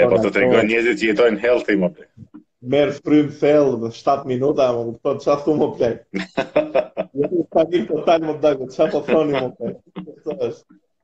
e 0.00 0.08
po 0.08 0.18
të 0.22 0.30
tregoj 0.36 0.64
njerëzit 0.68 1.00
që 1.02 1.08
jetojnë 1.12 1.40
healthy 1.44 1.76
më 1.80 1.90
pak. 1.94 2.38
Merr 2.72 2.92
frym 3.02 3.30
thell 3.40 3.72
7 3.90 4.28
minuta, 4.30 4.68
më 4.74 4.82
kupton 4.90 5.18
çfarë 5.24 5.42
thon 5.46 5.62
më 5.62 5.72
plek. 5.80 6.04
Jo 7.12 7.28
të 7.30 7.42
tani 7.52 7.80
të 7.82 7.86
po 7.92 7.96
tani 8.08 8.24
më 8.24 8.34
dagu, 8.40 8.66
çfarë 8.72 8.92
po 8.94 9.00
thoni 9.08 9.34
më 9.34 9.48
pak. 9.58 10.44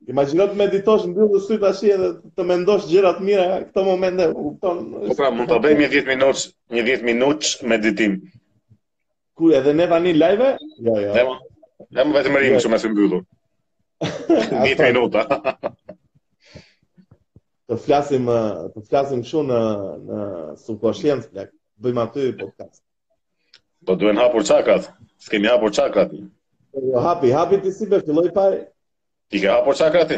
Imagjino 0.09 0.47
të 0.49 0.57
meditosh 0.57 1.09
mbyllë 1.11 1.41
sy 1.45 1.59
tash 1.61 1.83
edhe 1.85 2.07
të 2.39 2.47
mendosh 2.49 2.87
gjëra 2.89 3.11
të 3.19 3.27
mira 3.29 3.45
këto 3.67 3.83
momente, 3.89 4.29
më 4.31 4.37
kupton. 4.39 4.79
Po 5.11 5.19
pra, 5.19 5.29
mund 5.37 5.51
ta 5.51 5.59
bëjmë 5.67 5.91
10 5.93 6.09
minutë, 6.15 6.45
një 6.79 6.85
10 6.89 7.05
minutë 7.11 7.69
meditim. 7.75 8.17
Ku 9.37 9.53
edhe 9.59 9.75
ne 9.77 9.91
vani 9.93 10.15
live? 10.17 10.55
Jo, 10.87 10.97
jo. 11.03 11.13
Ne 11.19 11.27
mo. 11.29 11.37
Ne 11.95 12.05
më 12.07 12.17
vetëm 12.19 12.41
rrim 12.41 12.57
jo. 12.57 12.63
shumë 12.65 12.81
se 12.83 12.89
mbyllur. 12.95 13.23
Një 14.03 14.75
të 14.79 14.93
minuta. 14.93 15.23
të 17.69 17.77
flasim 17.87 18.29
të 18.75 18.83
flasim 18.91 19.25
shumë 19.31 19.55
në 19.55 19.63
në 20.11 20.19
subkonsciencë, 20.67 21.31
plak. 21.33 21.51
Bëjmë 21.87 22.01
aty 22.03 22.23
podcast. 22.43 22.81
Po 23.89 23.95
duhen 24.03 24.19
hapur 24.23 24.43
çakrat 24.51 24.87
S'kemi 25.25 25.47
hapur 25.51 25.71
çakat. 25.77 26.11
Jo, 26.79 26.99
hapi, 27.03 27.31
hapi 27.35 27.59
ti 27.63 27.73
si 27.73 27.87
be, 27.91 27.99
filloj 28.07 28.29
pari 28.35 28.61
Ti 29.31 29.41
ke 29.41 29.47
hapur 29.49 29.75
çakrat 29.79 30.13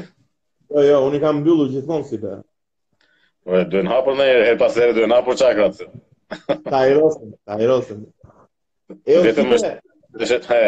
Jo, 0.70 0.80
jo, 0.84 0.98
unë 1.10 1.20
kam 1.22 1.40
mbyllur 1.42 1.68
gjithmonë 1.72 2.08
si 2.08 2.16
be. 2.22 2.34
Po 3.44 3.60
duhen 3.74 3.88
hapur 3.92 4.16
ne 4.18 4.26
herë 4.30 4.56
pas 4.62 4.76
herë 4.82 4.94
duhen 4.98 5.12
hapur 5.16 5.36
çakrat. 5.36 5.80
Ta 6.70 6.84
i 6.90 6.94
rosen, 6.98 7.32
ta 7.44 7.58
i 7.60 7.66
rosen. 7.68 8.06
Eu 9.06 9.20
vetëm 9.28 9.52
është, 9.58 9.72
është, 10.16 10.60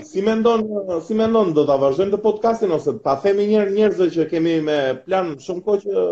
Si 0.00 0.22
mendon, 0.22 0.60
si 1.04 1.12
mendon 1.20 1.50
do 1.56 1.62
ta 1.68 1.74
vazhdojmë 1.80 2.12
të 2.14 2.18
podcastin 2.26 2.70
ose 2.76 2.92
ta 3.06 3.12
themi 3.24 3.44
një 3.50 3.56
herë 3.60 3.72
njerëzve 3.78 4.06
që 4.14 4.24
kemi 4.30 4.52
me 4.68 4.74
plan 5.08 5.34
shumë 5.46 5.62
kohë 5.66 5.80
që 5.82 6.04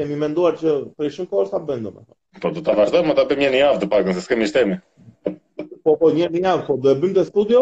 kemi 0.00 0.16
menduar 0.22 0.56
që 0.62 0.72
për 0.98 1.10
shumë 1.16 1.28
kohë 1.34 1.52
sa 1.52 1.60
bëjmë 1.68 1.92
me. 1.94 2.00
Po 2.46 2.50
do 2.56 2.64
ta 2.68 2.74
vazhdojmë, 2.80 3.12
do 3.12 3.16
ta 3.20 3.26
bëjmë 3.34 3.50
një 3.54 3.60
javë 3.60 3.78
të 3.84 3.88
pak, 3.92 4.08
nëse 4.08 4.24
s'kemi 4.24 4.48
shtemi. 4.50 4.78
Po 5.86 5.94
po 6.00 6.10
një 6.16 6.30
javë, 6.32 6.64
po 6.70 6.74
do 6.86 6.90
e 6.90 6.94
bëjmë 7.04 7.16
të 7.20 7.24
studio, 7.28 7.60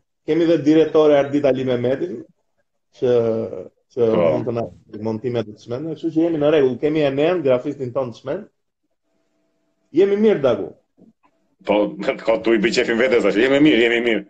kemi 0.25 0.45
dhe 0.47 0.65
direktore 0.65 1.17
Ardit 1.17 1.45
Ali 1.45 1.65
Mehmetin 1.65 2.21
që 2.99 3.13
që 3.91 4.07
po. 4.15 4.19
mund 4.19 4.47
të 4.49 4.53
na 4.57 4.63
montime 5.05 5.41
të 5.43 5.55
çmend, 5.61 5.89
kështu 5.95 6.09
që 6.15 6.21
jemi 6.25 6.39
në 6.41 6.51
rregull, 6.53 6.75
kemi 6.79 7.01
Enen, 7.07 7.41
grafistin 7.47 7.89
ton 7.95 8.11
çmend. 8.17 8.45
Jemi 9.99 10.15
mirë 10.25 10.39
dagu. 10.45 10.67
Po, 11.69 11.75
ka 12.21 12.37
tu 12.45 12.53
i 12.55 12.61
bëj 12.63 12.77
çefin 12.77 12.99
vetë 13.01 13.19
tash. 13.25 13.39
Jemi 13.39 13.59
mirë, 13.65 13.81
jemi 13.83 13.99
mirë. 14.05 14.23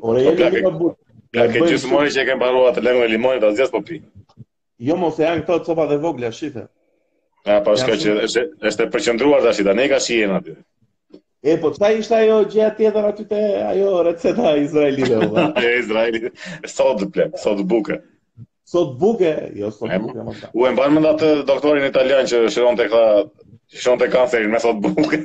Ora 0.00 0.22
po, 0.28 0.32
jemi 0.40 0.62
në 0.64 0.72
butë. 0.78 0.96
Ja 1.36 1.44
që 1.52 1.66
ju 1.74 1.90
mori 1.92 2.10
që 2.14 2.24
kanë 2.28 2.40
mbaruar 2.40 2.72
të 2.74 2.82
lëngë 2.86 3.10
limon 3.12 3.42
të 3.44 3.50
jasë 3.60 3.74
po 3.76 3.82
pi. 3.90 4.00
Jo 4.88 4.96
mos 4.98 5.20
e 5.20 5.28
hanë 5.28 5.44
këto 5.44 5.58
copa 5.68 5.86
dhe 5.92 6.00
vogla 6.06 6.32
shite. 6.40 6.64
Ja 7.46 7.60
po, 7.66 7.76
ka 7.84 7.98
që 8.00 8.16
është 8.26 8.42
është 8.70 8.86
e 8.86 8.88
përqendruar 8.96 9.44
tash 9.44 9.60
tani 9.68 9.84
ka 9.92 10.00
shihen 10.06 10.34
aty. 10.40 10.56
E, 11.40 11.56
po 11.58 11.70
qa 11.72 11.88
ishte 11.96 12.12
ajo 12.20 12.38
gjëja 12.52 12.68
tjetër 12.76 13.06
aty 13.08 13.24
te 13.28 13.36
ajo 13.66 13.92
receta 14.06 14.50
Izraelite? 14.62 15.20
e, 15.60 15.68
Izraelite. 15.78 16.32
Sot 16.68 17.04
ble, 17.14 17.30
sot 17.42 17.62
buke. 17.70 17.96
Sot 18.68 18.90
buke? 19.00 19.30
Jo, 19.56 19.70
sot 19.72 19.94
buke. 20.02 20.48
u 20.52 20.66
e 20.68 20.72
mbanë 20.74 21.00
më 21.04 21.12
atë 21.14 21.30
doktorin 21.48 21.86
italian 21.88 22.28
që 22.28 22.42
shëron 22.56 22.76
të 22.76 22.88
këta, 22.92 23.22
shëron 23.80 24.02
të 24.02 24.10
kancerin 24.12 24.52
me 24.52 24.60
sot 24.66 24.82
buke. 24.84 25.22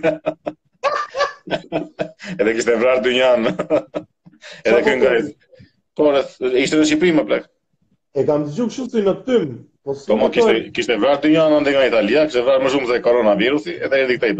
edhe 2.40 2.56
kishte 2.56 2.80
vrarë 2.82 3.04
dy 3.10 3.20
edhe 3.22 4.80
kënë 4.88 4.98
nga 5.04 5.12
e... 5.18 5.20
Po, 5.96 6.10
ishte 6.16 6.80
në 6.80 6.88
Shqipëri 6.94 7.12
më 7.20 7.26
plek. 7.28 7.50
E 8.16 8.24
kam 8.28 8.48
të 8.48 8.56
gjukë 8.58 8.76
shusë 8.78 9.04
në 9.10 9.18
tym. 9.28 9.52
Po, 9.84 10.00
po 10.08 10.18
më 10.24 10.32
kishte, 10.38 10.56
kishte 10.80 10.98
vrarë 11.04 11.24
dy 11.28 11.36
njanë 11.36 11.62
nga 11.68 11.86
Italia, 11.92 12.26
kishte 12.30 12.48
vrarë 12.48 12.64
më 12.66 12.72
shumë 12.74 12.92
se 12.94 13.04
koronavirusi, 13.10 13.78
edhe 13.90 14.04
e 14.06 14.20
këtej 14.24 14.32
i 14.32 14.40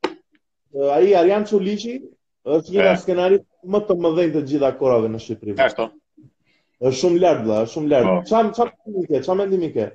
ai 0.79 1.13
Arian 1.17 1.43
Çulici 1.45 1.95
është 2.47 2.71
një 2.73 2.83
nga 2.85 2.93
skenaristët 3.01 3.69
më 3.73 3.79
të 3.87 3.95
mëdhenj 4.03 4.31
të 4.35 4.41
gjitha 4.51 4.69
korave 4.79 5.09
në 5.13 5.19
Shqipëri. 5.23 5.55
Ashtu. 5.65 5.87
Është 6.81 6.99
shumë 7.01 7.19
lart 7.21 7.43
vëlla, 7.45 7.57
është 7.65 7.73
shumë 7.77 7.91
lart. 7.93 8.11
Po. 8.11 8.21
Çam 8.29 8.51
çam 8.57 8.71
mendimi 8.71 9.05
ke, 9.09 9.19
çam 9.25 9.37
mendimi 9.41 9.71
ke? 9.75 9.87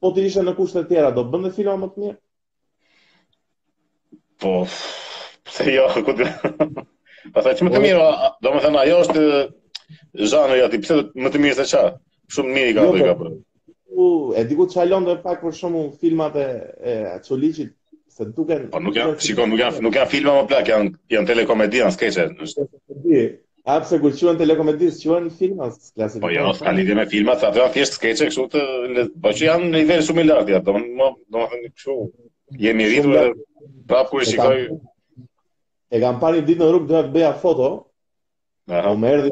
Po 0.00 0.12
ti 0.16 0.26
ishe 0.28 0.42
në 0.44 0.56
kushte 0.58 0.82
të 0.82 0.88
tjera 0.90 1.12
do 1.16 1.24
bënde 1.32 1.54
filma 1.56 1.76
më 1.84 1.88
të 1.94 2.04
mirë? 2.04 2.16
Po. 4.44 4.52
Se 5.54 5.70
jo, 5.72 5.86
ku 6.04 6.12
ti? 6.18 6.26
Po 7.32 7.44
sa 7.46 7.54
çmë 7.56 7.70
të 7.72 7.78
po. 7.80 7.84
mirë, 7.86 8.10
domethënë 8.44 8.80
ajo 8.82 8.98
është 9.06 9.24
zhanri 10.32 10.60
aty, 10.66 10.82
pse 10.84 10.98
më 11.24 11.30
të 11.32 11.40
mirë 11.46 11.56
se 11.62 11.66
ça? 11.72 11.84
Shumë 12.34 12.52
mirë 12.58 12.74
ka 12.76 12.84
ai 12.84 13.00
jo, 13.00 13.06
ka 13.06 13.16
po. 13.16 13.22
bërë. 13.22 13.40
U, 13.94 14.04
e 14.36 14.42
diku 14.44 14.66
çajlon 14.72 15.06
do 15.06 15.16
pak 15.22 15.40
për 15.44 15.54
shkakun 15.54 15.90
filmat 16.02 16.34
e 16.36 16.46
Çoliçit, 17.24 17.70
se 18.16 18.24
duken 18.36 18.68
po 18.72 18.78
nuk 18.82 18.94
janë 18.98 19.14
shikoj 19.26 19.48
nuk 19.50 19.60
janë 19.62 19.80
nuk 19.84 19.96
janë 19.98 20.10
filma 20.12 20.32
apo 20.36 20.46
plak 20.52 20.68
janë 20.70 20.92
janë 21.14 21.28
telekomedi 21.30 21.80
janë 21.80 21.94
skeçe 21.96 22.26
a 23.74 23.78
pse 23.80 23.96
kur 24.02 24.12
quhen 24.18 24.38
telekomedi 24.42 24.90
quhen 25.02 25.26
filma 25.38 25.68
klasë 25.86 26.22
po 26.22 26.30
jo 26.32 26.52
ka 26.60 26.74
lidhje 26.76 26.96
me 26.98 27.06
filma 27.14 27.34
sa 27.40 27.50
ato 27.50 27.66
thjesht 27.74 27.98
skeçe 27.98 28.28
kështu 28.30 28.44
të 28.54 29.06
po 29.24 29.34
që 29.34 29.48
janë 29.48 29.70
në 29.72 29.82
nivel 29.82 30.04
shumë 30.06 30.22
i 30.24 30.28
lartë 30.30 30.58
ato 30.60 30.70
domun 30.70 31.18
do 31.26 31.40
të 31.40 31.48
thënë 31.52 31.72
kështu 31.72 31.96
jemi 32.66 32.88
rritur 32.90 33.34
prapë 33.90 34.12
kur 34.12 34.28
shikoj 34.30 34.62
e 35.98 36.04
kam 36.06 36.22
parë 36.22 36.44
ditën 36.46 36.62
në 36.62 36.70
rrugë 36.70 36.90
do 36.94 37.02
të 37.08 37.14
bëja 37.18 37.34
foto 37.42 37.70
Aha. 38.72 38.94
Më 38.96 39.08
erdhi, 39.12 39.30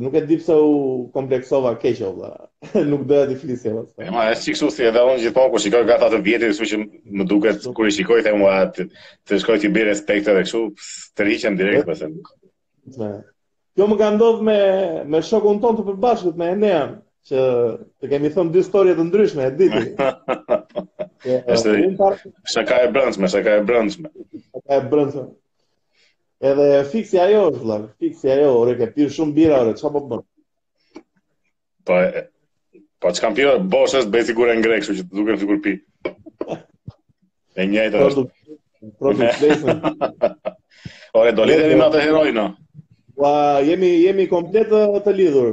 nuk 0.00 0.14
e 0.14 0.20
di 0.28 0.36
pse 0.38 0.54
u 0.62 0.74
kompleksova 1.14 1.72
keq 1.82 2.02
o 2.06 2.10
nuk 2.90 3.02
doja 3.10 3.26
të 3.30 3.38
flisja 3.40 3.72
më. 3.74 3.82
E 4.06 4.12
ma, 4.14 4.28
është 4.30 4.68
si 4.70 4.86
edhe 4.86 5.02
unë 5.02 5.24
gjithmonë 5.24 5.50
kur 5.54 5.64
shikoj 5.64 5.82
gata 5.88 6.10
të 6.12 6.20
vjetë, 6.28 6.50
kështu 6.52 6.68
që 6.70 6.78
më 7.18 7.26
duket 7.32 7.66
kur 7.74 7.90
i 7.90 7.94
shikoj 7.96 8.20
them 8.28 8.44
ua 8.46 8.54
të, 8.76 8.86
shkoj 9.42 9.58
ti 9.64 9.72
bëj 9.74 9.86
respekt 9.90 10.30
edhe 10.30 10.44
kështu, 10.46 10.62
të 11.18 11.26
rihiqem 11.30 11.58
direkt 11.58 11.90
pse. 11.90 13.10
Jo 13.80 13.90
më 13.90 13.98
ka 14.02 14.12
ndodhur 14.14 14.46
me 14.46 14.58
me 15.14 15.22
shokun 15.30 15.60
ton 15.62 15.78
të 15.78 15.88
përbashkët 15.90 16.38
me 16.38 16.52
Enean 16.54 16.94
që 17.30 17.42
të 17.98 18.12
kemi 18.12 18.30
thëm 18.34 18.54
dy 18.54 18.62
histori 18.62 18.94
të 18.98 19.10
ndryshme, 19.10 19.50
e 19.50 19.54
diti. 19.58 19.86
Është 21.52 22.32
shaka 22.52 22.78
e 22.86 22.90
brëndshme, 22.94 23.28
shaka 23.34 23.58
e 23.58 23.66
brëndshme. 23.68 24.08
Shaka 24.12 24.78
e 24.78 24.84
brëndshme. 24.92 25.26
Edhe 26.40 26.84
fiksi 26.90 27.18
ajo 27.20 27.42
vëllai, 27.52 27.82
fiksi 28.00 28.30
ajo, 28.32 28.52
ore 28.62 28.72
ke 28.78 28.86
pirë 28.94 29.12
shumë 29.12 29.34
bira 29.36 29.56
ore, 29.60 29.74
çfarë 29.76 29.92
po 29.96 30.00
bën? 30.12 30.20
Po 31.84 31.98
po 33.04 33.10
çkam 33.16 33.34
pirë, 33.36 33.52
bosh 33.74 33.98
është 34.00 34.12
bëj 34.14 34.24
sigurë 34.30 34.54
ngre, 34.56 34.78
kështu 34.80 34.96
që 35.00 35.04
duken 35.18 35.40
sigur 35.42 35.58
pi. 35.66 35.74
E 37.60 37.66
njëjta 37.72 38.06
është. 38.06 38.24
Profi 39.00 39.28
Jason. 39.42 39.82
Ore 41.20 41.34
do 41.36 41.44
lidhemi 41.44 41.76
me 41.76 41.84
atë 41.90 42.00
heroin. 42.06 42.38
Ua, 43.20 43.32
jemi 43.68 43.90
jemi 44.06 44.24
komplet 44.30 44.70
të 44.72 45.14
lidhur. 45.18 45.50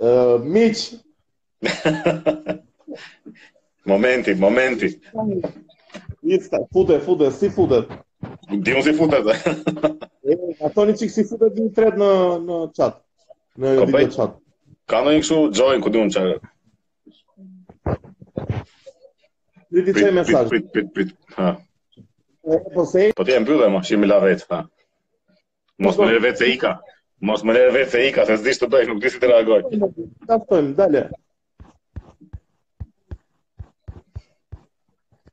Ë 0.00 0.14
uh, 0.22 0.46
miq. 0.56 0.86
momenti, 3.92 4.36
momenti. 4.46 4.92
Ista, 6.38 6.62
fute, 6.72 6.96
fute, 7.04 7.28
si 7.36 7.50
futet. 7.52 7.92
Dhe 8.64 8.80
si 8.82 8.92
futet. 8.92 9.24
A 10.64 10.68
thoni 10.74 10.94
çik 10.98 11.10
si 11.10 11.24
futet 11.28 11.52
din 11.56 11.70
tret 11.76 11.98
në 12.00 12.08
në 12.46 12.56
chat. 12.78 12.98
Në 13.60 13.74
video 13.88 14.10
chat. 14.16 14.34
Ka 14.92 15.00
ndonjë 15.02 15.22
kështu 15.24 15.38
join 15.58 15.84
ku 15.84 15.92
diun 15.92 16.12
çfarë. 16.14 16.38
Ju 19.74 19.84
di 19.86 19.94
çaj 19.98 20.12
mesazh. 20.20 20.50
Prit 20.52 20.70
prit 20.72 20.90
prit. 20.96 21.12
Ha. 21.38 21.50
Po 22.76 22.84
se. 22.90 23.06
Po 23.18 23.24
ti 23.24 23.34
e 23.36 23.40
mbyllë 23.44 23.70
më, 23.74 23.82
shi 23.88 23.98
më 24.02 24.10
la 24.10 24.18
vet. 24.24 24.44
Ha. 24.52 24.60
Mos 25.84 25.98
më 26.00 26.10
lë 26.12 26.22
vet 26.28 26.42
se 26.42 26.50
ika. 26.52 26.74
Mos 27.28 27.44
më 27.46 27.56
lë 27.56 27.64
vet 27.78 27.92
se 27.94 28.02
ika, 28.08 28.26
se 28.28 28.36
s'dish 28.42 28.60
të 28.62 28.68
bëj, 28.72 28.88
nuk 28.92 29.00
di 29.04 29.12
si 29.14 29.22
të 29.22 29.30
reagoj. 29.32 29.64
Ta 30.28 30.36
ftojmë, 30.44 30.74
dale. 30.78 31.08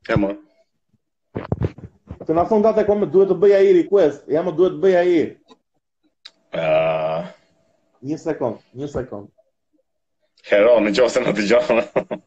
Ja, 0.08 0.16
Të 2.32 2.36
na 2.40 2.46
thonë 2.48 2.64
datë 2.64 2.82
komë 2.88 3.06
duhet 3.12 3.28
të 3.28 3.34
bëj 3.42 3.50
ai 3.58 3.72
request, 3.76 4.22
jamë 4.32 4.52
duhet 4.56 4.76
të 4.78 4.78
bëj 4.80 4.92
ai. 4.96 5.08
Ë 6.56 6.62
uh... 6.66 7.26
Një 8.08 8.16
sekond, 8.22 8.56
një 8.80 8.88
sekond. 8.88 9.26
Hero, 10.48 10.72
në 10.82 10.94
qofë 10.96 11.12
se 11.12 11.20
në 11.26 11.34
të 11.34 12.18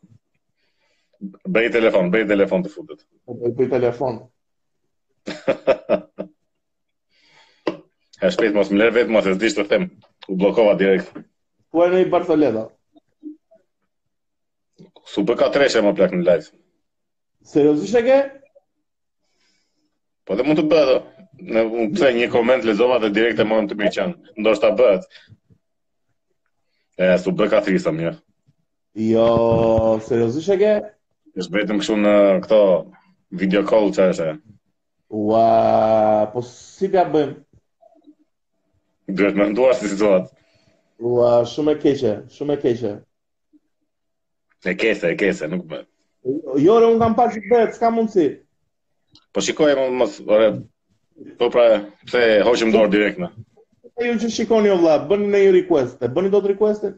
bëj 1.55 1.71
telefon, 1.73 2.11
bëj 2.13 2.27
telefon 2.29 2.61
të 2.63 2.71
futët. 2.75 3.01
Bëj, 3.41 3.55
bëj 3.57 3.69
telefon. 3.73 4.19
e 8.21 8.31
shpejt, 8.37 8.53
mos 8.55 8.69
më 8.69 8.79
lërë 8.83 8.95
vetë, 9.01 9.15
mos 9.17 9.25
e 9.25 9.51
të 9.57 9.67
them. 9.73 9.89
U 10.29 10.37
blokova 10.43 10.77
direkt. 10.83 11.09
Po 11.73 11.87
e 11.87 11.89
në 11.95 12.05
i 12.05 12.11
Bartoleda. 12.13 12.67
Su 15.15 15.25
bëka 15.25 15.49
treshe 15.57 15.81
më 15.87 15.95
plak 15.97 16.13
në 16.15 16.23
live. 16.29 16.51
Seriozisht 17.55 17.99
e 18.03 18.05
ke? 18.11 18.21
Po 20.25 20.33
dhe 20.35 20.43
mund 20.45 20.59
të 20.59 20.63
bëhet. 20.71 21.11
Ne 21.55 21.63
pse 21.93 22.09
një 22.15 22.27
koment 22.33 22.65
lexova 22.65 22.97
dhe 23.03 23.09
direkt 23.13 23.39
e 23.41 23.45
morëm 23.45 23.65
të 23.69 23.77
mirë 23.77 23.91
qen. 23.95 24.13
Ndoshta 24.41 24.71
bëhet. 24.79 25.05
E 26.97 27.09
su 27.21 27.33
bë 27.35 27.49
katrisa 27.51 27.91
mirë. 27.93 28.15
Jo. 29.05 29.25
jo, 29.27 30.03
seriozisht 30.05 30.53
e 30.55 30.55
ke? 30.61 30.71
Është 31.37 31.55
vetëm 31.57 31.81
kështu 31.81 31.97
në 32.01 32.13
këto 32.45 32.59
video 33.41 33.65
call 33.67 33.91
që 33.97 34.05
është. 34.13 34.29
Ua, 35.19 36.29
po 36.33 36.41
si 36.47 36.87
ta 36.93 37.03
bëjmë? 37.11 37.35
Dhe 39.19 39.29
me 39.37 39.49
nduar 39.51 39.75
si 39.77 39.91
situatë. 39.91 40.31
Ua, 41.05 41.27
shumë 41.51 41.75
e 41.77 41.81
keqe, 41.83 42.15
shumë 42.37 42.55
e 42.55 42.61
keqe. 42.63 42.93
E 44.71 44.75
keqë, 44.79 45.11
e 45.13 45.19
kese, 45.19 45.51
nuk 45.51 45.67
bëjmë. 45.67 45.87
Jo, 46.25 46.55
re, 46.55 46.61
jo, 46.63 46.79
unë 46.93 47.03
kam 47.03 47.19
pashë 47.19 47.43
të 47.51 47.61
s'ka 47.75 47.91
mundësi. 47.93 48.29
Po 49.35 49.43
shikoj 49.43 49.73
më 49.75 49.89
më 49.91 50.45
po 51.39 51.49
pra, 51.51 51.63
pse 52.07 52.19
hoqëm 52.47 52.69
dorë 52.71 52.91
direkt 52.93 53.17
në. 53.19 53.27
E 53.99 54.05
ju 54.07 54.13
që 54.21 54.29
shikoni 54.31 54.69
o 54.71 54.77
vla, 54.79 54.93
bëni 55.09 55.27
në 55.33 55.41
një 55.43 55.49
request, 55.57 55.97
e 55.99 56.07
bëni 56.15 56.31
do 56.31 56.39
të 56.39 56.53
request 56.53 56.85
e? 56.87 56.91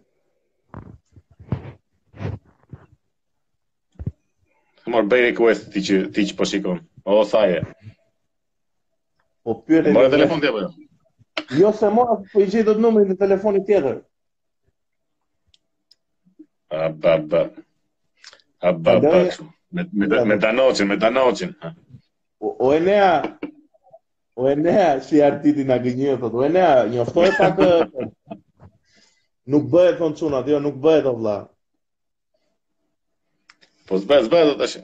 Të 4.84 4.94
marë 4.94 5.10
bëj 5.14 5.24
request 5.30 5.72
ti 5.74 5.82
që, 5.88 5.98
që 6.18 6.38
po 6.42 6.48
shikon, 6.52 6.84
o 7.10 7.16
dhe 7.22 7.26
saje. 7.32 7.64
Po 9.42 9.58
pyre 9.66 9.90
e... 9.90 9.98
Mërë 9.98 10.14
telefon 10.14 10.46
tjepër. 10.46 10.70
Jo? 10.70 10.88
jo 11.64 11.74
se 11.82 11.90
mora, 11.98 12.20
po 12.34 12.46
i 12.46 12.46
gjithë 12.46 12.68
do 12.70 12.78
të 12.78 12.86
numëri 12.86 13.16
në 13.16 13.20
telefonit 13.24 13.66
tjetër. 13.70 13.98
A, 16.78 16.86
ba, 17.02 17.18
ba. 17.32 17.44
A, 18.62 18.72
ba, 18.74 19.00
ba. 19.00 19.26
Me, 19.70 19.84
me, 19.92 20.08
me 20.08 20.38
me 20.38 21.02
danocin. 21.02 21.52
Ha. 21.64 21.74
O, 22.40 22.68
o 22.68 22.74
Enea, 22.74 23.38
o 24.36 24.44
Enea, 24.54 24.90
si 25.08 25.16
artiti 25.22 25.62
nga 25.66 25.78
gënjë, 25.84 26.18
thot, 26.22 26.34
o 26.40 26.44
Enea, 26.48 26.72
njoftoj 26.92 27.30
pak, 27.40 27.56
nuk 29.52 29.66
bëhet, 29.74 30.00
në 30.02 30.10
quna, 30.22 30.40
jo, 30.54 30.58
nuk 30.66 30.78
bëhet, 30.84 31.06
o 31.12 31.16
vla. 31.20 31.38
Po 33.88 33.96
zbe, 34.04 34.16
bëhet 34.34 34.50
o 34.54 34.58
të 34.60 34.66
shë. 34.74 34.80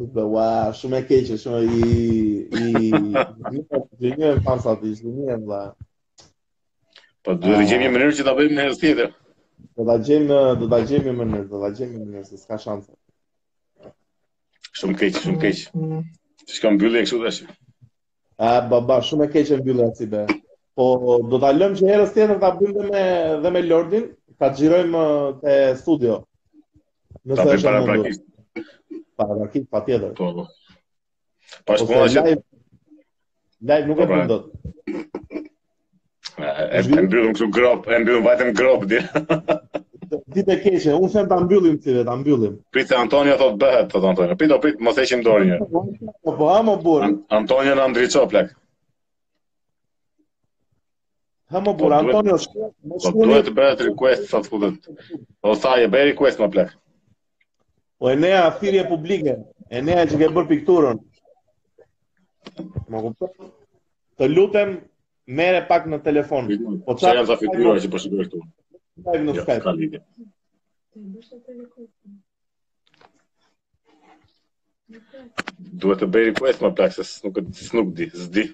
Nuk 0.00 0.10
bëhet, 0.16 0.30
wa, 0.36 0.46
shumë 0.78 0.98
e 1.02 1.06
keqë, 1.10 1.36
shumë 1.42 1.60
i, 1.68 1.92
i, 2.64 2.70
gënjë, 4.00 4.30
e 4.36 4.42
fanë 4.46 4.64
sa 4.64 4.72
ti, 4.80 4.94
gënjë, 5.04 5.36
vla. 5.44 5.62
Po 7.22 7.36
duhet 7.38 7.68
gjejmë 7.68 7.84
gjemi 7.84 7.90
mënyrë 7.96 8.16
që 8.18 8.24
ta 8.28 8.32
bëjmë 8.38 8.56
në 8.58 8.78
tjetër. 8.80 9.12
Do 9.78 9.84
ta 9.90 9.94
gjejmë, 10.08 10.40
do 10.60 10.66
ta 10.72 10.80
gjejmë 10.88 11.12
mënyrë, 11.20 11.46
do 11.52 11.60
ta 11.66 11.70
gjejmë 11.78 12.00
mënyrë, 12.00 12.40
s'ka 12.44 12.58
shanse. 12.64 12.90
Shumë 14.80 14.96
keq, 15.00 15.20
shumë 15.24 15.38
keq. 15.44 15.60
Mm, 15.76 15.92
mm. 15.96 16.02
Ti 16.46 16.54
s'kam 16.58 16.74
mbylli 16.76 17.02
kështu 17.04 17.20
tash. 17.22 17.42
A 18.42 18.58
baba, 18.70 18.98
shumë 19.06 19.26
e 19.28 19.32
keq 19.34 19.52
e 19.56 19.60
mbylli 19.60 19.84
atë 19.86 20.08
be. 20.12 20.22
Po 20.78 20.86
do 21.30 21.38
ta 21.42 21.50
lëm 21.54 21.74
që 21.78 21.88
herës 21.90 22.14
tjetër 22.16 22.40
ta 22.42 22.50
bëjmë 22.58 22.86
me 22.92 23.04
dhe 23.44 23.52
me 23.56 23.62
Lordin, 23.66 24.06
ta 24.40 24.48
xhirojmë 24.56 25.02
te 25.42 25.56
studio. 25.82 26.16
Nëse 27.28 27.48
është 27.58 27.66
para 27.68 27.84
prakisht. 27.90 28.24
Para 29.20 29.36
prakisht 29.42 29.68
patjetër. 29.70 30.16
Po. 30.18 30.46
Pas 31.68 31.84
po 31.86 32.00
ashtu. 32.08 32.38
nuk 33.90 34.02
e 34.02 34.10
bëjmë 34.10 34.26
pra. 34.26 34.28
dot. 34.32 34.50
E 36.42 36.84
mbyllëm 36.90 37.36
kështu 37.36 37.50
grobë, 37.60 37.94
e 37.98 38.02
mbyllëm 38.06 38.26
vetëm 38.30 38.54
grobë 38.60 38.94
dhe. 38.94 39.06
ditë 40.34 40.52
e 40.52 40.56
keqe, 40.62 40.92
unë 40.94 41.10
them 41.12 41.28
ta 41.28 41.36
mbyllim 41.42 41.76
ti 41.82 41.94
ta 42.06 42.14
mbyllim. 42.16 42.56
Prit 42.74 42.88
se 42.90 42.96
Antonio 42.96 43.36
thot 43.42 43.56
bëhet, 43.60 43.88
thot 43.92 44.04
Antonio. 44.10 44.36
Prit, 44.36 44.52
prit, 44.64 44.80
mos 44.86 44.98
heqim 45.00 45.22
dorë 45.24 45.46
një. 45.50 45.58
Po 46.24 46.34
po, 46.40 46.48
ha 46.52 46.58
më 46.66 46.74
burr. 46.84 47.06
Antonio 47.38 47.74
na 47.78 47.86
ndriçoi 47.90 48.26
plak. 48.32 48.52
Ha 51.54 51.60
më 51.64 51.74
burr, 51.80 51.94
Antonio 52.00 52.36
shkoi. 52.44 52.68
Po 53.00 53.12
duhet 53.22 53.48
po, 53.48 53.48
të 53.48 53.56
bëhet 53.60 53.84
request 53.88 54.28
sa 54.32 54.42
të 54.44 54.52
futet. 54.52 54.92
O 55.44 55.54
sa 55.58 55.76
e 55.84 55.88
bëri 55.94 56.12
request 56.12 56.42
më 56.44 56.50
plak. 56.56 56.74
Po 58.02 58.10
e 58.12 58.16
nea 58.18 58.44
thirrje 58.60 58.84
publike, 58.90 59.38
e 59.76 59.78
nea 59.88 60.06
që 60.06 60.18
ke 60.20 60.28
bërë 60.38 60.50
pikturën. 60.54 61.00
Më 62.90 62.98
kupton? 63.06 63.30
Të 64.20 64.28
lutem, 64.34 64.76
merre 65.26 65.62
pak 65.68 65.86
në 65.88 66.02
telefon. 66.04 66.50
Po 66.84 66.98
çfarë 66.98 67.18
janë 67.22 67.30
ato 67.30 67.40
fytyra 67.42 67.78
që 67.84 67.92
po 67.94 68.00
shikoj 68.02 68.26
këtu? 68.28 68.42
Live 68.96 69.24
në 69.24 69.32
Skype. 69.42 69.98
Duhet 75.56 76.02
të 76.02 76.08
bëj 76.16 76.24
request 76.32 76.64
më 76.66 76.70
plak 76.80 76.92
se 76.98 77.04
nuk 77.24 77.38
nuk 77.78 77.92
di, 78.00 78.08
s'di. 78.24 78.44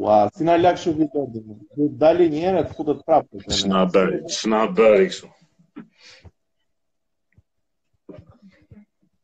Ua, 0.00 0.20
si 0.32 0.46
na 0.46 0.54
lak 0.56 0.78
shumë 0.80 0.98
video 1.02 1.26
dhe 1.34 1.42
më. 1.46 1.58
Dhe 1.76 1.88
dali 2.00 2.28
një 2.32 2.44
herë 2.46 2.62
të 2.68 2.78
futët 2.78 3.04
prapë. 3.08 3.42
Që 3.50 3.68
na 3.74 3.82
bërë, 3.96 4.20
që 4.36 4.50
na 4.54 4.64
bërë 4.78 5.10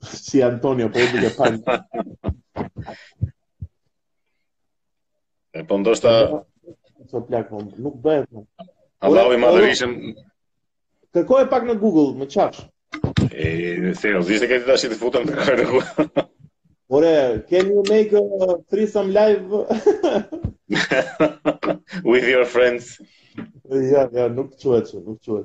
Si 0.07 0.39
Antonio, 0.47 0.87
po 0.95 1.01
e 1.03 1.07
duke 1.13 1.31
pani. 1.35 2.93
e 5.59 5.65
po 5.67 5.75
ndoshta... 5.81 6.13
Që 7.11 7.23
plak, 7.27 7.49
më, 7.49 7.49
po 7.49 7.83
nuk 7.83 7.97
bëhet 8.05 8.29
më. 8.33 8.45
Allahu 9.07 9.33
i 9.35 9.43
madhërisëm. 9.43 9.91
Kërkoj 11.17 11.45
pak 11.53 11.67
në 11.69 11.75
Google, 11.83 12.05
më 12.21 12.27
qafsh. 12.33 12.65
E, 13.31 13.49
seriozisht 14.01 14.43
se 14.43 14.49
ke 14.51 14.59
ditë 14.59 14.71
tashi 14.71 14.91
të 14.93 14.99
futem 15.03 15.29
të 15.29 15.37
kërkoj 15.39 15.61
në 15.61 15.67
Google. 15.73 16.25
Ore, 16.99 17.13
can 17.51 17.71
you 17.75 17.83
make 17.91 18.13
a 18.15 18.57
threesome 18.73 19.11
live 19.11 19.49
with 22.11 22.27
your 22.33 22.45
friends? 22.51 22.91
Ja, 23.69 24.05
ja, 24.15 24.27
nuk 24.35 24.53
quhet, 24.63 24.93
nuk 25.03 25.19
që. 25.27 25.41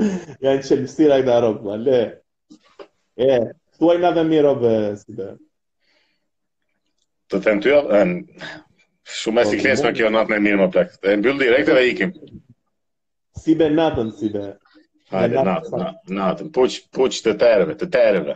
Nga 0.00 0.52
në 0.58 0.62
qelistira 0.66 1.14
i 1.20 1.26
da 1.26 1.36
le. 1.84 1.98
E, 3.26 3.52
tu 3.76 3.84
ajna 3.92 4.10
dhe 4.16 4.22
mi 4.30 4.38
robë, 4.46 4.72
si 5.02 5.12
Të 7.30 7.36
të 7.36 7.48
shumë 7.60 7.88
e 9.40 9.42
po, 9.44 9.50
si 9.50 9.56
kjo 10.00 10.08
natë 10.14 10.30
me 10.32 10.38
mirë 10.46 10.58
më 10.62 10.68
plekë. 10.76 10.94
E 11.02 11.06
në 11.16 11.22
bjullë 11.26 11.42
direkte 11.46 11.72
dhe 11.78 11.82
ikim. 11.90 12.10
Si 13.42 13.52
dhe 13.60 13.68
natën, 13.74 14.08
si 14.18 14.26
dhe. 14.34 14.46
Hajde, 15.14 15.36
natën, 15.50 15.82
natën. 16.18 16.46
Puqë 16.56 17.16
të 17.26 17.32
tërëve, 17.44 17.74
të 17.84 17.88
tërëve. 17.98 18.34